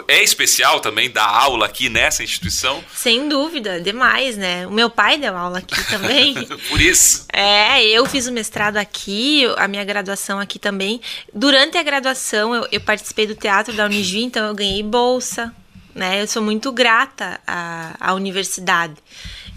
é 0.09 0.22
especial 0.22 0.81
também 0.81 1.11
dar 1.11 1.26
aula 1.26 1.66
aqui 1.66 1.88
nessa 1.88 2.22
instituição, 2.22 2.85
Sem 2.94 3.29
dúvida, 3.29 3.81
demais, 3.81 4.37
né? 4.37 4.66
O 4.66 4.70
meu 4.70 4.90
pai 4.90 5.18
deu 5.18 5.37
aula 5.37 5.59
aqui 5.59 5.83
também. 5.88 6.35
por 6.68 6.81
isso. 6.81 7.26
É, 7.33 7.83
eu 7.87 8.05
fiz 8.07 8.26
o 8.26 8.33
mestrado 8.33 8.76
aqui, 8.76 9.44
a 9.57 9.66
minha 9.68 9.85
graduação 9.85 10.38
aqui 10.38 10.59
também. 10.59 11.00
Durante 11.33 11.79
a 11.79 11.83
graduação, 11.83 12.55
eu, 12.55 12.68
eu 12.70 12.81
participei 12.81 13.26
do 13.26 13.35
teatro 13.35 13.74
da 13.74 13.87
Unijuí, 13.87 14.24
então 14.24 14.46
eu 14.46 14.55
ganhei 14.55 14.83
bolsa, 14.83 15.55
né? 15.94 16.22
Eu 16.22 16.26
sou 16.26 16.42
muito 16.42 16.70
grata 16.72 17.40
à, 17.46 17.94
à 18.00 18.14
universidade. 18.14 18.94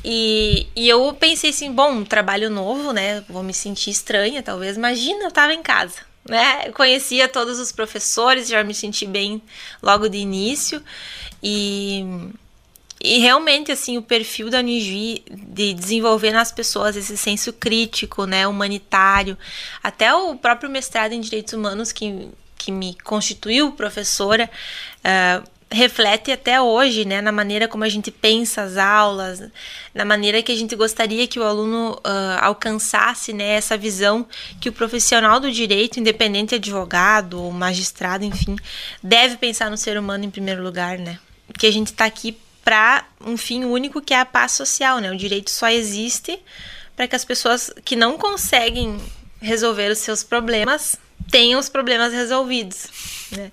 E, 0.06 0.68
e 0.76 0.90
eu 0.90 1.16
pensei 1.18 1.52
assim, 1.52 1.72
bom, 1.72 1.92
um 1.92 2.06
trabalho 2.06 2.50
novo, 2.50 2.92
né? 2.92 3.24
Vou 3.30 3.42
me 3.42 3.54
sentir 3.54 3.90
estranha, 3.90 4.44
talvez. 4.44 4.76
Imagina, 4.76 5.26
eu 5.26 5.32
tava 5.32 5.54
em 5.54 5.64
casa, 5.64 5.96
né? 6.28 6.72
Conhecia 6.72 7.28
todos 7.28 7.60
os 7.60 7.72
professores, 7.72 8.48
já 8.48 8.64
me 8.64 8.74
senti 8.74 9.06
bem 9.06 9.42
logo 9.82 10.08
de 10.08 10.18
início. 10.18 10.82
E 11.42 12.06
e 13.04 13.20
realmente, 13.20 13.70
assim, 13.70 13.98
o 13.98 14.02
perfil 14.02 14.50
da 14.50 14.60
Unijuí 14.60 15.26
de 15.30 15.74
desenvolver 15.74 16.32
nas 16.32 16.54
pessoas 16.54 16.96
esse 16.96 17.18
senso 17.18 17.52
crítico, 17.52 18.26
né, 18.26 18.48
humanitário, 18.48 19.38
até 19.84 20.14
o 20.14 20.38
próprio 20.38 20.70
mestrado 20.70 21.12
em 21.12 21.20
Direitos 21.20 21.54
Humanos 21.54 21.92
que, 21.92 22.30
que 22.58 22.72
me 22.72 22.96
constituiu 23.04 23.74
professora, 23.74 24.50
ah, 25.04 25.44
reflete 25.74 26.32
até 26.32 26.62
hoje, 26.62 27.04
né, 27.04 27.20
na 27.20 27.32
maneira 27.32 27.68
como 27.68 27.84
a 27.84 27.90
gente 27.90 28.12
pensa 28.12 28.62
as 28.62 28.78
aulas, 28.78 29.44
na 29.94 30.06
maneira 30.06 30.42
que 30.44 30.52
a 30.52 30.56
gente 30.56 30.76
gostaria 30.76 31.28
que 31.28 31.40
o 31.40 31.44
aluno 31.44 32.00
ah, 32.04 32.40
alcançasse, 32.44 33.34
né, 33.34 33.56
essa 33.56 33.76
visão 33.76 34.26
que 34.62 34.70
o 34.70 34.72
profissional 34.72 35.40
do 35.40 35.52
direito, 35.52 36.00
independente 36.00 36.56
advogado 36.56 37.42
ou 37.42 37.52
magistrado, 37.52 38.24
enfim, 38.24 38.56
deve 39.02 39.38
pensar 39.38 39.72
no 39.72 39.78
ser 39.78 39.98
humano 39.98 40.24
em 40.24 40.30
primeiro 40.30 40.64
lugar, 40.64 41.00
né, 41.00 41.18
que 41.58 41.66
a 41.66 41.72
gente 41.72 41.88
está 41.88 42.06
aqui 42.06 42.38
para 42.64 43.06
um 43.20 43.36
fim 43.36 43.66
único 43.66 44.02
que 44.02 44.14
é 44.14 44.20
a 44.20 44.26
paz 44.26 44.54
social, 44.54 45.00
né? 45.00 45.12
O 45.12 45.18
direito 45.18 45.52
só 45.52 45.68
existe 45.68 46.40
para 46.96 47.10
que 47.10 47.16
as 47.16 47.26
pessoas 47.26 47.70
que 47.84 47.94
não 47.94 48.18
conseguem 48.18 49.02
resolver 49.42 49.92
os 49.92 49.98
seus 49.98 50.24
problemas 50.24 50.96
tenham 51.30 51.60
os 51.60 51.68
problemas 51.68 52.14
resolvidos, 52.14 52.88
né? 53.32 53.52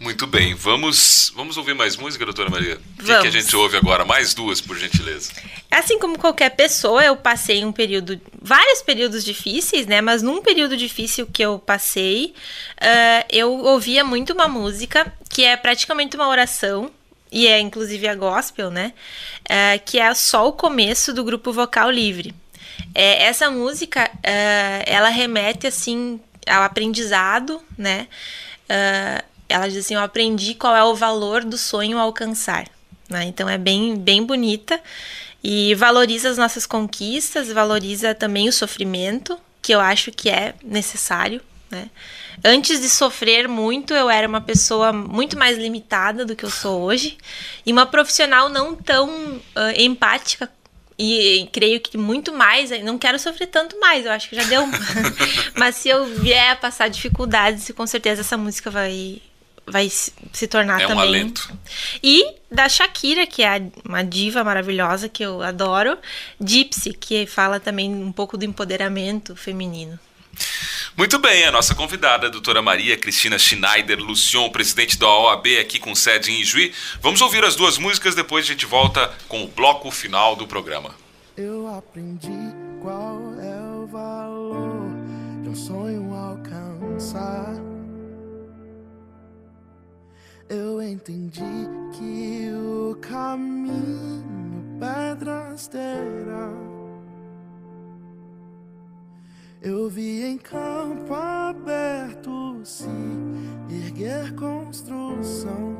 Muito 0.00 0.26
bem, 0.26 0.54
vamos, 0.54 1.30
vamos 1.36 1.58
ouvir 1.58 1.74
mais 1.74 1.94
música, 1.94 2.24
doutora 2.24 2.48
Maria? 2.48 2.78
O 2.98 3.04
que, 3.04 3.20
que 3.20 3.26
a 3.26 3.30
gente 3.30 3.54
ouve 3.54 3.76
agora? 3.76 4.02
Mais 4.02 4.32
duas, 4.32 4.58
por 4.58 4.74
gentileza. 4.78 5.30
Assim 5.70 5.98
como 5.98 6.18
qualquer 6.18 6.48
pessoa, 6.56 7.04
eu 7.04 7.14
passei 7.14 7.62
um 7.66 7.70
período, 7.70 8.18
vários 8.40 8.80
períodos 8.80 9.22
difíceis, 9.22 9.86
né? 9.86 10.00
Mas 10.00 10.22
num 10.22 10.40
período 10.40 10.74
difícil 10.74 11.26
que 11.26 11.42
eu 11.42 11.58
passei, 11.58 12.34
ah, 12.80 13.26
eu 13.28 13.52
ouvia 13.52 14.02
muito 14.02 14.32
uma 14.32 14.48
música 14.48 15.12
que 15.28 15.44
é 15.44 15.54
praticamente 15.54 16.16
uma 16.16 16.28
oração 16.28 16.90
e 17.30 17.46
é 17.46 17.60
inclusive 17.60 18.08
a 18.08 18.14
gospel, 18.14 18.70
né? 18.70 18.92
Uh, 19.44 19.80
que 19.84 19.98
é 19.98 20.12
só 20.14 20.48
o 20.48 20.52
começo 20.52 21.12
do 21.12 21.22
grupo 21.22 21.52
vocal 21.52 21.90
livre. 21.90 22.34
É, 22.94 23.24
essa 23.24 23.50
música, 23.50 24.10
uh, 24.14 24.82
ela 24.86 25.08
remete 25.08 25.66
assim 25.66 26.20
ao 26.46 26.62
aprendizado, 26.62 27.62
né? 27.78 28.08
Uh, 28.68 29.29
ela 29.52 29.68
diz 29.68 29.84
assim: 29.84 29.94
Eu 29.94 30.00
aprendi 30.00 30.54
qual 30.54 30.74
é 30.74 30.84
o 30.84 30.94
valor 30.94 31.44
do 31.44 31.58
sonho 31.58 31.98
alcançar. 31.98 32.66
Né? 33.08 33.24
Então 33.24 33.48
é 33.48 33.58
bem, 33.58 33.96
bem 33.96 34.24
bonita 34.24 34.80
e 35.42 35.74
valoriza 35.74 36.28
as 36.28 36.38
nossas 36.38 36.66
conquistas, 36.66 37.48
valoriza 37.48 38.14
também 38.14 38.48
o 38.48 38.52
sofrimento, 38.52 39.38
que 39.60 39.72
eu 39.72 39.80
acho 39.80 40.12
que 40.12 40.30
é 40.30 40.54
necessário. 40.62 41.40
Né? 41.70 41.90
Antes 42.44 42.80
de 42.80 42.88
sofrer 42.88 43.48
muito, 43.48 43.94
eu 43.94 44.08
era 44.08 44.26
uma 44.28 44.40
pessoa 44.40 44.92
muito 44.92 45.38
mais 45.38 45.58
limitada 45.58 46.24
do 46.24 46.36
que 46.36 46.44
eu 46.44 46.50
sou 46.50 46.82
hoje 46.82 47.18
e 47.64 47.72
uma 47.72 47.86
profissional 47.86 48.48
não 48.48 48.74
tão 48.74 49.08
uh, 49.08 49.42
empática 49.76 50.50
e, 50.98 51.42
e, 51.42 51.46
creio 51.46 51.80
que 51.80 51.96
muito 51.96 52.30
mais, 52.30 52.70
não 52.82 52.98
quero 52.98 53.18
sofrer 53.18 53.46
tanto 53.46 53.80
mais, 53.80 54.04
eu 54.04 54.12
acho 54.12 54.28
que 54.28 54.36
já 54.36 54.44
deu. 54.44 54.66
Mas 55.56 55.76
se 55.76 55.88
eu 55.88 56.04
vier 56.04 56.50
a 56.50 56.56
passar 56.56 56.88
dificuldades, 56.88 57.70
com 57.74 57.86
certeza 57.86 58.20
essa 58.20 58.36
música 58.36 58.70
vai 58.70 59.22
vai 59.70 59.88
se 59.88 60.46
tornar 60.48 60.80
é 60.80 60.86
também. 60.86 60.96
Um 60.96 61.00
alento. 61.00 61.58
E 62.02 62.34
da 62.50 62.68
Shakira, 62.68 63.26
que 63.26 63.42
é 63.42 63.62
uma 63.84 64.02
diva 64.02 64.42
maravilhosa 64.42 65.08
que 65.08 65.22
eu 65.22 65.42
adoro, 65.42 65.96
Gypsy, 66.40 66.92
que 66.92 67.26
fala 67.26 67.60
também 67.60 67.90
um 67.90 68.12
pouco 68.12 68.36
do 68.36 68.44
empoderamento 68.44 69.36
feminino. 69.36 69.98
Muito 70.96 71.18
bem, 71.18 71.44
a 71.44 71.52
nossa 71.52 71.74
convidada, 71.74 72.26
a 72.26 72.30
doutora 72.30 72.60
Maria 72.60 72.96
Cristina 72.96 73.38
Schneider 73.38 73.98
Lucion, 73.98 74.50
presidente 74.50 74.98
da 74.98 75.08
OAB 75.08 75.46
aqui 75.60 75.78
com 75.78 75.94
sede 75.94 76.30
em 76.30 76.40
Ijuí. 76.40 76.72
Vamos 77.00 77.20
ouvir 77.20 77.44
as 77.44 77.54
duas 77.54 77.78
músicas, 77.78 78.14
depois 78.14 78.44
a 78.44 78.48
gente 78.48 78.66
volta 78.66 79.10
com 79.28 79.44
o 79.44 79.48
bloco 79.48 79.90
final 79.90 80.36
do 80.36 80.46
programa. 80.46 80.94
Eu 81.36 81.68
aprendi 81.74 82.28
qual 82.82 83.18
é 83.40 83.76
o 83.76 83.86
valor 83.86 84.90
de 85.42 85.48
um 85.48 85.54
sonho 85.54 86.12
alcançar. 86.12 87.59
Eu 90.50 90.82
entendi 90.82 91.40
que 91.92 92.50
o 92.52 92.96
caminho 92.96 94.24
pedras 94.80 95.68
terá. 95.68 96.50
Eu 99.62 99.88
vi 99.88 100.24
em 100.24 100.36
campo 100.36 101.14
aberto 101.14 102.62
se 102.64 102.88
erguer 103.70 104.34
construção. 104.34 105.76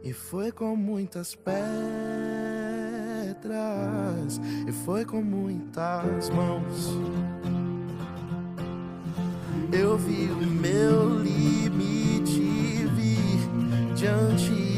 E 0.00 0.12
foi 0.12 0.52
com 0.52 0.76
muitas 0.76 1.34
pedras, 1.34 1.50
e 4.68 4.72
foi 4.84 5.04
com 5.04 5.20
muitas 5.20 6.30
mãos. 6.30 6.90
Eu 9.72 9.96
vi 9.96 10.30
o 10.30 10.46
meu 10.46 11.20
limite 11.20 12.88
vir 12.94 13.94
diante 13.94 14.70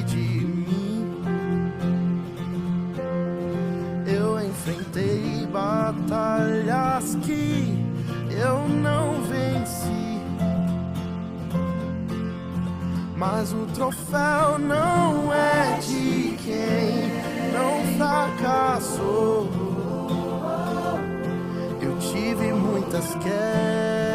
enfrentei 4.62 5.46
batalhas 5.46 7.16
que 7.24 7.76
eu 8.30 8.68
não 8.68 9.22
venci. 9.22 10.20
Mas 13.16 13.52
o 13.52 13.66
troféu 13.74 14.58
não 14.58 15.32
é 15.32 15.78
de 15.80 16.36
quem 16.44 17.10
não 17.52 17.96
fracassou. 17.96 19.48
Eu 21.80 21.98
tive 21.98 22.52
muitas 22.52 23.14
quedas, 23.16 24.11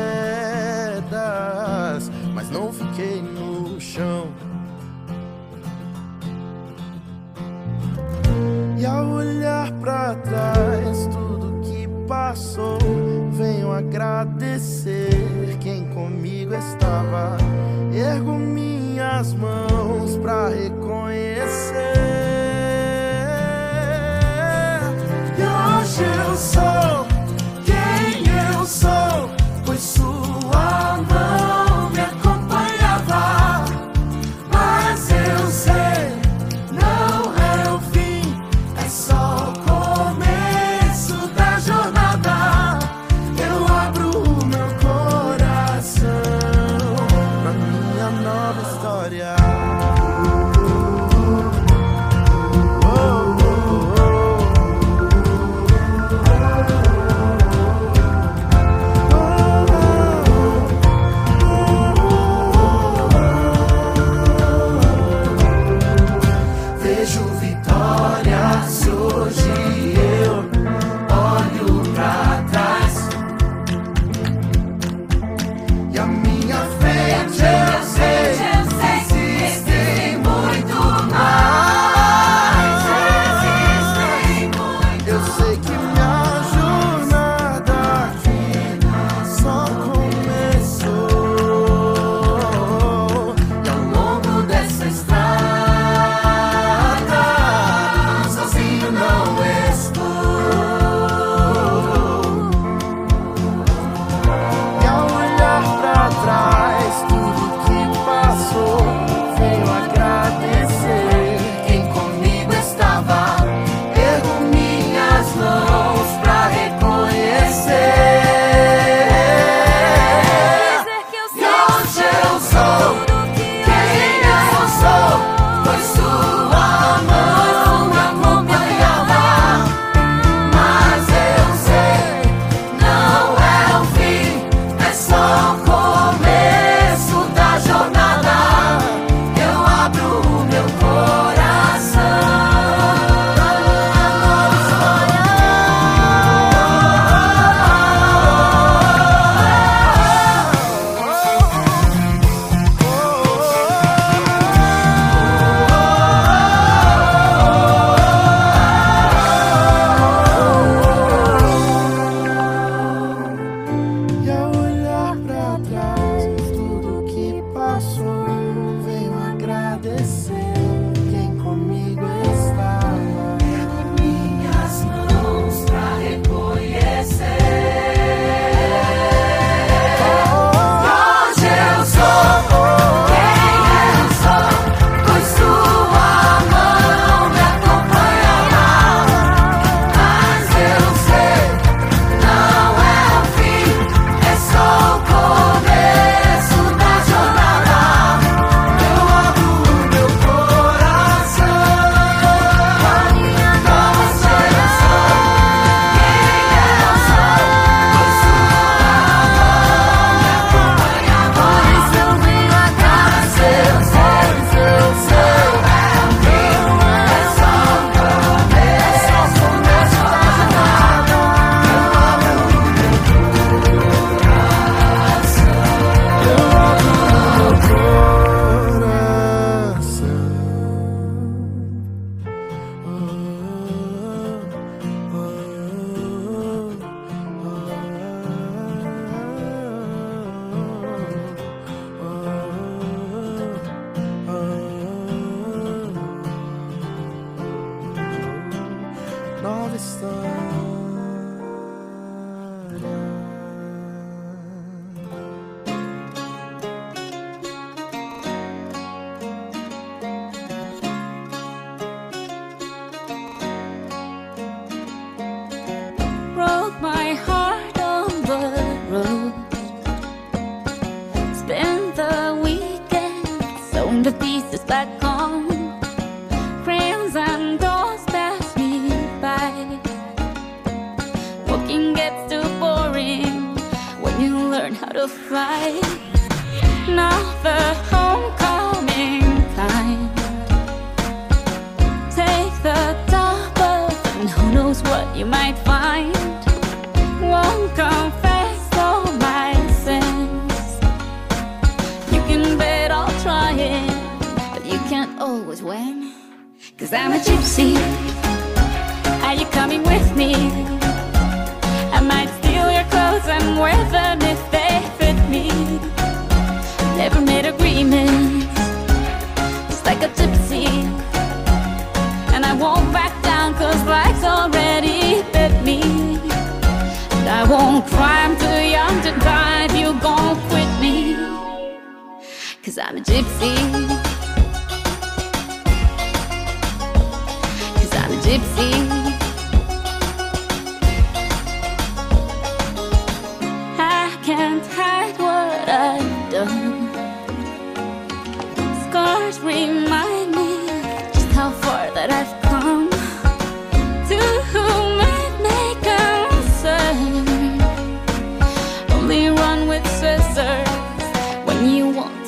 fiquei 2.71 3.21
no 3.21 3.79
chão. 3.79 4.27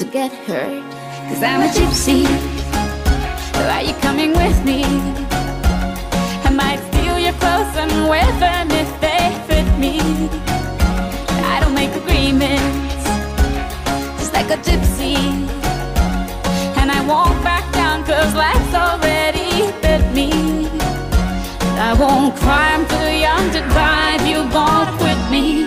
Get 0.09 0.31
hurt. 0.47 0.83
Cause 1.29 1.43
I'm 1.43 1.61
a 1.61 1.67
gypsy. 1.67 2.25
Are 3.69 3.83
you 3.83 3.93
coming 4.01 4.31
with 4.31 4.65
me? 4.65 4.83
I 6.43 6.49
might 6.51 6.79
steal 6.89 7.19
your 7.19 7.33
clothes 7.33 7.75
and 7.77 8.09
wear 8.09 8.25
them 8.39 8.71
if 8.71 8.89
they 9.01 9.23
fit 9.47 9.67
me. 9.77 9.99
I 11.53 11.59
don't 11.61 11.75
make 11.75 11.91
agreements, 11.91 13.03
just 14.17 14.33
like 14.33 14.49
a 14.49 14.57
gypsy. 14.57 15.15
And 16.79 16.91
I 16.91 17.05
won't 17.05 17.41
back 17.43 17.71
down 17.73 18.03
cause 18.03 18.33
life's 18.33 18.73
already 18.73 19.71
bit 19.81 20.03
me. 20.13 20.31
I 21.77 21.93
won't 21.99 22.35
cry, 22.37 22.73
I'm 22.73 22.85
too 22.87 23.11
young 23.25 23.51
to 23.51 23.59
die 23.75 24.15
if 24.15 24.27
you 24.27 24.49
gon' 24.51 24.97
quit 24.97 25.21
me. 25.29 25.65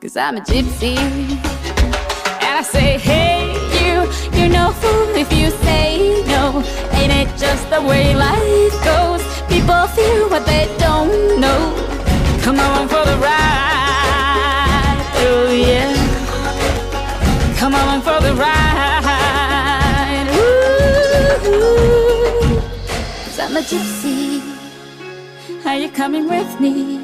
Cause 0.00 0.16
I'm 0.16 0.36
a 0.36 0.40
gypsy. 0.40 1.59
I 2.60 2.62
say, 2.62 2.98
hey, 2.98 3.54
you, 3.80 4.04
you're 4.38 4.50
no 4.50 4.70
fool 4.72 5.16
if 5.16 5.32
you 5.32 5.48
say 5.64 6.22
no. 6.26 6.62
Ain't 6.92 7.10
it 7.10 7.34
just 7.38 7.70
the 7.70 7.80
way 7.80 8.14
life 8.14 8.84
goes? 8.84 9.22
People 9.48 9.86
feel 9.96 10.28
what 10.28 10.44
they 10.44 10.68
don't 10.76 11.40
know. 11.40 11.72
Come 12.42 12.56
along 12.56 12.88
for 12.88 13.02
the 13.06 13.16
ride, 13.16 15.00
oh 15.24 15.50
yeah. 15.50 15.94
Come 17.56 17.72
along 17.72 18.02
for 18.02 18.20
the 18.20 18.34
ride, 18.34 20.28
ooh. 20.36 21.40
Cause 23.24 23.38
I'm 23.40 23.56
a 23.56 23.62
gypsy. 23.62 24.42
Are 25.64 25.76
you 25.78 25.88
coming 25.88 26.28
with 26.28 26.60
me? 26.60 26.98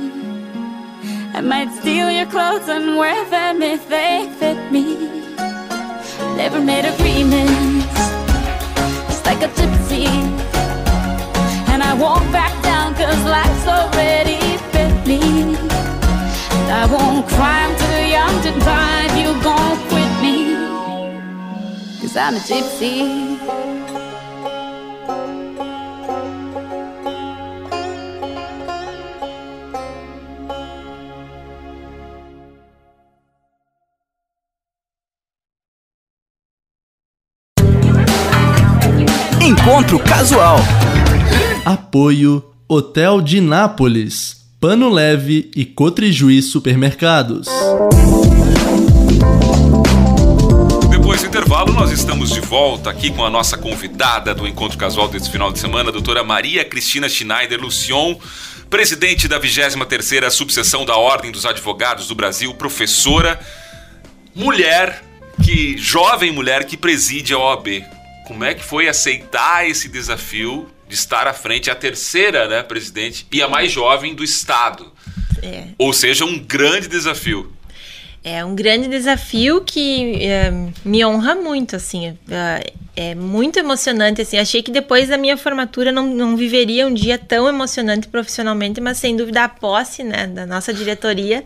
I 1.32 1.40
might 1.40 1.72
steal 1.80 2.11
your 2.11 2.26
clothes 2.26 2.68
and 2.68 2.98
wear 2.98 3.24
them 3.30 3.62
if 3.62 3.88
they 3.88 4.30
fit 4.38 4.70
me. 4.70 5.26
Never 6.37 6.61
made 6.61 6.84
agreements, 6.84 7.87
just 9.09 9.24
like 9.24 9.43
a 9.43 9.49
gypsy. 9.49 10.07
And 11.72 11.82
I 11.82 11.95
won't 11.95 12.30
back 12.30 12.53
down 12.62 12.95
cause 12.95 13.22
life's 13.24 13.66
already 13.66 14.39
bit 14.72 14.95
me. 15.07 15.20
And 16.59 16.70
I 16.82 16.87
won't 16.93 17.26
cry, 17.26 17.59
I'm 17.64 17.74
too 17.84 18.03
young 18.16 18.34
to 18.45 18.51
die 18.64 18.97
you 19.20 19.32
gon' 19.43 19.78
quit 19.89 20.12
me. 20.24 20.37
Cause 22.01 22.16
I'm 22.16 22.34
a 22.34 22.39
gypsy. 22.39 23.76
Encontro 39.66 39.98
Casual. 39.98 40.58
Apoio 41.64 42.52
Hotel 42.68 43.20
de 43.20 43.40
Nápoles, 43.40 44.46
Pano 44.60 44.88
Leve 44.88 45.50
e 45.56 45.64
Cotrijuí 45.64 46.40
Supermercados. 46.40 47.48
Depois 50.88 51.20
do 51.20 51.26
intervalo, 51.26 51.72
nós 51.72 51.90
estamos 51.90 52.30
de 52.30 52.38
volta 52.38 52.90
aqui 52.90 53.10
com 53.10 53.24
a 53.24 53.28
nossa 53.28 53.58
convidada 53.58 54.32
do 54.32 54.46
Encontro 54.46 54.78
Casual 54.78 55.08
desse 55.08 55.28
final 55.28 55.50
de 55.50 55.58
semana, 55.58 55.88
a 55.88 55.92
doutora 55.92 56.22
Maria 56.22 56.64
Cristina 56.64 57.08
Schneider 57.08 57.60
Lucion, 57.60 58.14
presidente 58.70 59.26
da 59.26 59.40
23ª 59.40 60.30
Subseção 60.30 60.84
da 60.84 60.96
Ordem 60.96 61.32
dos 61.32 61.44
Advogados 61.44 62.06
do 62.06 62.14
Brasil, 62.14 62.54
professora, 62.54 63.40
mulher, 64.32 65.02
que 65.42 65.76
jovem 65.76 66.30
mulher 66.30 66.66
que 66.66 66.76
preside 66.76 67.34
a 67.34 67.38
OAB. 67.38 67.95
Como 68.27 68.43
é 68.43 68.55
que 68.55 68.64
foi 68.64 68.89
aceitar 68.89 69.68
esse 69.70 69.89
desafio 69.89 70.68
de 70.89 70.97
estar 70.97 71.29
à 71.29 71.33
frente, 71.33 71.70
a 71.70 71.77
terceira, 71.77 72.49
né, 72.49 72.61
presidente, 72.61 73.24
e 73.33 73.41
a 73.41 73.49
mais 73.49 73.70
jovem 73.70 74.16
do 74.16 74.24
Estado? 74.24 74.93
É. 75.41 75.68
Ou 75.79 75.93
seja, 75.93 76.24
um 76.24 76.37
grande 76.37 76.89
desafio. 76.89 77.53
É 78.24 78.45
um 78.45 78.57
grande 78.57 78.89
desafio 78.89 79.61
que 79.61 80.16
é, 80.24 80.53
me 80.85 81.05
honra 81.05 81.37
muito, 81.37 81.77
assim. 81.77 82.18
É, 82.29 82.72
é 82.97 83.14
muito 83.14 83.61
emocionante, 83.61 84.20
assim. 84.20 84.39
Achei 84.39 84.61
que 84.61 84.72
depois 84.72 85.09
da 85.09 85.16
minha 85.16 85.37
formatura 85.37 85.93
não, 85.93 86.05
não 86.09 86.37
viveria 86.37 86.89
um 86.89 86.93
dia 86.93 87.18
tão 87.18 87.47
emocionante 87.47 88.09
profissionalmente, 88.09 88.81
mas 88.81 88.99
sem 88.99 89.16
dúvida 89.16 89.45
a 89.45 89.49
posse, 89.49 90.03
né, 90.03 90.27
da 90.27 90.45
nossa 90.45 90.74
diretoria 90.74 91.45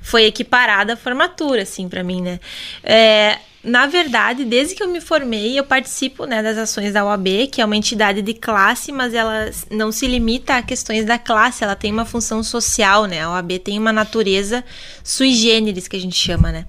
foi 0.00 0.24
equiparada 0.24 0.94
à 0.94 0.96
formatura, 0.96 1.60
assim, 1.62 1.86
para 1.86 2.02
mim, 2.02 2.22
né. 2.22 2.40
É, 2.82 3.36
na 3.64 3.86
verdade, 3.86 4.44
desde 4.44 4.74
que 4.74 4.82
eu 4.82 4.88
me 4.88 5.00
formei, 5.00 5.58
eu 5.58 5.64
participo 5.64 6.26
né, 6.26 6.42
das 6.42 6.58
ações 6.58 6.92
da 6.92 7.04
OAB, 7.04 7.48
que 7.50 7.62
é 7.62 7.64
uma 7.64 7.76
entidade 7.76 8.20
de 8.20 8.34
classe, 8.34 8.92
mas 8.92 9.14
ela 9.14 9.50
não 9.70 9.90
se 9.90 10.06
limita 10.06 10.56
a 10.56 10.62
questões 10.62 11.04
da 11.06 11.18
classe, 11.18 11.64
ela 11.64 11.74
tem 11.74 11.90
uma 11.90 12.04
função 12.04 12.42
social, 12.42 13.06
né? 13.06 13.22
A 13.22 13.30
OAB 13.30 13.52
tem 13.58 13.78
uma 13.78 13.92
natureza 13.92 14.62
sui 15.02 15.32
generis, 15.32 15.88
que 15.88 15.96
a 15.96 16.00
gente 16.00 16.16
chama, 16.16 16.52
né? 16.52 16.66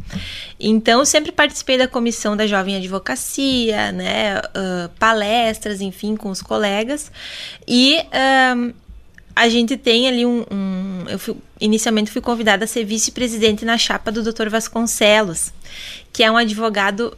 Então, 0.58 1.04
sempre 1.04 1.34
participei 1.34 1.78
da 1.78 1.88
comissão 1.88 2.38
da 2.38 2.48
Jovem 2.48 2.78
Advocacia, 2.78 3.92
né? 3.92 4.38
Uh, 4.40 4.90
palestras, 4.98 5.82
enfim, 5.82 6.16
com 6.16 6.30
os 6.30 6.42
colegas. 6.42 7.12
E. 7.68 8.00
Uh, 8.06 8.86
a 9.36 9.50
gente 9.50 9.76
tem 9.76 10.08
ali 10.08 10.26
um. 10.26 10.46
um 10.50 11.04
eu 11.10 11.20
fui, 11.20 11.36
inicialmente 11.60 12.10
fui 12.10 12.22
convidada 12.22 12.64
a 12.64 12.68
ser 12.68 12.86
vice-presidente 12.86 13.66
na 13.66 13.78
chapa 13.78 14.12
do 14.12 14.24
Dr. 14.24 14.48
Vasconcelos, 14.50 15.52
que 16.16 16.24
é 16.24 16.32
um 16.32 16.38
advogado 16.38 17.16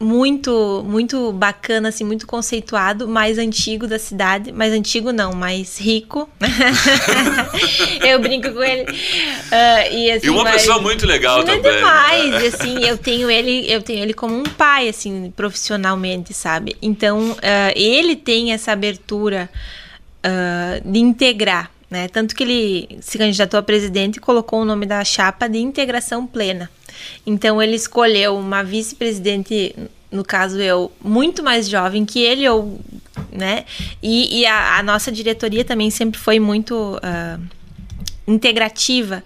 muito 0.00 0.84
muito 0.86 1.32
bacana 1.32 1.88
assim 1.88 2.04
muito 2.04 2.24
conceituado 2.24 3.08
mais 3.08 3.36
antigo 3.36 3.88
da 3.88 3.98
cidade 3.98 4.52
mais 4.52 4.72
antigo 4.72 5.12
não 5.12 5.32
mais 5.32 5.76
rico 5.76 6.30
eu 8.06 8.20
brinco 8.20 8.52
com 8.52 8.62
ele 8.62 8.84
uh, 8.84 9.92
e, 9.92 10.10
assim, 10.12 10.28
e 10.28 10.30
uma 10.30 10.44
mais, 10.44 10.62
pessoa 10.62 10.80
muito 10.80 11.04
legal 11.04 11.38
muito 11.38 11.48
também 11.48 11.78
demais 11.78 12.30
né? 12.30 12.46
assim 12.46 12.84
eu 12.84 12.96
tenho 12.96 13.28
ele 13.28 13.68
eu 13.70 13.82
tenho 13.82 14.04
ele 14.04 14.14
como 14.14 14.38
um 14.38 14.44
pai 14.44 14.88
assim 14.88 15.32
profissionalmente 15.34 16.32
sabe 16.32 16.76
então 16.80 17.32
uh, 17.32 17.72
ele 17.74 18.14
tem 18.14 18.52
essa 18.52 18.70
abertura 18.70 19.50
uh, 20.24 20.88
de 20.88 21.00
integrar 21.00 21.72
né? 21.90 22.06
Tanto 22.06 22.36
que 22.36 22.44
ele 22.44 22.98
se 23.02 23.18
candidatou 23.18 23.58
a 23.58 23.62
presidente 23.62 24.16
e 24.18 24.20
colocou 24.20 24.62
o 24.62 24.64
nome 24.64 24.86
da 24.86 25.02
chapa 25.02 25.48
de 25.48 25.58
integração 25.58 26.24
plena. 26.24 26.70
Então 27.26 27.60
ele 27.60 27.76
escolheu 27.76 28.36
uma 28.36 28.62
vice-presidente 28.62 29.74
no 30.10 30.24
caso 30.24 30.58
eu, 30.58 30.90
muito 31.00 31.42
mais 31.42 31.68
jovem 31.68 32.04
que 32.04 32.20
ele, 32.20 32.48
ou, 32.48 32.80
né? 33.30 33.64
E, 34.02 34.40
e 34.40 34.46
a, 34.46 34.78
a, 34.78 34.82
nossa 34.82 35.12
diretoria 35.12 35.64
também 35.64 35.88
sempre 35.88 36.18
foi 36.18 36.40
muito 36.40 36.96
uh, 36.96 37.40
integrativa. 38.26 39.22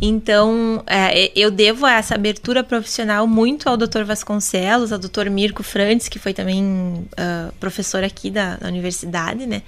Então, 0.00 0.82
é, 0.86 1.32
eu 1.34 1.50
devo 1.50 1.86
essa 1.86 2.14
abertura 2.14 2.62
profissional 2.62 3.26
muito 3.26 3.68
ao 3.68 3.76
Dr. 3.76 4.04
Vasconcelos, 4.04 4.92
ao 4.92 4.98
Dr. 4.98 5.28
Mirko 5.30 5.62
Frantes, 5.62 6.08
que 6.08 6.18
foi 6.18 6.32
também 6.32 6.62
uh, 6.64 7.52
professor 7.58 8.04
aqui 8.04 8.30
da, 8.30 8.56
da, 8.56 8.68
universidade, 8.68 9.46
né? 9.46 9.62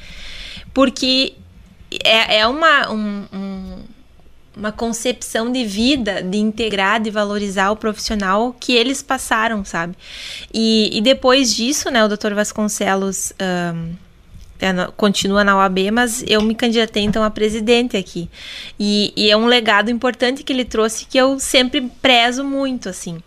Porque 0.72 1.34
é, 2.04 2.38
é 2.38 2.46
uma, 2.46 2.92
um, 2.92 3.78
uma 4.56 4.72
concepção 4.72 5.50
de 5.50 5.64
vida, 5.64 6.22
de 6.22 6.38
integrar, 6.38 7.00
de 7.00 7.10
valorizar 7.10 7.70
o 7.70 7.76
profissional 7.76 8.54
que 8.58 8.74
eles 8.74 9.02
passaram, 9.02 9.64
sabe? 9.64 9.94
E, 10.52 10.90
e 10.92 11.00
depois 11.00 11.54
disso, 11.54 11.90
né, 11.90 12.04
o 12.04 12.08
Dr. 12.08 12.34
Vasconcelos. 12.34 13.32
Um, 13.40 13.94
é, 14.62 14.72
continua 14.94 15.42
na 15.42 15.56
OAB, 15.56 15.90
mas 15.90 16.22
eu 16.28 16.42
me 16.42 16.54
candidatei 16.54 17.02
então 17.02 17.24
a 17.24 17.30
presidente 17.30 17.96
aqui. 17.96 18.28
E, 18.78 19.10
e, 19.16 19.30
é 19.30 19.36
um 19.36 19.46
legado 19.46 19.90
importante 19.90 20.42
que 20.42 20.52
ele 20.52 20.66
trouxe 20.66 21.06
que 21.06 21.16
eu 21.16 21.40
sempre 21.40 21.80
prezo 22.02 22.44
muito, 22.44 22.86
assim. 22.86 23.22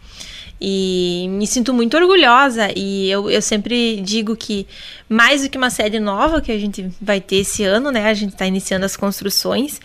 E 0.61 1.25
me 1.31 1.47
sinto 1.47 1.73
muito 1.73 1.97
orgulhosa 1.97 2.69
e 2.75 3.09
eu, 3.09 3.29
eu 3.29 3.41
sempre 3.41 3.99
digo 3.99 4.35
que 4.35 4.67
mais 5.09 5.41
do 5.41 5.49
que 5.49 5.57
uma 5.57 5.69
série 5.69 5.99
nova 5.99 6.39
que 6.39 6.51
a 6.51 6.57
gente 6.59 6.89
vai 7.01 7.19
ter 7.19 7.37
esse 7.37 7.63
ano, 7.63 7.91
né? 7.91 8.07
A 8.07 8.13
gente 8.13 8.33
está 8.33 8.45
iniciando 8.45 8.85
as 8.85 8.95
construções. 8.95 9.77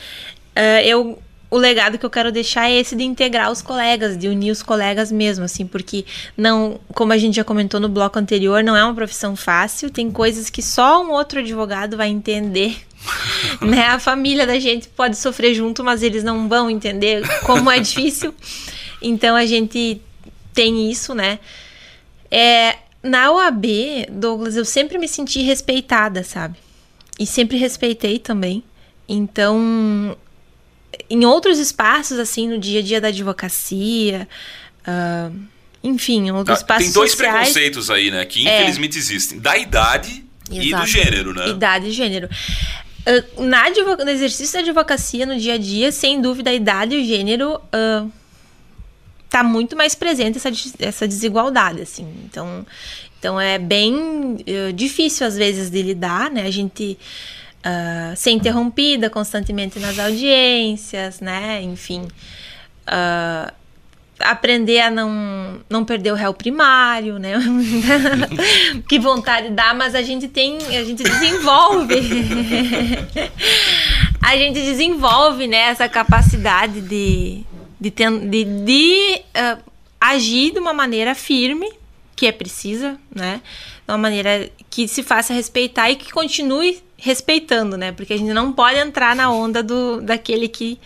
Uh, 0.54 0.84
eu 0.84 1.18
o 1.50 1.56
legado 1.56 1.98
que 1.98 2.04
eu 2.04 2.10
quero 2.10 2.30
deixar 2.30 2.70
é 2.70 2.74
esse 2.74 2.94
de 2.94 3.04
integrar 3.04 3.50
os 3.50 3.62
colegas, 3.62 4.16
de 4.16 4.28
unir 4.28 4.50
os 4.50 4.62
colegas 4.62 5.10
mesmo, 5.10 5.44
assim, 5.44 5.66
porque 5.66 6.04
não, 6.36 6.78
como 6.94 7.12
a 7.12 7.18
gente 7.18 7.36
já 7.36 7.44
comentou 7.44 7.80
no 7.80 7.88
bloco 7.88 8.18
anterior, 8.18 8.62
não 8.62 8.76
é 8.76 8.84
uma 8.84 8.94
profissão 8.94 9.34
fácil, 9.34 9.90
tem 9.90 10.10
coisas 10.10 10.50
que 10.50 10.60
só 10.60 11.02
um 11.02 11.10
outro 11.10 11.40
advogado 11.40 11.96
vai 11.96 12.08
entender. 12.08 12.76
né? 13.62 13.86
A 13.86 13.98
família 13.98 14.46
da 14.46 14.58
gente 14.58 14.88
pode 14.88 15.16
sofrer 15.16 15.54
junto, 15.54 15.82
mas 15.82 16.02
eles 16.02 16.22
não 16.22 16.48
vão 16.48 16.68
entender 16.68 17.22
como 17.44 17.70
é 17.70 17.78
difícil. 17.80 18.34
Então 19.00 19.36
a 19.36 19.46
gente 19.46 20.02
tem 20.52 20.90
isso, 20.90 21.14
né? 21.14 21.38
É, 22.30 22.76
na 23.02 23.30
OAB, 23.30 23.64
Douglas, 24.10 24.56
eu 24.56 24.64
sempre 24.64 24.98
me 24.98 25.08
senti 25.08 25.40
respeitada, 25.40 26.22
sabe? 26.22 26.56
E 27.18 27.26
sempre 27.26 27.56
respeitei 27.56 28.18
também. 28.18 28.62
Então, 29.08 30.16
em 31.08 31.24
outros 31.24 31.58
espaços, 31.58 32.18
assim, 32.18 32.48
no 32.48 32.58
dia 32.58 32.80
a 32.80 32.82
dia 32.82 33.00
da 33.00 33.08
advocacia, 33.08 34.28
uh, 34.86 35.36
enfim, 35.82 36.26
em 36.26 36.32
outros 36.32 36.58
ah, 36.58 36.60
espaços 36.60 36.84
Tem 36.84 36.92
dois 36.92 37.10
sociais, 37.12 37.34
preconceitos 37.34 37.90
aí, 37.90 38.10
né, 38.10 38.24
que 38.24 38.46
é. 38.46 38.60
infelizmente 38.62 38.96
é, 38.96 39.00
existem. 39.00 39.38
Da 39.38 39.56
idade 39.56 40.24
Exato. 40.50 40.66
e 40.66 40.74
do 40.74 40.86
gênero, 40.86 41.34
né? 41.34 41.48
Idade 41.48 41.86
e 41.86 41.92
gênero. 41.92 42.28
Uh, 43.06 43.42
na 43.42 43.64
no 43.70 44.10
exercício 44.10 44.54
da 44.54 44.60
advocacia 44.60 45.24
no 45.24 45.38
dia 45.38 45.54
a 45.54 45.58
dia, 45.58 45.92
sem 45.92 46.20
dúvida, 46.20 46.50
a 46.50 46.54
idade 46.54 46.94
e 46.94 47.02
o 47.02 47.04
gênero 47.04 47.54
uh, 47.56 48.10
tá 49.30 49.42
muito 49.42 49.76
mais 49.76 49.94
presente 49.94 50.36
essa, 50.36 50.50
essa 50.78 51.08
desigualdade, 51.08 51.80
assim. 51.80 52.06
Então, 52.24 52.66
então 53.18 53.40
é 53.40 53.58
bem 53.58 53.94
uh, 53.94 54.72
difícil 54.74 55.26
às 55.26 55.36
vezes 55.36 55.70
de 55.70 55.80
lidar, 55.80 56.30
né? 56.30 56.42
A 56.42 56.50
gente 56.50 56.98
uh, 57.64 58.16
ser 58.16 58.30
interrompida 58.30 59.10
constantemente 59.10 59.78
nas 59.78 59.98
audiências, 59.98 61.20
né? 61.20 61.60
Enfim. 61.62 62.08
Uh, 62.86 63.52
aprender 64.20 64.80
a 64.80 64.90
não, 64.90 65.60
não 65.70 65.84
perder 65.84 66.12
o 66.12 66.16
réu 66.16 66.34
primário, 66.34 67.18
né? 67.18 67.34
que 68.88 68.98
vontade 68.98 69.50
dá, 69.50 69.72
mas 69.74 69.94
a 69.94 70.02
gente 70.02 70.28
tem, 70.28 70.58
a 70.76 70.84
gente 70.84 71.02
desenvolve. 71.02 71.94
a 74.20 74.36
gente 74.36 74.60
desenvolve, 74.60 75.46
né, 75.46 75.70
essa 75.70 75.88
capacidade 75.88 76.80
de, 76.80 77.44
de, 77.80 77.90
de, 77.90 78.44
de 78.44 79.22
uh, 79.36 79.62
agir 80.00 80.52
de 80.52 80.58
uma 80.58 80.72
maneira 80.72 81.14
firme, 81.14 81.70
que 82.16 82.26
é 82.26 82.32
precisa, 82.32 82.98
né? 83.14 83.40
De 83.86 83.92
uma 83.92 83.98
maneira 83.98 84.50
que 84.68 84.88
se 84.88 85.04
faça 85.04 85.32
respeitar 85.32 85.90
e 85.90 85.96
que 85.96 86.10
continue 86.10 86.82
respeitando, 86.98 87.76
né? 87.76 87.92
Porque 87.92 88.12
a 88.12 88.18
gente 88.18 88.32
não 88.32 88.52
pode 88.52 88.76
entrar 88.76 89.14
na 89.14 89.30
onda 89.30 89.62
do 89.62 90.00
daquele 90.00 90.48
que. 90.48 90.78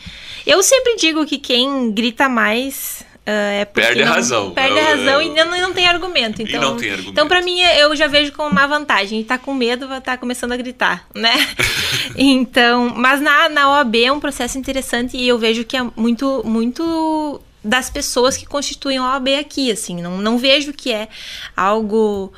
Eu 0.47 0.63
sempre 0.63 0.97
digo 0.97 1.25
que 1.25 1.39
quem 1.39 1.91
grita 1.91 2.29
mais. 2.29 3.03
Uh, 3.23 3.61
é 3.61 3.65
perde 3.65 4.03
a 4.03 4.07
razão. 4.07 4.51
Perde 4.51 4.79
a 4.79 4.85
razão 4.85 5.23
e 5.23 5.31
não, 5.31 5.47
não 5.47 5.73
tem 5.73 5.87
argumento. 5.87 6.43
Então, 6.43 6.55
e 6.55 6.59
não 6.59 6.77
tem 6.77 6.91
argumento. 6.91 7.13
Então, 7.13 7.29
para 7.29 7.41
mim, 7.41 7.61
eu 7.61 7.95
já 7.97 8.09
vejo 8.09 8.33
como 8.33 8.51
uma 8.51 8.67
vantagem. 8.67 9.21
E 9.21 9.25
tá 9.25 9.39
com 9.39 9.55
medo, 9.55 9.89
vai 9.89 9.99
estar 9.99 10.13
tá 10.13 10.19
começando 10.19 10.53
a 10.53 10.57
gritar, 10.57 11.07
né? 11.15 11.35
então, 12.17 12.93
mas 12.95 13.21
na, 13.21 13.49
na 13.49 13.71
OAB 13.71 13.97
é 13.97 14.13
um 14.13 14.21
processo 14.21 14.59
interessante 14.59 15.17
e 15.17 15.27
eu 15.27 15.39
vejo 15.39 15.65
que 15.65 15.77
é 15.77 15.83
muito, 15.97 16.43
muito 16.45 17.41
das 17.65 17.89
pessoas 17.89 18.37
que 18.37 18.45
constituem 18.45 18.99
a 18.99 19.13
OAB 19.13 19.29
aqui, 19.39 19.71
assim. 19.71 20.03
Não, 20.03 20.19
não 20.19 20.37
vejo 20.37 20.73
que 20.73 20.93
é 20.93 21.09
algo 21.57 22.33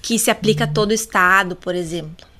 que 0.00 0.20
se 0.20 0.30
aplica 0.30 0.64
a 0.64 0.68
todo 0.68 0.92
o 0.92 0.94
estado, 0.94 1.56
por 1.56 1.74
exemplo 1.74 2.31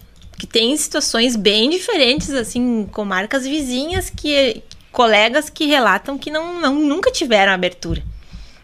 que 0.42 0.46
tem 0.48 0.76
situações 0.76 1.36
bem 1.36 1.70
diferentes, 1.70 2.30
assim, 2.30 2.88
com 2.90 3.04
marcas 3.04 3.46
vizinhas 3.46 4.10
que 4.10 4.60
colegas 4.90 5.48
que 5.48 5.66
relatam 5.66 6.18
que 6.18 6.32
não, 6.32 6.60
não 6.60 6.74
nunca 6.74 7.12
tiveram 7.12 7.52
abertura. 7.52 8.02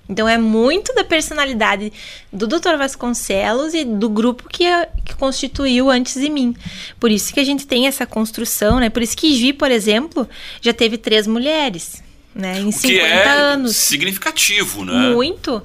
Então 0.09 0.29
é 0.29 0.37
muito 0.37 0.93
da 0.93 1.05
personalidade 1.05 1.93
do 2.33 2.49
Dr. 2.49 2.77
Vasconcelos 2.77 3.75
e 3.75 3.85
do 3.85 4.09
grupo 4.09 4.49
que, 4.49 4.65
que 5.05 5.15
constituiu 5.15 5.89
antes 5.89 6.21
de 6.21 6.29
mim. 6.29 6.53
Por 6.99 7.13
isso 7.13 7.33
que 7.33 7.39
a 7.39 7.45
gente 7.45 7.65
tem 7.65 7.87
essa 7.87 8.05
construção, 8.05 8.81
né? 8.81 8.91
Por 8.91 9.01
isso 9.01 9.17
que 9.17 9.33
Gi, 9.37 9.53
por 9.53 9.71
exemplo, 9.71 10.29
já 10.61 10.73
teve 10.73 10.99
três 10.99 11.29
mulheres 11.29 12.03
né? 12.39 12.61
Em 12.61 12.71
50 12.71 12.81
que 12.87 13.01
é 13.01 13.29
anos. 13.29 13.77
Significativo, 13.77 14.85
né? 14.85 15.11
Muito. 15.11 15.61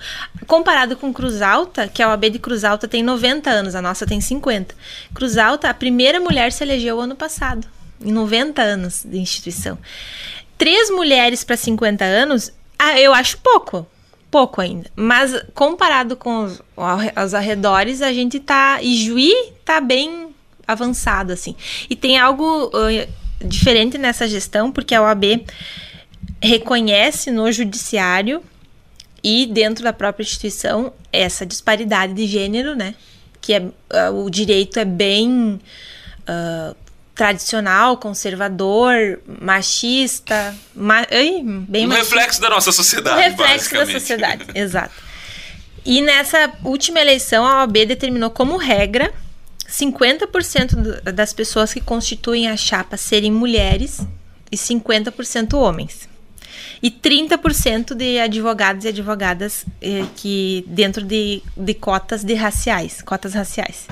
Comparado 0.48 0.98
com 0.98 1.14
Cruz 1.14 1.40
Alta, 1.40 1.88
que 1.88 2.02
a 2.02 2.10
OAB 2.10 2.32
de 2.32 2.40
Cruz 2.40 2.64
Alta 2.64 2.88
tem 2.88 3.04
90 3.04 3.48
anos, 3.48 3.76
a 3.76 3.82
nossa 3.82 4.08
tem 4.08 4.20
50. 4.20 4.74
Cruz 5.14 5.38
Alta, 5.38 5.70
a 5.70 5.74
primeira 5.74 6.20
mulher 6.20 6.52
se 6.52 6.64
elegeu 6.64 7.00
ano 7.00 7.16
passado, 7.16 7.68
em 8.04 8.12
90 8.12 8.60
anos 8.60 9.04
de 9.06 9.20
instituição. 9.20 9.78
Três 10.58 10.90
mulheres 10.90 11.44
para 11.44 11.56
50 11.56 12.04
anos, 12.04 12.52
ah, 12.80 13.00
eu 13.00 13.14
acho 13.14 13.38
pouco. 13.38 13.86
Pouco 14.32 14.60
ainda. 14.60 14.90
Mas 14.96 15.46
comparado 15.54 16.16
com 16.16 16.46
os, 16.46 16.60
os 17.24 17.34
arredores, 17.36 18.02
a 18.02 18.12
gente 18.12 18.40
tá. 18.40 18.80
E 18.82 18.96
Juí 18.96 19.32
tá 19.64 19.80
bem 19.80 20.30
avançado, 20.68 21.32
assim. 21.32 21.56
E 21.88 21.96
tem 21.96 22.18
algo 22.18 22.66
uh, 22.70 23.08
diferente 23.46 24.00
nessa 24.00 24.28
gestão, 24.28 24.72
porque 24.72 24.96
a 24.96 25.04
OAB 25.04 25.46
reconhece 26.42 27.32
no 27.32 27.52
judiciário 27.52 28.44
e 29.24 29.46
dentro 29.46 29.84
da 29.84 29.94
própria 29.94 30.24
instituição 30.24 30.94
essa 31.12 31.46
disparidade 31.46 32.14
de 32.14 32.28
gênero, 32.28 32.76
né? 32.76 32.96
Que 33.40 33.54
é, 33.54 33.60
uh, 33.60 34.26
o 34.26 34.30
direito 34.30 34.78
é 34.80 34.86
bem 34.86 35.62
uh, 36.22 36.76
tradicional, 37.16 37.98
conservador, 37.98 39.22
machista, 39.26 40.54
ma 40.76 41.06
ai, 41.10 41.42
bem 41.44 41.86
um 41.86 41.90
machista. 41.90 42.16
reflexo 42.16 42.42
da 42.42 42.50
nossa 42.50 42.72
sociedade. 42.72 43.18
Um 43.18 43.22
reflexo 43.22 43.74
da 43.74 43.86
sociedade, 43.86 44.46
exato. 44.56 44.94
E 45.86 46.02
nessa 46.02 46.52
última 46.64 47.00
eleição, 47.00 47.46
a 47.46 47.60
OAB 47.60 47.86
determinou 47.86 48.30
como 48.30 48.58
regra 48.58 49.14
50% 49.70 51.12
das 51.12 51.34
pessoas 51.34 51.74
que 51.74 51.82
constituem 51.82 52.50
a 52.50 52.58
chapa 52.58 52.98
serem 52.98 53.32
mulheres 53.32 54.00
e 54.52 54.58
50% 54.58 55.54
homens 55.54 56.13
e 56.84 56.92
30% 56.92 57.96
de 57.96 58.20
advogados 58.20 58.84
e 58.84 58.90
advogadas 58.90 59.66
eh, 59.82 60.04
que 60.18 60.66
dentro 60.68 61.02
de, 61.02 61.42
de 61.56 61.74
cotas 61.74 62.26
de 62.26 62.34
raciais, 62.34 63.02
cotas 63.02 63.34
raciais. 63.34 63.88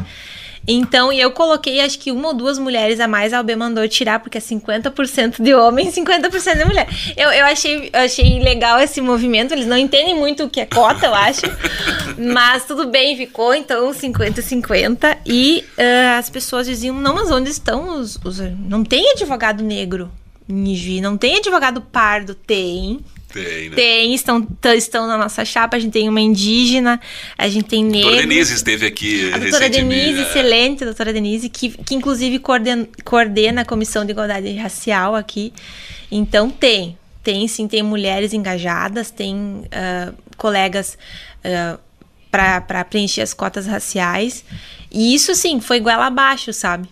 Então, 0.67 1.11
eu 1.11 1.31
coloquei 1.31 1.79
acho 1.79 1.97
que 1.97 2.11
uma 2.11 2.27
ou 2.27 2.33
duas 2.33 2.59
mulheres 2.59 2.99
a 2.99 3.07
mais, 3.07 3.33
a 3.33 3.39
OB 3.39 3.55
mandou 3.55 3.87
tirar, 3.87 4.19
porque 4.19 4.37
é 4.37 4.41
50% 4.41 5.41
de 5.41 5.55
homem 5.55 5.87
e 5.87 5.91
50% 5.91 6.57
de 6.57 6.65
mulher. 6.65 6.87
Eu, 7.17 7.31
eu 7.31 7.45
achei, 7.45 7.89
eu 7.91 7.99
achei 7.99 8.39
legal 8.39 8.79
esse 8.79 9.01
movimento, 9.01 9.53
eles 9.53 9.65
não 9.65 9.77
entendem 9.77 10.15
muito 10.15 10.43
o 10.43 10.49
que 10.49 10.59
é 10.59 10.65
cota, 10.65 11.07
eu 11.07 11.15
acho. 11.15 11.41
mas 12.19 12.65
tudo 12.65 12.87
bem, 12.87 13.17
ficou 13.17 13.55
então 13.55 13.91
50-50. 13.91 15.17
E 15.25 15.65
uh, 15.77 16.19
as 16.19 16.29
pessoas 16.29 16.67
diziam: 16.67 16.95
não, 16.95 17.15
mas 17.15 17.31
onde 17.31 17.49
estão 17.49 17.99
os. 17.99 18.19
os 18.23 18.39
não 18.39 18.83
tem 18.83 19.11
advogado 19.11 19.63
negro. 19.63 20.11
Niji. 20.47 21.01
Não 21.01 21.17
tem 21.17 21.37
advogado 21.37 21.81
pardo? 21.81 22.35
Tem. 22.35 22.99
Tem, 23.31 23.69
né? 23.69 23.75
Tem, 23.75 24.13
estão, 24.13 24.45
estão 24.75 25.07
na 25.07 25.17
nossa 25.17 25.45
chapa. 25.45 25.77
A 25.77 25.79
gente 25.79 25.93
tem 25.93 26.09
uma 26.09 26.19
indígena, 26.19 26.99
a 27.37 27.47
gente 27.47 27.65
tem 27.65 27.83
negro. 27.83 28.09
A 28.09 28.11
doutora 28.11 28.27
Denise 28.27 28.53
esteve 28.53 28.85
aqui 28.85 29.33
A 29.33 29.37
doutora 29.37 29.69
Denise, 29.69 30.19
é. 30.19 30.21
excelente, 30.23 30.83
a 30.83 30.85
doutora 30.85 31.13
Denise, 31.13 31.49
que, 31.49 31.69
que 31.69 31.95
inclusive 31.95 32.39
coordena, 32.39 32.87
coordena 33.05 33.61
a 33.61 33.65
Comissão 33.65 34.05
de 34.05 34.11
Igualdade 34.11 34.53
Racial 34.55 35.15
aqui. 35.15 35.53
Então, 36.11 36.49
tem. 36.49 36.97
Tem, 37.23 37.47
sim, 37.47 37.67
tem 37.67 37.83
mulheres 37.83 38.33
engajadas, 38.33 39.11
tem 39.11 39.35
uh, 39.35 40.13
colegas 40.37 40.97
uh, 41.45 41.79
para 42.31 42.83
preencher 42.83 43.21
as 43.21 43.33
cotas 43.33 43.67
raciais. 43.67 44.43
E 44.91 45.13
isso, 45.13 45.31
assim, 45.31 45.61
foi 45.61 45.77
igual 45.77 46.01
abaixo, 46.01 46.51
sabe? 46.51 46.89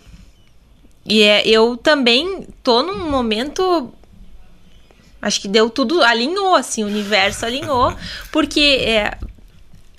E 1.10 1.24
é, 1.24 1.42
eu 1.48 1.76
também 1.76 2.48
tô 2.62 2.84
num 2.84 3.10
momento. 3.10 3.92
Acho 5.20 5.42
que 5.42 5.48
deu 5.48 5.68
tudo, 5.68 6.02
alinhou, 6.04 6.56
assim, 6.56 6.84
o 6.84 6.88
universo 6.88 7.46
alinhou, 7.46 7.94
porque 8.32 8.60
é, 8.60 9.18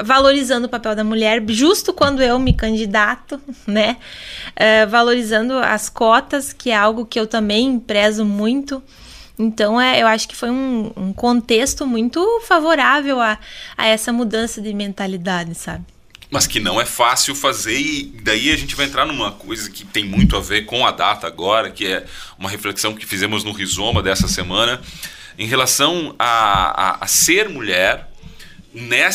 valorizando 0.00 0.66
o 0.66 0.70
papel 0.70 0.94
da 0.94 1.04
mulher, 1.04 1.42
justo 1.48 1.92
quando 1.92 2.22
eu 2.22 2.38
me 2.38 2.54
candidato, 2.54 3.40
né? 3.66 3.96
É, 4.54 4.86
valorizando 4.86 5.58
as 5.58 5.90
cotas, 5.90 6.52
que 6.52 6.70
é 6.70 6.76
algo 6.76 7.04
que 7.04 7.18
eu 7.18 7.26
também 7.26 7.78
prezo 7.80 8.24
muito. 8.24 8.80
Então, 9.36 9.80
é, 9.80 10.00
eu 10.00 10.06
acho 10.06 10.28
que 10.28 10.36
foi 10.36 10.50
um, 10.50 10.92
um 10.96 11.12
contexto 11.12 11.86
muito 11.86 12.24
favorável 12.46 13.20
a, 13.20 13.36
a 13.76 13.86
essa 13.88 14.12
mudança 14.12 14.60
de 14.62 14.72
mentalidade, 14.72 15.54
sabe? 15.56 15.84
Mas 16.30 16.46
que 16.46 16.60
não 16.60 16.80
é 16.80 16.84
fácil 16.84 17.34
fazer 17.34 17.78
e 17.78 18.04
daí 18.22 18.50
a 18.50 18.56
gente 18.56 18.76
vai 18.76 18.86
entrar 18.86 19.04
numa 19.04 19.32
coisa 19.32 19.68
que 19.68 19.84
tem 19.84 20.04
muito 20.04 20.36
a 20.36 20.40
ver 20.40 20.64
com 20.64 20.86
a 20.86 20.92
data 20.92 21.26
agora, 21.26 21.70
que 21.70 21.86
é 21.86 22.06
uma 22.38 22.48
reflexão 22.48 22.94
que 22.94 23.04
fizemos 23.04 23.42
no 23.42 23.52
Rizoma 23.52 24.02
dessa 24.02 24.28
semana, 24.28 24.80
em 25.36 25.46
relação 25.46 26.14
a, 26.18 26.98
a, 26.98 27.04
a 27.04 27.06
ser 27.06 27.48
mulher 27.48 28.08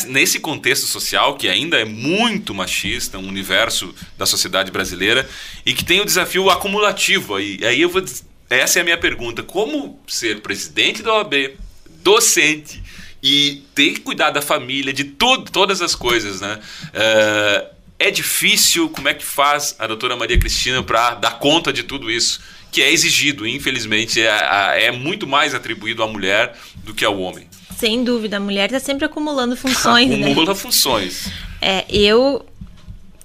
nesse 0.08 0.40
contexto 0.40 0.86
social 0.86 1.38
que 1.38 1.48
ainda 1.48 1.80
é 1.80 1.86
muito 1.86 2.54
machista, 2.54 3.18
um 3.18 3.28
universo 3.28 3.96
da 4.18 4.26
sociedade 4.26 4.70
brasileira 4.70 5.28
e 5.66 5.74
que 5.74 5.86
tem 5.86 6.02
o 6.02 6.06
desafio 6.06 6.50
acumulativo. 6.50 7.40
E 7.40 7.66
aí 7.66 7.82
eu 7.82 7.90
vou 7.90 8.04
essa 8.50 8.80
é 8.80 8.82
a 8.82 8.84
minha 8.86 8.98
pergunta: 8.98 9.42
como 9.42 10.00
ser 10.08 10.42
presidente 10.42 11.02
da 11.02 11.14
OAB, 11.14 11.56
docente 12.04 12.84
e 13.28 13.64
ter 13.74 13.94
que 13.94 14.02
cuidar 14.02 14.30
da 14.30 14.40
família, 14.40 14.94
de 14.94 15.04
tudo, 15.04 15.50
todas 15.50 15.82
as 15.82 15.96
coisas, 15.96 16.42
né? 16.42 16.60
Uh, 16.94 17.76
é 17.98 18.12
difícil, 18.12 18.88
como 18.90 19.10
é 19.10 19.16
que 19.16 19.26
faz 19.26 19.76
a 19.80 19.88
doutora 19.88 20.16
Maria 20.16 20.38
Cristina 20.38 20.84
para 20.84 21.16
dar 21.16 21.40
conta 21.40 21.74
de 21.74 21.82
tudo 21.82 22.12
isso? 22.12 22.40
Que 22.72 22.84
é 22.84 22.92
exigido, 22.92 23.48
infelizmente, 23.48 24.22
é, 24.22 24.86
é 24.86 24.92
muito 24.92 25.26
mais 25.26 25.56
atribuído 25.56 26.04
à 26.04 26.08
mulher 26.08 26.56
do 26.84 26.94
que 26.94 27.04
ao 27.04 27.20
homem. 27.20 27.48
Sem 27.76 28.04
dúvida, 28.04 28.38
a 28.38 28.40
mulher 28.40 28.66
está 28.66 28.80
sempre 28.80 29.06
acumulando 29.06 29.58
funções. 29.58 30.08
Né? 30.08 30.26
Acumula 30.28 30.54
né? 30.54 30.60
funções. 30.60 31.32
É, 31.60 31.84
eu 31.90 32.46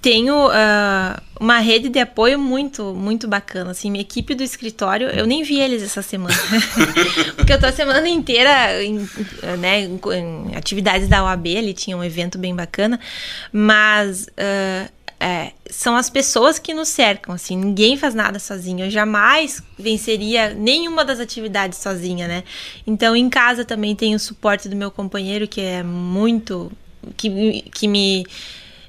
tenho 0.01 0.47
uh, 0.47 1.21
uma 1.39 1.59
rede 1.59 1.87
de 1.87 1.99
apoio 1.99 2.39
muito, 2.39 2.93
muito 2.95 3.27
bacana. 3.27 3.71
Assim, 3.71 3.91
minha 3.91 4.01
equipe 4.01 4.33
do 4.33 4.41
escritório, 4.41 5.07
eu 5.09 5.27
nem 5.27 5.43
vi 5.43 5.59
eles 5.59 5.83
essa 5.83 6.01
semana. 6.01 6.33
Porque 7.37 7.53
eu 7.53 7.59
tô 7.59 7.67
a 7.67 7.71
semana 7.71 8.09
inteira 8.09 8.83
em, 8.83 9.07
né, 9.59 9.81
em, 9.81 9.99
em 10.15 10.55
atividades 10.55 11.07
da 11.07 11.23
OAB, 11.23 11.47
ali 11.55 11.73
tinha 11.73 11.95
um 11.95 12.03
evento 12.03 12.39
bem 12.39 12.55
bacana. 12.55 12.99
Mas 13.53 14.25
uh, 14.25 14.91
é, 15.19 15.51
são 15.69 15.95
as 15.95 16.09
pessoas 16.09 16.57
que 16.57 16.73
nos 16.73 16.87
cercam, 16.87 17.35
assim, 17.35 17.55
ninguém 17.55 17.95
faz 17.95 18.15
nada 18.15 18.39
sozinho. 18.39 18.85
Eu 18.85 18.89
jamais 18.89 19.61
venceria 19.77 20.51
nenhuma 20.55 21.05
das 21.05 21.19
atividades 21.19 21.77
sozinha, 21.77 22.27
né? 22.27 22.43
Então, 22.87 23.15
em 23.15 23.29
casa 23.29 23.63
também 23.63 23.95
tenho 23.95 24.15
o 24.15 24.19
suporte 24.19 24.67
do 24.67 24.75
meu 24.75 24.89
companheiro, 24.89 25.47
que 25.47 25.61
é 25.61 25.83
muito. 25.83 26.71
que, 27.15 27.61
que 27.71 27.87
me 27.87 28.25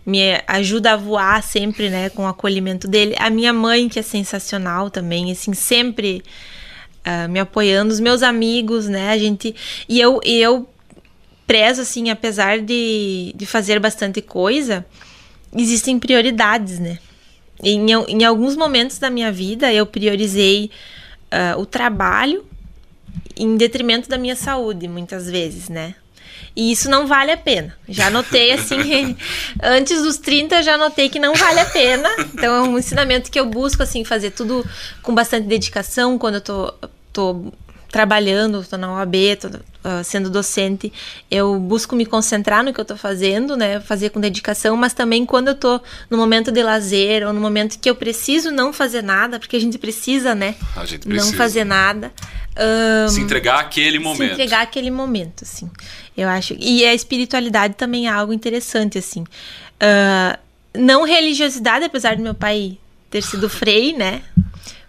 me 0.05 0.41
ajuda 0.47 0.93
a 0.93 0.97
voar 0.97 1.43
sempre, 1.43 1.89
né, 1.89 2.09
com 2.11 2.25
o 2.25 2.27
acolhimento 2.27 2.89
dele. 2.89 3.15
A 3.19 3.31
minha 3.31 3.53
mãe, 3.53 3.89
que 3.89 3.99
é 3.99 4.03
sensacional 4.03 4.91
também, 4.91 5.31
assim, 5.31 5.55
sempre 5.55 6.23
uh, 7.07 7.29
me 7.29 7.39
apoiando. 7.39 7.93
Os 7.93 8.01
meus 8.01 8.23
amigos, 8.23 8.89
né, 8.89 9.11
a 9.11 9.19
gente... 9.19 9.55
E 9.89 10.01
eu, 10.01 10.21
eu 10.25 10.69
prezo, 11.47 11.83
assim, 11.83 12.11
apesar 12.11 12.61
de, 12.61 13.33
de 13.37 13.47
fazer 13.47 13.79
bastante 13.79 14.21
coisa, 14.21 14.85
existem 15.57 15.99
prioridades, 15.99 16.79
né. 16.79 16.99
Em, 17.63 17.87
em 18.09 18.25
alguns 18.25 18.57
momentos 18.57 18.99
da 18.99 19.09
minha 19.09 19.31
vida, 19.31 19.73
eu 19.73 19.87
priorizei 19.87 20.69
uh, 21.33 21.61
o 21.61 21.65
trabalho 21.65 22.45
em 23.37 23.57
detrimento 23.57 24.09
da 24.09 24.19
minha 24.19 24.35
saúde, 24.35 24.89
muitas 24.89 25.31
vezes, 25.31 25.69
né? 25.69 25.95
E 26.55 26.73
isso 26.73 26.91
não 26.91 27.07
vale 27.07 27.33
a 27.33 27.37
pena. 27.37 27.77
Já 27.89 28.11
notei 28.11 28.53
assim, 28.53 29.17
antes 29.63 30.03
dos 30.03 30.19
30 30.19 30.63
já 30.63 30.77
notei 30.77 31.09
que 31.09 31.19
não 31.19 31.35
vale 31.35 31.61
a 31.61 31.67
pena. 31.67 32.09
Então 32.35 32.55
é 32.55 32.61
um 32.63 32.79
ensinamento 32.79 33.31
que 33.31 33.39
eu 33.39 33.47
busco 33.47 33.83
assim 33.83 34.05
fazer 34.05 34.31
tudo 34.31 34.65
com 35.03 35.15
bastante 35.15 35.47
dedicação 35.47 36.19
quando 36.19 36.37
eu 36.37 36.41
tô, 36.41 36.75
tô 37.13 37.53
trabalhando, 37.93 38.65
tô 38.65 38.79
na 38.79 38.91
OAB, 38.91 39.15
tô 39.39 39.49
uh, 39.49 40.03
sendo 40.03 40.31
docente, 40.31 40.91
eu 41.31 41.61
busco 41.61 41.95
me 41.95 42.07
concentrar 42.07 42.65
no 42.65 42.73
que 42.73 42.81
eu 42.81 42.87
tô 42.87 42.97
fazendo, 42.97 43.55
né, 43.55 43.81
fazer 43.81 44.09
com 44.09 44.19
dedicação, 44.19 44.75
mas 44.79 44.95
também 44.95 45.27
quando 45.27 45.49
eu 45.49 45.55
tô 45.55 45.79
no 46.09 46.17
momento 46.17 46.51
de 46.51 46.63
lazer 46.63 47.25
ou 47.27 47.35
no 47.35 47.41
momento 47.41 47.79
que 47.79 47.91
eu 47.91 47.95
preciso 47.95 48.51
não 48.51 48.73
fazer 48.73 49.03
nada, 49.03 49.39
porque 49.39 49.55
a 49.55 49.61
gente 49.61 49.77
precisa, 49.77 50.35
né, 50.35 50.55
a 50.75 50.87
gente 50.87 51.07
precisa. 51.07 51.31
não 51.31 51.37
fazer 51.37 51.65
nada. 51.65 52.11
Um, 52.59 53.09
se 53.09 53.21
entregar 53.21 53.61
aquele 53.61 53.99
momento. 53.99 54.27
Se 54.27 54.33
entregar 54.33 54.63
aquele 54.63 54.91
momento, 54.91 55.43
assim. 55.43 55.71
Eu 56.17 56.29
acho. 56.29 56.55
E 56.59 56.85
a 56.85 56.93
espiritualidade 56.93 57.75
também 57.75 58.07
é 58.07 58.11
algo 58.11 58.33
interessante, 58.33 58.99
assim. 58.99 59.23
Uh, 59.23 60.39
não 60.75 61.05
religiosidade, 61.05 61.85
apesar 61.85 62.17
do 62.17 62.23
meu 62.23 62.35
pai 62.35 62.79
ter 63.11 63.23
sido 63.23 63.49
frei, 63.49 63.95
né? 63.95 64.23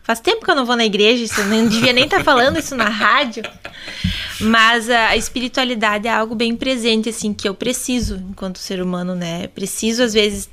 Faz 0.04 0.20
tempo 0.20 0.44
que 0.44 0.52
eu 0.52 0.56
não 0.56 0.66
vou 0.66 0.76
na 0.76 0.86
igreja, 0.86 1.24
isso, 1.24 1.40
eu 1.40 1.46
não 1.46 1.66
devia 1.66 1.94
nem 1.94 2.04
estar 2.04 2.18
tá 2.18 2.24
falando 2.24 2.60
isso 2.60 2.76
na 2.76 2.90
rádio. 2.90 3.44
Mas 4.42 4.90
a 4.90 5.16
espiritualidade 5.16 6.10
é 6.10 6.12
algo 6.12 6.36
bem 6.36 6.56
presente, 6.58 7.08
assim, 7.08 7.34
que 7.34 7.48
eu 7.48 7.56
preciso 7.56 8.22
enquanto 8.30 8.60
ser 8.60 8.82
humano, 8.82 9.16
né? 9.16 9.48
Preciso, 9.48 10.04
às 10.04 10.14
vezes, 10.14 10.50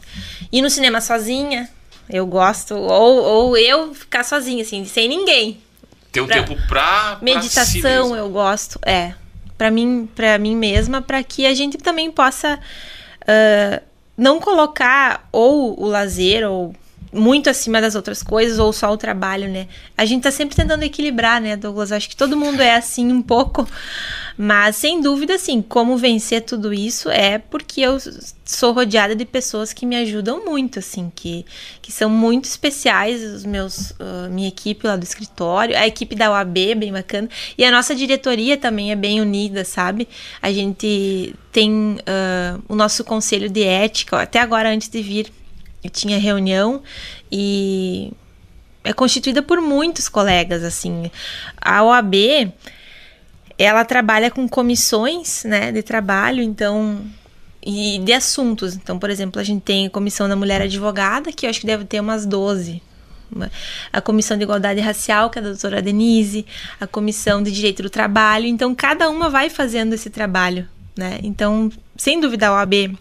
ir 0.52 0.62
no 0.62 0.70
cinema 0.70 1.00
sozinha. 1.00 1.68
Eu 2.08 2.26
gosto. 2.26 2.74
Ou, 2.76 3.22
ou 3.22 3.56
eu 3.56 3.92
ficar 3.92 4.24
sozinha, 4.24 4.62
assim, 4.62 4.84
sem 4.84 5.08
ninguém. 5.08 5.60
Ter 6.12 6.20
um 6.20 6.26
pra... 6.26 6.42
tempo 6.42 6.56
pra. 6.68 7.18
Meditação, 7.20 7.80
pra 7.80 8.04
si 8.04 8.20
eu 8.20 8.28
gosto. 8.30 8.78
É. 8.84 9.14
Pra 9.58 9.70
mim, 9.70 10.08
pra 10.14 10.38
mim 10.38 10.54
mesma, 10.54 11.02
para 11.02 11.22
que 11.24 11.44
a 11.44 11.54
gente 11.54 11.76
também 11.76 12.10
possa. 12.10 12.58
Uh, 13.22 13.82
não 14.16 14.38
colocar 14.38 15.26
ou 15.32 15.80
o 15.80 15.86
lazer 15.86 16.46
ou 16.46 16.74
muito 17.12 17.50
acima 17.50 17.80
das 17.80 17.94
outras 17.94 18.22
coisas 18.22 18.58
ou 18.58 18.72
só 18.72 18.92
o 18.92 18.96
trabalho, 18.96 19.48
né? 19.48 19.66
A 19.96 20.04
gente 20.04 20.22
tá 20.22 20.30
sempre 20.30 20.56
tentando 20.56 20.82
equilibrar, 20.82 21.40
né, 21.40 21.56
Douglas? 21.56 21.92
Acho 21.92 22.08
que 22.08 22.16
todo 22.16 22.36
mundo 22.36 22.60
é 22.60 22.74
assim 22.76 23.10
um 23.10 23.22
pouco. 23.22 23.66
Mas 24.42 24.76
sem 24.76 25.02
dúvida, 25.02 25.34
assim, 25.34 25.60
como 25.60 25.98
vencer 25.98 26.42
tudo 26.42 26.72
isso 26.72 27.10
é 27.10 27.38
porque 27.38 27.82
eu 27.82 27.98
sou 28.42 28.72
rodeada 28.72 29.14
de 29.14 29.24
pessoas 29.24 29.72
que 29.72 29.84
me 29.84 29.96
ajudam 29.96 30.44
muito, 30.44 30.78
assim, 30.78 31.12
que, 31.14 31.44
que 31.82 31.92
são 31.92 32.08
muito 32.08 32.46
especiais, 32.46 33.22
os 33.22 33.44
meus, 33.44 33.90
uh, 33.90 34.30
minha 34.30 34.48
equipe 34.48 34.86
lá 34.86 34.96
do 34.96 35.04
escritório, 35.04 35.76
a 35.76 35.86
equipe 35.86 36.14
da 36.14 36.30
UAB, 36.30 36.74
bem 36.74 36.90
bacana, 36.90 37.28
e 37.58 37.64
a 37.64 37.70
nossa 37.70 37.94
diretoria 37.94 38.56
também 38.56 38.92
é 38.92 38.96
bem 38.96 39.20
unida, 39.20 39.64
sabe? 39.64 40.08
A 40.40 40.50
gente 40.50 41.34
tem 41.52 41.98
uh, 41.98 42.62
o 42.68 42.74
nosso 42.74 43.04
conselho 43.04 43.50
de 43.50 43.62
ética, 43.62 44.22
até 44.22 44.38
agora 44.38 44.70
antes 44.70 44.88
de 44.88 45.02
vir 45.02 45.30
tinha 45.88 46.18
reunião 46.18 46.82
e 47.30 48.12
é 48.84 48.92
constituída 48.92 49.42
por 49.42 49.60
muitos 49.60 50.08
colegas, 50.08 50.62
assim. 50.62 51.10
A 51.60 51.82
OAB, 51.82 52.52
ela 53.56 53.84
trabalha 53.84 54.30
com 54.30 54.48
comissões, 54.48 55.44
né, 55.44 55.70
de 55.72 55.82
trabalho, 55.82 56.42
então 56.42 57.00
e 57.64 57.98
de 57.98 58.12
assuntos. 58.12 58.74
Então, 58.74 58.98
por 58.98 59.10
exemplo, 59.10 59.40
a 59.40 59.44
gente 59.44 59.62
tem 59.62 59.86
a 59.86 59.90
Comissão 59.90 60.28
da 60.28 60.36
Mulher 60.36 60.62
Advogada, 60.62 61.30
que 61.32 61.46
eu 61.46 61.50
acho 61.50 61.60
que 61.60 61.66
deve 61.66 61.84
ter 61.84 62.00
umas 62.00 62.24
12. 62.24 62.82
A 63.92 64.00
Comissão 64.00 64.36
de 64.36 64.42
Igualdade 64.42 64.80
Racial, 64.80 65.30
que 65.30 65.38
é 65.38 65.42
a 65.42 65.44
doutora 65.44 65.80
Denise, 65.80 66.44
a 66.80 66.86
Comissão 66.86 67.42
de 67.42 67.52
Direito 67.52 67.82
do 67.82 67.90
Trabalho. 67.90 68.46
Então, 68.46 68.74
cada 68.74 69.08
uma 69.08 69.28
vai 69.28 69.48
fazendo 69.48 69.92
esse 69.92 70.10
trabalho, 70.10 70.66
né? 70.96 71.20
Então, 71.22 71.70
sem 71.96 72.20
dúvida, 72.20 72.48
a 72.48 72.54
OAB 72.54 72.96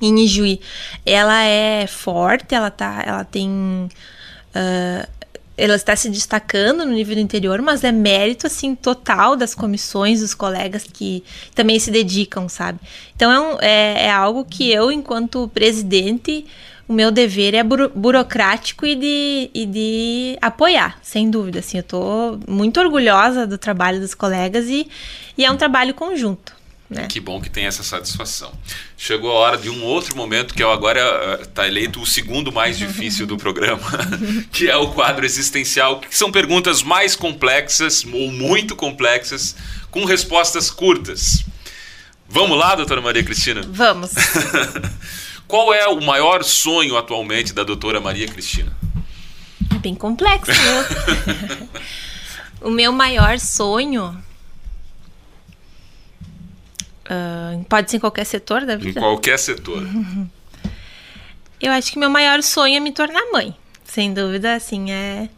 em 0.00 0.24
Ijuí, 0.24 0.60
ela 1.04 1.42
é 1.44 1.86
forte, 1.86 2.54
ela 2.54 2.70
tá, 2.70 3.02
ela 3.04 3.24
tem 3.24 3.50
uh, 3.50 5.20
ela 5.60 5.74
está 5.74 5.94
se 5.94 6.08
destacando 6.08 6.86
no 6.86 6.92
nível 6.92 7.16
do 7.16 7.20
interior, 7.20 7.60
mas 7.60 7.84
é 7.84 7.92
mérito 7.92 8.46
assim 8.46 8.74
total 8.74 9.36
das 9.36 9.54
comissões, 9.54 10.20
dos 10.20 10.32
colegas 10.32 10.84
que 10.90 11.22
também 11.54 11.78
se 11.78 11.90
dedicam, 11.90 12.48
sabe? 12.48 12.80
Então 13.14 13.30
é, 13.30 13.40
um, 13.40 13.58
é, 13.60 14.06
é 14.06 14.10
algo 14.10 14.42
que 14.42 14.72
eu, 14.72 14.90
enquanto 14.90 15.48
presidente, 15.48 16.46
o 16.88 16.94
meu 16.94 17.10
dever 17.10 17.54
é 17.54 17.62
buro 17.62 17.90
burocrático 17.94 18.86
e 18.86 18.96
de, 18.96 19.50
e 19.52 19.66
de 19.66 20.38
apoiar, 20.40 20.98
sem 21.02 21.30
dúvida. 21.30 21.58
Assim, 21.58 21.76
eu 21.76 21.82
estou 21.82 22.40
muito 22.48 22.80
orgulhosa 22.80 23.46
do 23.46 23.58
trabalho 23.58 24.00
dos 24.00 24.14
colegas 24.14 24.66
e, 24.66 24.88
e 25.36 25.44
é 25.44 25.50
um 25.50 25.56
trabalho 25.56 25.92
conjunto. 25.92 26.59
Né? 26.90 27.06
Que 27.06 27.20
bom 27.20 27.40
que 27.40 27.48
tem 27.48 27.66
essa 27.66 27.84
satisfação. 27.84 28.52
Chegou 28.98 29.30
a 29.30 29.34
hora 29.34 29.56
de 29.56 29.70
um 29.70 29.84
outro 29.84 30.16
momento 30.16 30.52
que 30.52 30.62
eu 30.62 30.72
agora 30.72 31.38
está 31.40 31.64
eh, 31.64 31.68
eleito 31.68 32.02
o 32.02 32.06
segundo 32.06 32.50
mais 32.50 32.76
difícil 32.78 33.28
do 33.28 33.36
programa, 33.36 33.86
que 34.50 34.68
é 34.68 34.76
o 34.76 34.88
quadro 34.88 35.24
existencial, 35.24 36.00
que 36.00 36.16
são 36.16 36.32
perguntas 36.32 36.82
mais 36.82 37.14
complexas 37.14 38.04
ou 38.04 38.32
muito 38.32 38.74
complexas 38.74 39.54
com 39.88 40.04
respostas 40.04 40.68
curtas. 40.68 41.44
Vamos 42.28 42.58
lá, 42.58 42.74
doutora 42.74 43.00
Maria 43.00 43.22
Cristina? 43.22 43.62
Vamos. 43.68 44.10
Qual 45.46 45.72
é 45.72 45.86
o 45.86 46.00
maior 46.00 46.42
sonho 46.42 46.96
atualmente 46.96 47.52
da 47.52 47.62
doutora 47.62 48.00
Maria 48.00 48.26
Cristina? 48.26 48.76
É 49.72 49.78
bem 49.78 49.94
complexo, 49.94 50.50
né? 50.50 51.68
o 52.60 52.70
meu 52.70 52.92
maior 52.92 53.38
sonho. 53.38 54.16
Ah, 57.10 57.58
pode 57.68 57.90
ser 57.90 57.96
em 57.96 58.00
qualquer 58.00 58.24
setor 58.24 58.64
da 58.64 58.74
Em 58.74 58.78
vida? 58.78 59.00
qualquer 59.00 59.38
setor. 59.38 59.82
Eu 61.60 61.72
acho 61.72 61.92
que 61.92 61.98
meu 61.98 62.08
maior 62.08 62.42
sonho 62.42 62.76
é 62.76 62.80
me 62.80 62.90
tornar 62.92 63.20
mãe. 63.32 63.54
Sem 63.84 64.14
dúvida, 64.14 64.54
assim, 64.54 64.90
é. 64.90 65.28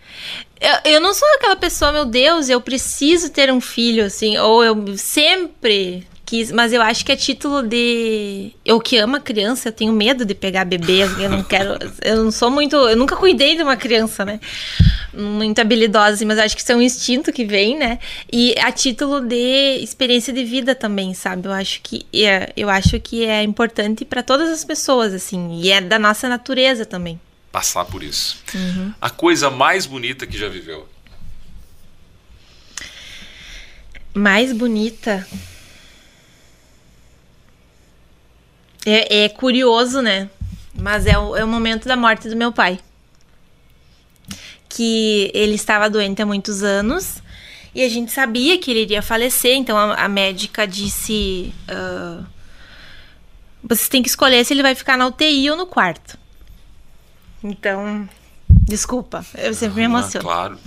Eu, 0.61 0.93
eu 0.93 1.01
não 1.01 1.13
sou 1.15 1.27
aquela 1.35 1.57
pessoa, 1.57 1.91
meu 1.91 2.05
Deus, 2.05 2.49
eu 2.49 2.61
preciso 2.61 3.31
ter 3.31 3.51
um 3.51 3.61
filho, 3.61 4.05
assim, 4.05 4.37
ou 4.39 4.63
eu 4.63 4.97
sempre 4.97 6.07
quis, 6.33 6.51
mas 6.51 6.73
eu 6.73 6.81
acho 6.81 7.05
que 7.05 7.13
é 7.13 7.17
título 7.17 7.63
de. 7.63 8.53
Eu 8.65 8.81
que 8.81 8.97
amo 8.97 9.17
a 9.17 9.21
criança, 9.21 9.69
eu 9.69 9.73
tenho 9.73 9.93
medo 9.93 10.25
de 10.25 10.35
pegar 10.35 10.65
bebê, 10.65 11.03
eu 11.03 11.29
não 11.29 11.43
quero. 11.43 11.77
Eu 12.03 12.25
não 12.25 12.31
sou 12.31 12.51
muito. 12.51 12.75
Eu 12.75 12.97
nunca 12.97 13.17
cuidei 13.17 13.55
de 13.55 13.63
uma 13.63 13.77
criança, 13.77 14.25
né? 14.25 14.41
Muito 15.13 15.61
habilidosa, 15.61 16.15
assim, 16.15 16.25
mas 16.25 16.39
eu 16.39 16.45
acho 16.45 16.57
que 16.57 16.63
isso 16.63 16.73
é 16.73 16.77
um 16.77 16.81
instinto 16.81 17.33
que 17.33 17.45
vem, 17.45 17.79
né? 17.79 17.99
E 18.33 18.55
a 18.59 18.73
título 18.73 19.21
de 19.21 19.79
experiência 19.83 20.33
de 20.33 20.43
vida 20.43 20.75
também, 20.75 21.13
sabe? 21.13 21.47
Eu 21.47 21.53
acho 21.53 21.81
que 21.83 22.07
é, 22.15 22.53
eu 22.57 22.71
acho 22.71 22.99
que 22.99 23.25
é 23.25 23.43
importante 23.43 24.05
para 24.05 24.23
todas 24.23 24.49
as 24.49 24.65
pessoas, 24.65 25.13
assim, 25.13 25.61
e 25.61 25.71
é 25.71 25.81
da 25.81 25.99
nossa 25.99 26.29
natureza 26.29 26.87
também. 26.87 27.21
Passar 27.51 27.85
por 27.85 28.03
isso. 28.03 28.43
A 29.01 29.11
coisa 29.11 29.51
mais 29.51 29.85
bonita 29.85 30.27
que 30.27 30.39
já 30.39 30.49
viveu. 30.49 30.89
mais 34.15 34.53
bonita. 34.53 35.27
É, 38.85 39.25
é 39.25 39.29
curioso, 39.29 40.01
né? 40.03 40.29
Mas 40.75 41.07
é 41.07 41.19
o, 41.19 41.37
é 41.37 41.45
o 41.45 41.49
momento 41.49 41.87
da 41.87 41.97
morte 41.97 42.29
do 42.29 42.37
meu 42.37 42.53
pai. 42.53 42.79
Que 44.69 45.31
ele 45.35 45.55
estava 45.55 45.91
doente 45.91 46.23
há 46.23 46.27
muitos 46.27 46.63
anos 46.63 47.23
e 47.75 47.83
a 47.83 47.89
gente 47.89 48.11
sabia 48.11 48.59
que 48.59 48.71
ele 48.71 48.81
iria 48.83 49.03
falecer, 49.03 49.55
então 49.55 49.77
a, 49.77 49.95
a 49.95 50.09
médica 50.09 50.67
disse: 50.67 51.53
ah, 51.69 52.23
Você 53.63 53.89
tem 53.91 54.03
que 54.03 54.09
escolher 54.09 54.45
se 54.45 54.55
ele 54.55 54.63
vai 54.63 54.75
ficar 54.75 54.97
na 54.97 55.07
UTI 55.07 55.51
ou 55.51 55.57
no 55.57 55.67
quarto. 55.67 56.19
Então, 57.45 58.09
desculpa, 58.49 59.25
eu 59.37 59.53
sempre 59.53 59.77
me 59.77 59.83
Ah, 59.83 59.85
emociono. 59.87 60.25
claro. 60.25 60.59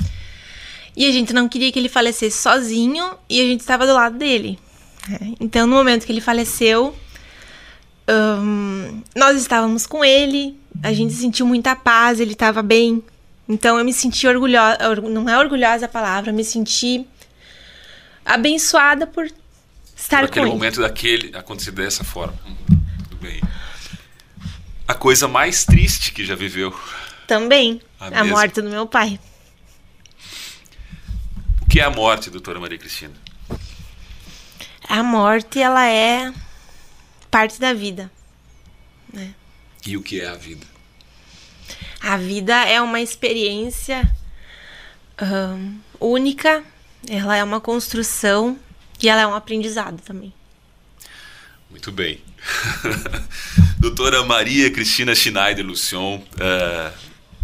E 0.96 1.06
a 1.08 1.12
gente 1.12 1.34
não 1.34 1.50
queria 1.50 1.72
que 1.72 1.80
ele 1.80 1.90
falecesse 1.90 2.38
sozinho 2.38 3.12
e 3.30 3.42
a 3.42 3.44
gente 3.44 3.62
estava 3.62 3.86
do 3.88 3.94
lado 3.94 4.18
dele. 4.18 4.58
É, 5.12 5.36
Então, 5.40 5.66
no 5.68 5.76
momento 5.76 6.06
que 6.06 6.12
ele 6.12 6.22
faleceu, 6.22 6.96
ahn, 8.08 9.02
nós 9.16 9.40
estávamos 9.40 9.86
com 9.86 10.04
ele, 10.04 10.58
a 10.84 10.94
gente 10.94 11.14
sentiu 11.14 11.46
muita 11.46 11.76
paz, 11.76 12.20
ele 12.20 12.34
estava 12.34 12.62
bem. 12.62 13.04
Então, 13.48 13.78
eu 13.78 13.86
me 13.86 13.94
senti 13.94 14.28
orgulhosa, 14.28 14.78
não 15.10 15.30
é 15.30 15.38
orgulhosa 15.38 15.86
a 15.86 15.90
palavra, 15.90 16.32
eu 16.32 16.36
me 16.36 16.44
senti 16.44 17.06
abençoada 18.26 19.06
por 19.06 19.26
estar 19.96 20.18
com 20.22 20.24
Naquele 20.24 20.46
ele. 20.48 20.52
momento 20.54 20.82
daquele 20.82 21.36
acontecer 21.38 21.72
dessa 21.72 22.04
forma. 22.04 22.38
Hum, 22.48 22.56
Tudo 23.10 23.18
bem. 23.22 23.42
A 24.88 24.94
coisa 24.94 25.28
mais 25.28 25.64
triste 25.66 26.12
que 26.12 26.26
já 26.26 26.36
viveu. 26.36 26.74
Também, 27.28 27.82
A 28.00 28.22
a, 28.22 28.24
morte 28.24 28.62
do 28.62 28.70
meu 28.70 28.86
pai. 28.86 29.20
O 31.62 31.66
que 31.68 31.80
é 31.80 31.84
a 31.84 31.90
morte, 31.90 32.30
doutora 32.30 32.60
Maria 32.60 32.78
Cristina? 32.78 33.14
A 34.88 35.02
morte, 35.02 35.60
ela 35.60 35.88
é 35.88 36.32
parte 37.36 37.60
da 37.60 37.74
vida. 37.74 38.10
E 39.86 39.98
o 39.98 40.02
que 40.02 40.22
é 40.22 40.28
a 40.30 40.36
vida? 40.36 40.66
A 42.00 42.16
vida 42.16 42.56
é 42.64 42.80
uma 42.80 43.02
experiência 43.02 44.10
ahn, 45.18 45.74
única, 46.00 46.64
ela 47.10 47.36
é 47.36 47.44
uma 47.44 47.60
construção 47.60 48.58
e 49.02 49.10
ela 49.10 49.20
é 49.20 49.28
um 49.28 49.34
aprendizado 49.34 50.02
também. 50.02 50.34
Muito 51.70 51.92
bem. 51.92 52.22
Doutora 53.80 54.24
Maria 54.24 54.72
Cristina 54.72 55.14
Schneider 55.14 55.66
Lucion, 55.66 56.22
eh, 56.40 56.92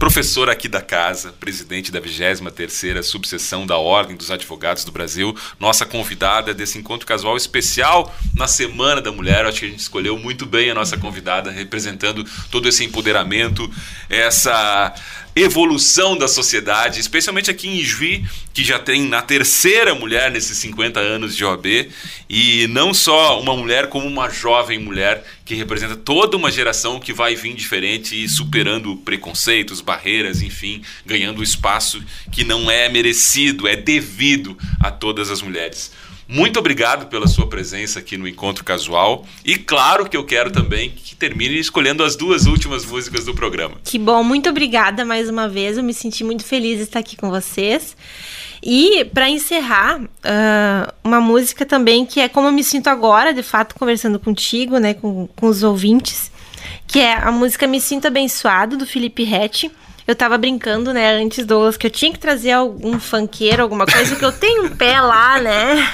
professora 0.02 0.54
aqui 0.54 0.68
da 0.68 0.82
casa, 0.82 1.32
presidente 1.40 1.92
da 1.92 2.02
23ª 2.02 3.04
subseção 3.04 3.68
da 3.68 3.78
Ordem 3.78 4.18
dos 4.18 4.32
Advogados 4.32 4.84
do 4.84 4.92
Brasil, 4.92 5.38
nossa 5.60 5.86
convidada 5.86 6.56
desse 6.56 6.80
encontro 6.80 7.06
casual 7.06 7.38
especial 7.38 8.12
na 8.36 8.48
Semana 8.48 9.00
da 9.00 9.12
Mulher. 9.12 9.46
Acho 9.46 9.60
que 9.60 9.66
a 9.68 9.70
gente 9.70 9.80
escolheu 9.80 10.18
muito 10.18 10.44
bem 10.44 10.72
a 10.72 10.74
nossa 10.74 10.98
convidada, 10.98 11.52
representando 11.52 12.26
todo 12.50 12.68
esse 12.68 12.84
empoderamento, 12.84 13.70
essa 14.10 14.92
evolução 15.36 16.18
da 16.18 16.28
sociedade, 16.28 17.00
especialmente 17.00 17.50
aqui 17.50 17.68
em 17.68 17.84
Juí, 17.84 18.26
que 18.54 18.64
já 18.64 18.78
tem 18.78 19.08
na 19.08 19.22
terceira 19.22 19.96
mulher 19.96 20.30
nesses 20.30 20.58
50 20.58 21.00
anos 21.00 21.36
de 21.36 21.46
OAB, 21.46 21.90
e 22.30 22.68
não 22.68 22.94
só 22.94 23.40
uma 23.40 23.56
mulher, 23.56 23.88
como 23.88 24.08
uma 24.08 24.30
jovem 24.30 24.80
mulher 24.80 25.24
que 25.46 25.56
representa 25.56 25.96
toda 25.96 26.38
uma 26.38 26.52
geração 26.52 27.00
que 27.00 27.14
vai 27.14 27.36
vir 27.36 27.54
diferente 27.54 28.22
e 28.22 28.28
superando 28.28 28.96
preconceitos, 28.98 29.82
barreiras, 29.82 30.42
enfim, 30.42 30.82
ganhando 31.06 31.40
o 31.40 31.44
espaço 31.44 32.04
que 32.32 32.44
não 32.44 32.70
é 32.70 32.90
merecido, 32.90 33.68
é 33.68 33.76
devido 33.76 34.58
a 34.80 34.92
todas 34.92 35.30
as 35.30 35.42
mulheres. 35.42 35.92
Muito 36.32 36.58
obrigado 36.58 37.08
pela 37.08 37.28
sua 37.28 37.46
presença 37.46 38.00
aqui 38.00 38.16
no 38.16 38.26
Encontro 38.26 38.64
Casual. 38.64 39.26
E 39.44 39.58
claro 39.58 40.08
que 40.08 40.16
eu 40.16 40.26
quero 40.26 40.50
também 40.50 40.90
que 40.90 41.14
termine 41.14 41.60
escolhendo 41.60 42.06
as 42.06 42.16
duas 42.16 42.46
últimas 42.46 42.86
músicas 42.86 43.26
do 43.26 43.36
programa. 43.36 43.76
Que 43.84 44.00
bom, 44.00 44.24
muito 44.24 44.50
obrigada 44.50 45.04
mais 45.04 45.28
uma 45.28 45.50
vez. 45.50 45.78
Eu 45.78 45.84
me 45.84 45.94
senti 45.94 46.24
muito 46.24 46.46
feliz 46.46 46.78
de 46.78 46.84
estar 46.84 47.00
aqui 47.00 47.18
com 47.18 47.30
vocês. 47.30 47.98
E 48.64 49.04
para 49.14 49.30
encerrar, 49.30 50.00
ah, 50.24 50.94
uma 51.04 51.20
música 51.20 51.66
também 51.66 52.06
que 52.06 52.22
é 52.22 52.30
como 52.30 52.48
eu 52.48 52.54
me 52.54 52.64
sinto 52.64 52.88
agora, 52.88 53.34
de 53.34 53.44
fato, 53.44 53.76
conversando 53.76 54.18
contigo, 54.18 54.78
né, 54.78 54.94
com, 54.94 55.28
com 55.36 55.48
os 55.48 55.64
ouvintes, 55.64 56.32
que 56.88 57.02
é 57.02 57.14
a 57.14 57.32
música 57.34 57.68
Me 57.68 57.82
Sinto 57.82 58.08
Abençoado, 58.08 58.78
do 58.78 58.86
Felipe 58.86 59.26
Rett. 59.26 59.70
Eu 60.12 60.16
tava 60.16 60.38
brincando, 60.38 60.92
né, 60.92 61.14
antes, 61.14 61.46
Douglas, 61.46 61.78
que 61.78 61.88
eu 61.88 61.90
tinha 61.90 62.12
que 62.12 62.20
trazer 62.20 62.52
algum 62.52 63.00
funkeiro, 63.00 63.64
alguma 63.64 63.86
coisa, 63.86 64.14
que 64.14 64.26
eu 64.26 64.32
tenho 64.34 64.66
um 64.66 64.70
pé 64.76 65.00
lá, 65.00 65.40
né? 65.40 65.90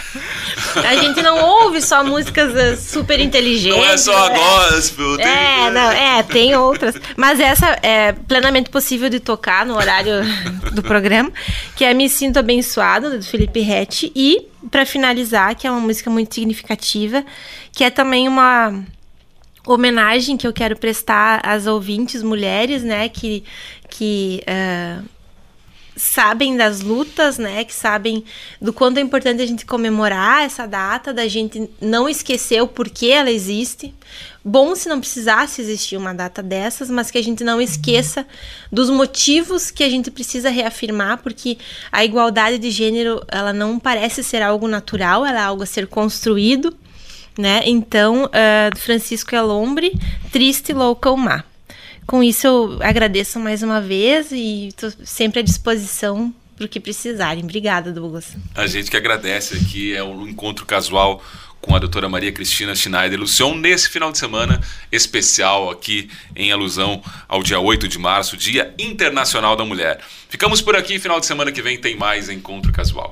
A 0.76 0.95
gente 0.95 1.22
não 1.22 1.39
ouve 1.39 1.80
só 1.84 2.03
músicas 2.03 2.55
eh, 2.55 2.76
super 2.78 3.20
inteligentes. 3.20 3.78
Não 3.78 3.86
é 3.86 3.95
só 3.95 4.28
né? 4.28 4.36
gospel, 4.36 5.18
tem... 5.18 5.28
É, 5.28 5.70
não, 5.70 5.91
é, 5.91 6.24
tem 6.24 6.55
outras. 6.55 6.95
Mas 7.15 7.39
essa 7.39 7.78
é 7.84 8.11
plenamente 8.11 8.72
possível 8.72 9.07
de 9.07 9.20
tocar 9.20 9.68
no 9.68 9.76
horário 9.76 10.24
do 10.74 10.82
programa, 10.82 11.32
que 11.76 11.86
é 11.86 11.93
Me 11.93 12.09
Sinto 12.09 12.39
Abençoado, 12.39 13.20
do 13.20 13.24
Felipe 13.24 13.59
Rett. 13.59 14.11
E, 14.15 14.47
pra 14.72 14.84
finalizar, 14.84 15.53
que 15.53 15.68
é 15.68 15.70
uma 15.70 15.80
música 15.80 16.09
muito 16.09 16.34
significativa, 16.34 17.24
que 17.72 17.84
é 17.84 17.91
também 17.91 18.28
uma 18.28 18.84
homenagem 19.74 20.38
que 20.38 20.47
eu 20.47 20.53
quero 20.53 20.78
prestar 20.78 21.41
às 21.43 21.65
ouvintes 21.68 22.24
mulheres, 22.24 22.84
né, 22.84 23.09
que, 23.09 23.43
que 23.89 24.41
ah, 24.47 25.01
sabem 25.97 26.55
das 26.55 26.82
lutas, 26.82 27.38
né, 27.39 27.63
que 27.63 27.74
sabem 27.74 28.24
do 28.61 28.72
quanto 28.72 28.99
é 28.99 29.01
importante 29.01 29.41
a 29.41 29.45
gente 29.45 29.65
comemorar 29.65 30.43
essa 30.43 30.68
data, 30.68 31.11
da 31.11 31.28
gente 31.28 31.70
não 31.82 32.07
esquecer 32.07 32.61
o 32.61 32.68
porquê 32.68 33.07
ela 33.07 33.32
existe. 33.32 33.93
Bom 34.45 34.76
se 34.76 34.88
não 34.88 34.99
precisasse 34.99 35.59
existir 35.59 35.97
uma 35.97 36.13
data 36.13 36.41
dessas, 36.41 36.89
mas 36.89 37.11
que 37.11 37.18
a 37.18 37.24
gente 37.24 37.43
não 37.43 37.59
esqueça 37.59 38.26
dos 38.72 38.89
motivos 38.89 39.72
que 39.72 39.84
a 39.84 39.89
gente 39.89 40.11
precisa 40.11 40.49
reafirmar, 40.49 41.18
porque 41.18 41.57
a 41.91 42.05
igualdade 42.05 42.59
de 42.59 42.70
gênero, 42.70 43.22
ela 43.28 43.51
não 43.51 43.80
parece 43.80 44.24
ser 44.24 44.41
algo 44.41 44.68
natural, 44.68 45.26
ela 45.26 45.39
é 45.39 45.43
algo 45.43 45.63
a 45.63 45.65
ser 45.65 45.88
construído 45.88 46.78
né? 47.38 47.62
Então, 47.66 48.30
ah, 48.34 48.70
Francisco 48.76 49.36
Elombre, 49.36 49.92
Triste 50.32 50.74
Louca 50.74 51.10
ou 51.10 51.18
Má. 51.18 51.44
Com 52.06 52.24
isso, 52.24 52.48
eu 52.48 52.80
agradeço 52.82 53.40
mais 53.40 53.62
uma 53.62 53.82
vez 53.82 54.32
e 54.32 54.70
estou 54.70 54.92
sempre 55.04 55.42
à 55.42 55.44
disposição 55.44 56.34
para 56.56 56.66
o 56.66 56.70
que 56.70 56.80
precisarem. 56.80 57.44
Obrigada, 57.44 57.92
Douglas. 57.92 58.36
A 58.56 58.66
gente 58.66 58.90
que 58.90 58.98
agradece 58.98 59.56
aqui, 59.56 59.94
é 59.94 60.04
um 60.04 60.28
encontro 60.28 60.66
casual 60.66 61.22
com 61.62 61.76
a 61.76 61.80
doutora 61.80 62.08
Maria 62.08 62.32
Cristina 62.32 62.74
Schneider 62.74 63.20
Lucion 63.20 63.56
nesse 63.56 63.90
final 63.90 64.12
de 64.12 64.18
semana 64.18 64.62
especial 64.92 65.70
aqui 65.70 66.10
em 66.36 66.52
alusão 66.52 67.02
ao 67.28 67.44
dia 67.44 67.60
8 67.60 67.88
de 67.88 68.00
março, 68.00 68.38
Dia 68.38 68.74
Internacional 68.80 69.56
da 69.56 69.66
Mulher. 69.66 70.00
Ficamos 70.30 70.62
por 70.62 70.76
aqui, 70.76 71.00
final 71.00 71.20
de 71.20 71.26
semana 71.26 71.52
que 71.52 71.62
vem 71.62 71.78
tem 71.78 71.98
mais 71.98 72.30
encontro 72.30 72.72
casual. 72.72 73.10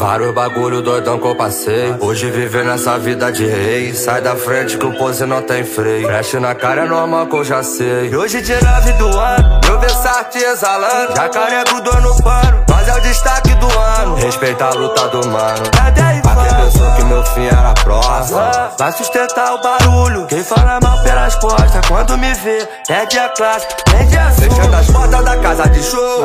Vários 0.00 0.32
bagulho 0.32 0.80
doidão 0.80 1.18
que 1.18 1.26
eu 1.26 1.36
passei. 1.36 1.94
Hoje 2.00 2.30
viver 2.30 2.64
nessa 2.64 2.98
vida 2.98 3.30
de 3.30 3.44
rei. 3.46 3.92
Sai 3.92 4.22
da 4.22 4.34
frente 4.34 4.78
que 4.78 4.86
o 4.86 4.96
pose 4.96 5.26
não 5.26 5.42
tem 5.42 5.62
freio. 5.62 6.06
Preste 6.06 6.38
na 6.38 6.54
cara 6.54 6.86
é 6.86 6.88
normal 6.88 7.26
que 7.26 7.36
eu 7.36 7.44
já 7.44 7.62
sei. 7.62 8.16
Hoje 8.16 8.40
de 8.40 8.54
nove 8.64 8.92
do 8.94 9.08
ano, 9.18 9.60
meu 9.62 9.78
Versace 9.78 10.38
exalando. 10.38 11.14
Já 11.14 11.28
carrego 11.28 11.82
dor 11.82 12.00
no 12.00 12.16
pano, 12.22 12.64
é 12.90 12.94
o 12.96 13.00
destaque 13.00 13.54
do 13.54 13.66
ano. 13.78 14.14
Respeita 14.16 14.64
a 14.66 14.70
luta 14.70 15.08
do 15.08 15.26
mano. 15.28 15.70
Pra 15.70 15.92
quem 15.92 16.54
pensou 16.64 16.92
que 16.92 17.04
meu 17.04 17.24
fim 17.26 17.46
era 17.46 17.72
próximo, 17.74 18.40
vai 18.78 18.92
sustentar 18.92 19.54
o 19.54 19.62
barulho. 19.62 20.26
Quem 20.26 20.42
fala 20.42 20.80
mal 20.82 21.00
pelas 21.02 21.34
costas, 21.36 21.86
quando 21.86 22.18
me 22.18 22.32
vê, 22.34 22.68
perde 22.86 23.18
a 23.18 23.28
classe, 23.30 23.66
perde 23.90 24.16
a 24.16 24.30
Fechando 24.30 24.76
as 24.76 24.86
portas 24.90 25.24
da 25.24 25.36
casa 25.36 25.68
de 25.68 25.82
show. 25.82 26.24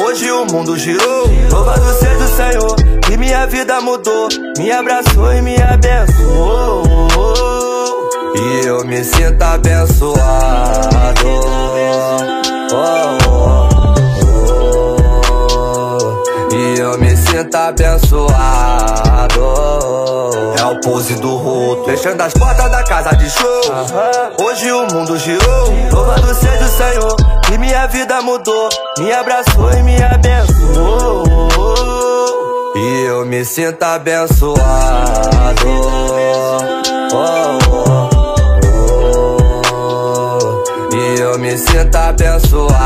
Hoje 0.00 0.30
o 0.30 0.46
mundo 0.46 0.76
girou. 0.76 1.26
Louvado 1.50 1.94
seja 1.94 2.24
o 2.24 2.28
Senhor, 2.28 2.76
que 3.02 3.16
minha 3.16 3.46
vida 3.46 3.80
mudou. 3.80 4.28
Me 4.58 4.72
abraçou 4.72 5.32
e 5.32 5.42
me 5.42 5.56
abençoou. 5.62 6.82
E 8.34 8.66
eu 8.66 8.84
me 8.84 9.02
sinto 9.02 9.42
abençoado. 9.42 10.16
Oh, 12.72 13.28
oh, 13.28 13.55
eu 16.86 16.98
me 16.98 17.16
sinto 17.16 17.54
abençoado. 17.56 19.40
É 20.58 20.64
o 20.64 20.80
pose 20.80 21.14
do 21.16 21.36
roto. 21.36 21.84
Fechando 21.84 22.22
as 22.22 22.32
portas 22.32 22.70
da 22.70 22.84
casa 22.84 23.10
de 23.16 23.28
show. 23.28 23.60
Hoje 24.40 24.70
o 24.70 24.86
mundo 24.92 25.18
girou. 25.18 25.74
Louvado 25.92 26.32
seja 26.34 26.64
o 26.64 26.68
Senhor, 26.68 27.16
que 27.42 27.58
minha 27.58 27.86
vida 27.86 28.22
mudou. 28.22 28.68
Me 28.98 29.12
abraçou 29.12 29.72
e 29.72 29.82
me 29.82 30.00
abençoou. 30.02 31.26
E 32.76 33.06
eu 33.08 33.26
me 33.26 33.44
sinto 33.44 33.82
abençoado. 33.82 34.56
Oh, 37.12 37.16
oh, 37.16 37.58
oh. 39.72 40.94
E 40.94 41.20
eu 41.20 41.38
me 41.38 41.58
sinto 41.58 41.96
abençoado. 41.96 42.76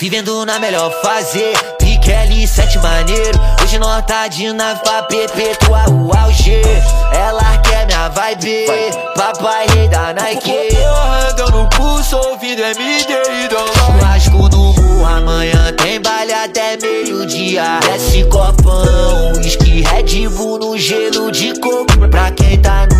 Vivendo 0.00 0.46
na 0.46 0.58
melhor 0.58 0.90
fase, 1.02 1.52
Piquele 1.78 2.48
sete 2.48 2.78
maneiro. 2.78 3.38
Hoje 3.62 3.78
nós 3.78 4.02
tá 4.06 4.26
de 4.28 4.50
nave 4.50 4.80
pra 4.82 5.02
perpetuar 5.02 5.90
o 5.90 6.10
auge. 6.16 6.62
Ela 7.12 7.58
quer 7.58 7.84
minha 7.84 8.08
vibe, 8.08 8.64
papai 9.14 9.66
rei 9.66 9.88
da 9.88 10.14
Nike. 10.14 10.74
Anda 11.28 11.50
no 11.50 11.68
pulso, 11.68 12.16
ouvindo 12.16 12.62
MD 12.62 13.12
e 13.12 13.48
Churrasco 13.50 14.48
no 14.48 14.72
morro, 14.72 15.04
amanhã 15.04 15.70
tem 15.74 16.00
baile 16.00 16.32
até 16.32 16.78
meio-dia. 16.78 17.80
Desce 17.82 18.24
copão, 18.24 19.34
whisky 19.36 19.82
Red 19.82 20.30
Bull 20.30 20.58
no 20.58 20.78
gelo 20.78 21.30
de 21.30 21.52
coco. 21.60 22.08
Pra 22.10 22.30
quem 22.30 22.58
tá 22.58 22.86
no 22.90 22.99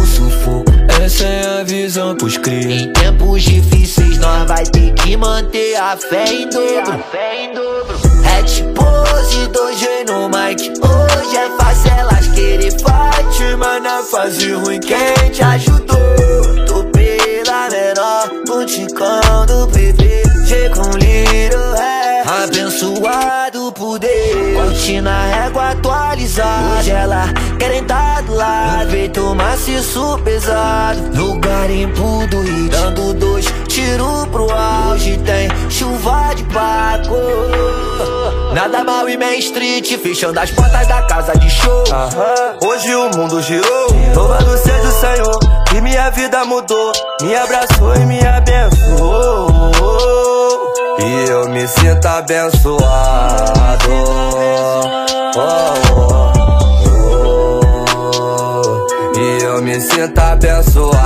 a 1.24 1.62
visão 1.64 2.16
pros 2.16 2.36
cria. 2.36 2.82
Em 2.82 2.92
tempos 2.92 3.42
difíceis, 3.42 4.18
nós 4.18 4.48
vai 4.48 4.64
ter 4.64 4.92
que 4.94 5.16
manter 5.16 5.76
a 5.76 5.96
fé 5.96 6.24
em 6.24 6.48
dobro. 6.48 7.04
Hat 8.24 8.62
pose, 8.74 9.48
2G 9.48 10.06
no 10.08 10.28
mic. 10.28 10.72
Hoje 10.80 11.36
é 11.36 11.50
fácil 11.58 11.90
elas 11.92 12.26
querer 12.28 12.70
mas 13.60 13.82
na 13.82 14.02
fase 14.02 14.52
ruim 14.52 14.80
quem 14.80 15.30
te 15.30 15.42
ajudou? 15.42 15.96
Tô 16.66 16.84
pela 16.84 17.68
menor, 17.68 18.30
no 18.46 18.64
ticão 18.64 19.46
do 19.46 19.66
bebê. 19.66 20.22
G 20.46 20.70
com 20.70 20.90
little 20.96 21.74
é 21.76 22.22
abençoado 22.26 23.72
por 23.72 23.98
Deus. 23.98 24.10
Na 25.02 25.26
régua 25.26 25.70
atualizada. 25.70 26.80
Hoje 26.80 26.90
ela 26.90 27.24
querem 27.60 27.84
tá 27.84 28.22
do 28.22 28.34
lado. 28.34 28.86
No 28.86 28.90
peito 28.90 29.34
maciço 29.34 30.18
pesado. 30.24 31.00
No 31.14 31.38
garimpo 31.38 32.26
do 32.28 32.40
Rio, 32.40 32.68
dando 32.70 33.14
dois 33.14 33.44
tiro 33.68 34.26
pro 34.32 34.50
auge. 34.50 35.18
Tem 35.18 35.48
chuva 35.70 36.32
de 36.34 36.42
paco. 36.44 37.14
Nada 38.54 38.82
mal 38.82 39.08
e 39.08 39.16
Main 39.16 39.38
Street, 39.38 39.86
fechando 40.02 40.40
as 40.40 40.50
portas 40.50 40.86
da 40.88 41.02
casa 41.02 41.38
de 41.38 41.48
show. 41.50 41.84
Hoje 42.62 42.94
o 42.94 43.10
mundo 43.10 43.40
girou. 43.42 43.86
Louvado 44.16 44.56
seja 44.56 44.88
o 44.88 44.92
Senhor, 44.92 45.38
que 45.68 45.80
minha 45.80 46.10
vida 46.10 46.44
mudou. 46.44 46.92
Me 47.20 47.36
abraçou 47.36 47.94
e 47.94 48.06
me 48.06 48.20
abençoou. 48.26 49.70
E 50.98 51.30
eu 51.30 51.48
me 51.48 51.68
sinto 51.68 52.06
abençoado. 52.06 52.80
Oh, 55.36 56.36
oh, 56.36 56.39
me 59.70 59.80
sinto 59.80 60.18
abençoado. 60.18 60.98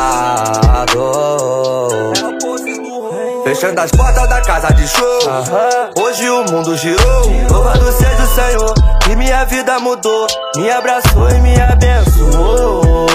Fechando 3.45 3.81
as 3.83 3.91
portas 3.91 4.27
da 4.29 4.41
casa 4.41 4.73
de 4.73 4.89
show. 4.89 5.19
Hoje 6.03 6.31
o 6.31 6.45
mundo 6.51 6.75
girou. 6.79 7.27
Louvado 7.51 7.93
seja 7.93 8.23
o 8.23 8.27
Senhor, 8.35 8.73
que 9.03 9.15
minha 9.17 9.45
vida 9.45 9.79
mudou. 9.81 10.27
Me 10.57 10.71
abraçou 10.71 11.29
e 11.31 11.41
me 11.43 11.61
abençoou. 11.61 13.07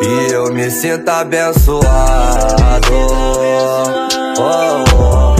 E 0.00 0.32
eu 0.32 0.50
me 0.50 0.70
sinto 0.70 1.10
abençoado. 1.10 1.82
Oh, 4.38 4.84
oh, 4.98 5.36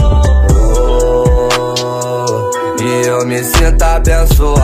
oh. 2.77 2.83
E 2.83 3.07
eu 3.07 3.25
me 3.25 3.43
sinto 3.43 3.81
abençoado. 3.81 4.63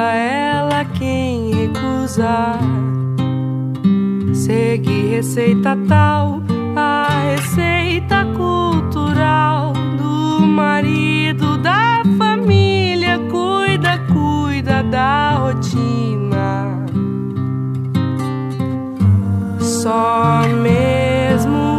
Qualificada 0.00 0.14
ela 0.14 0.84
quem 0.84 1.52
recusar. 1.52 2.58
Segue 4.32 5.08
receita 5.08 5.76
tal, 5.88 6.42
a 6.74 7.08
receita 7.32 8.24
cultural 8.36 9.72
do 9.98 10.40
marido 10.46 11.58
da 11.58 12.02
família. 12.16 13.18
Cuida, 13.30 13.98
cuida 14.12 14.82
da 14.84 15.32
rotina. 15.32 16.86
Só 19.58 20.42
mesmo 20.62 21.69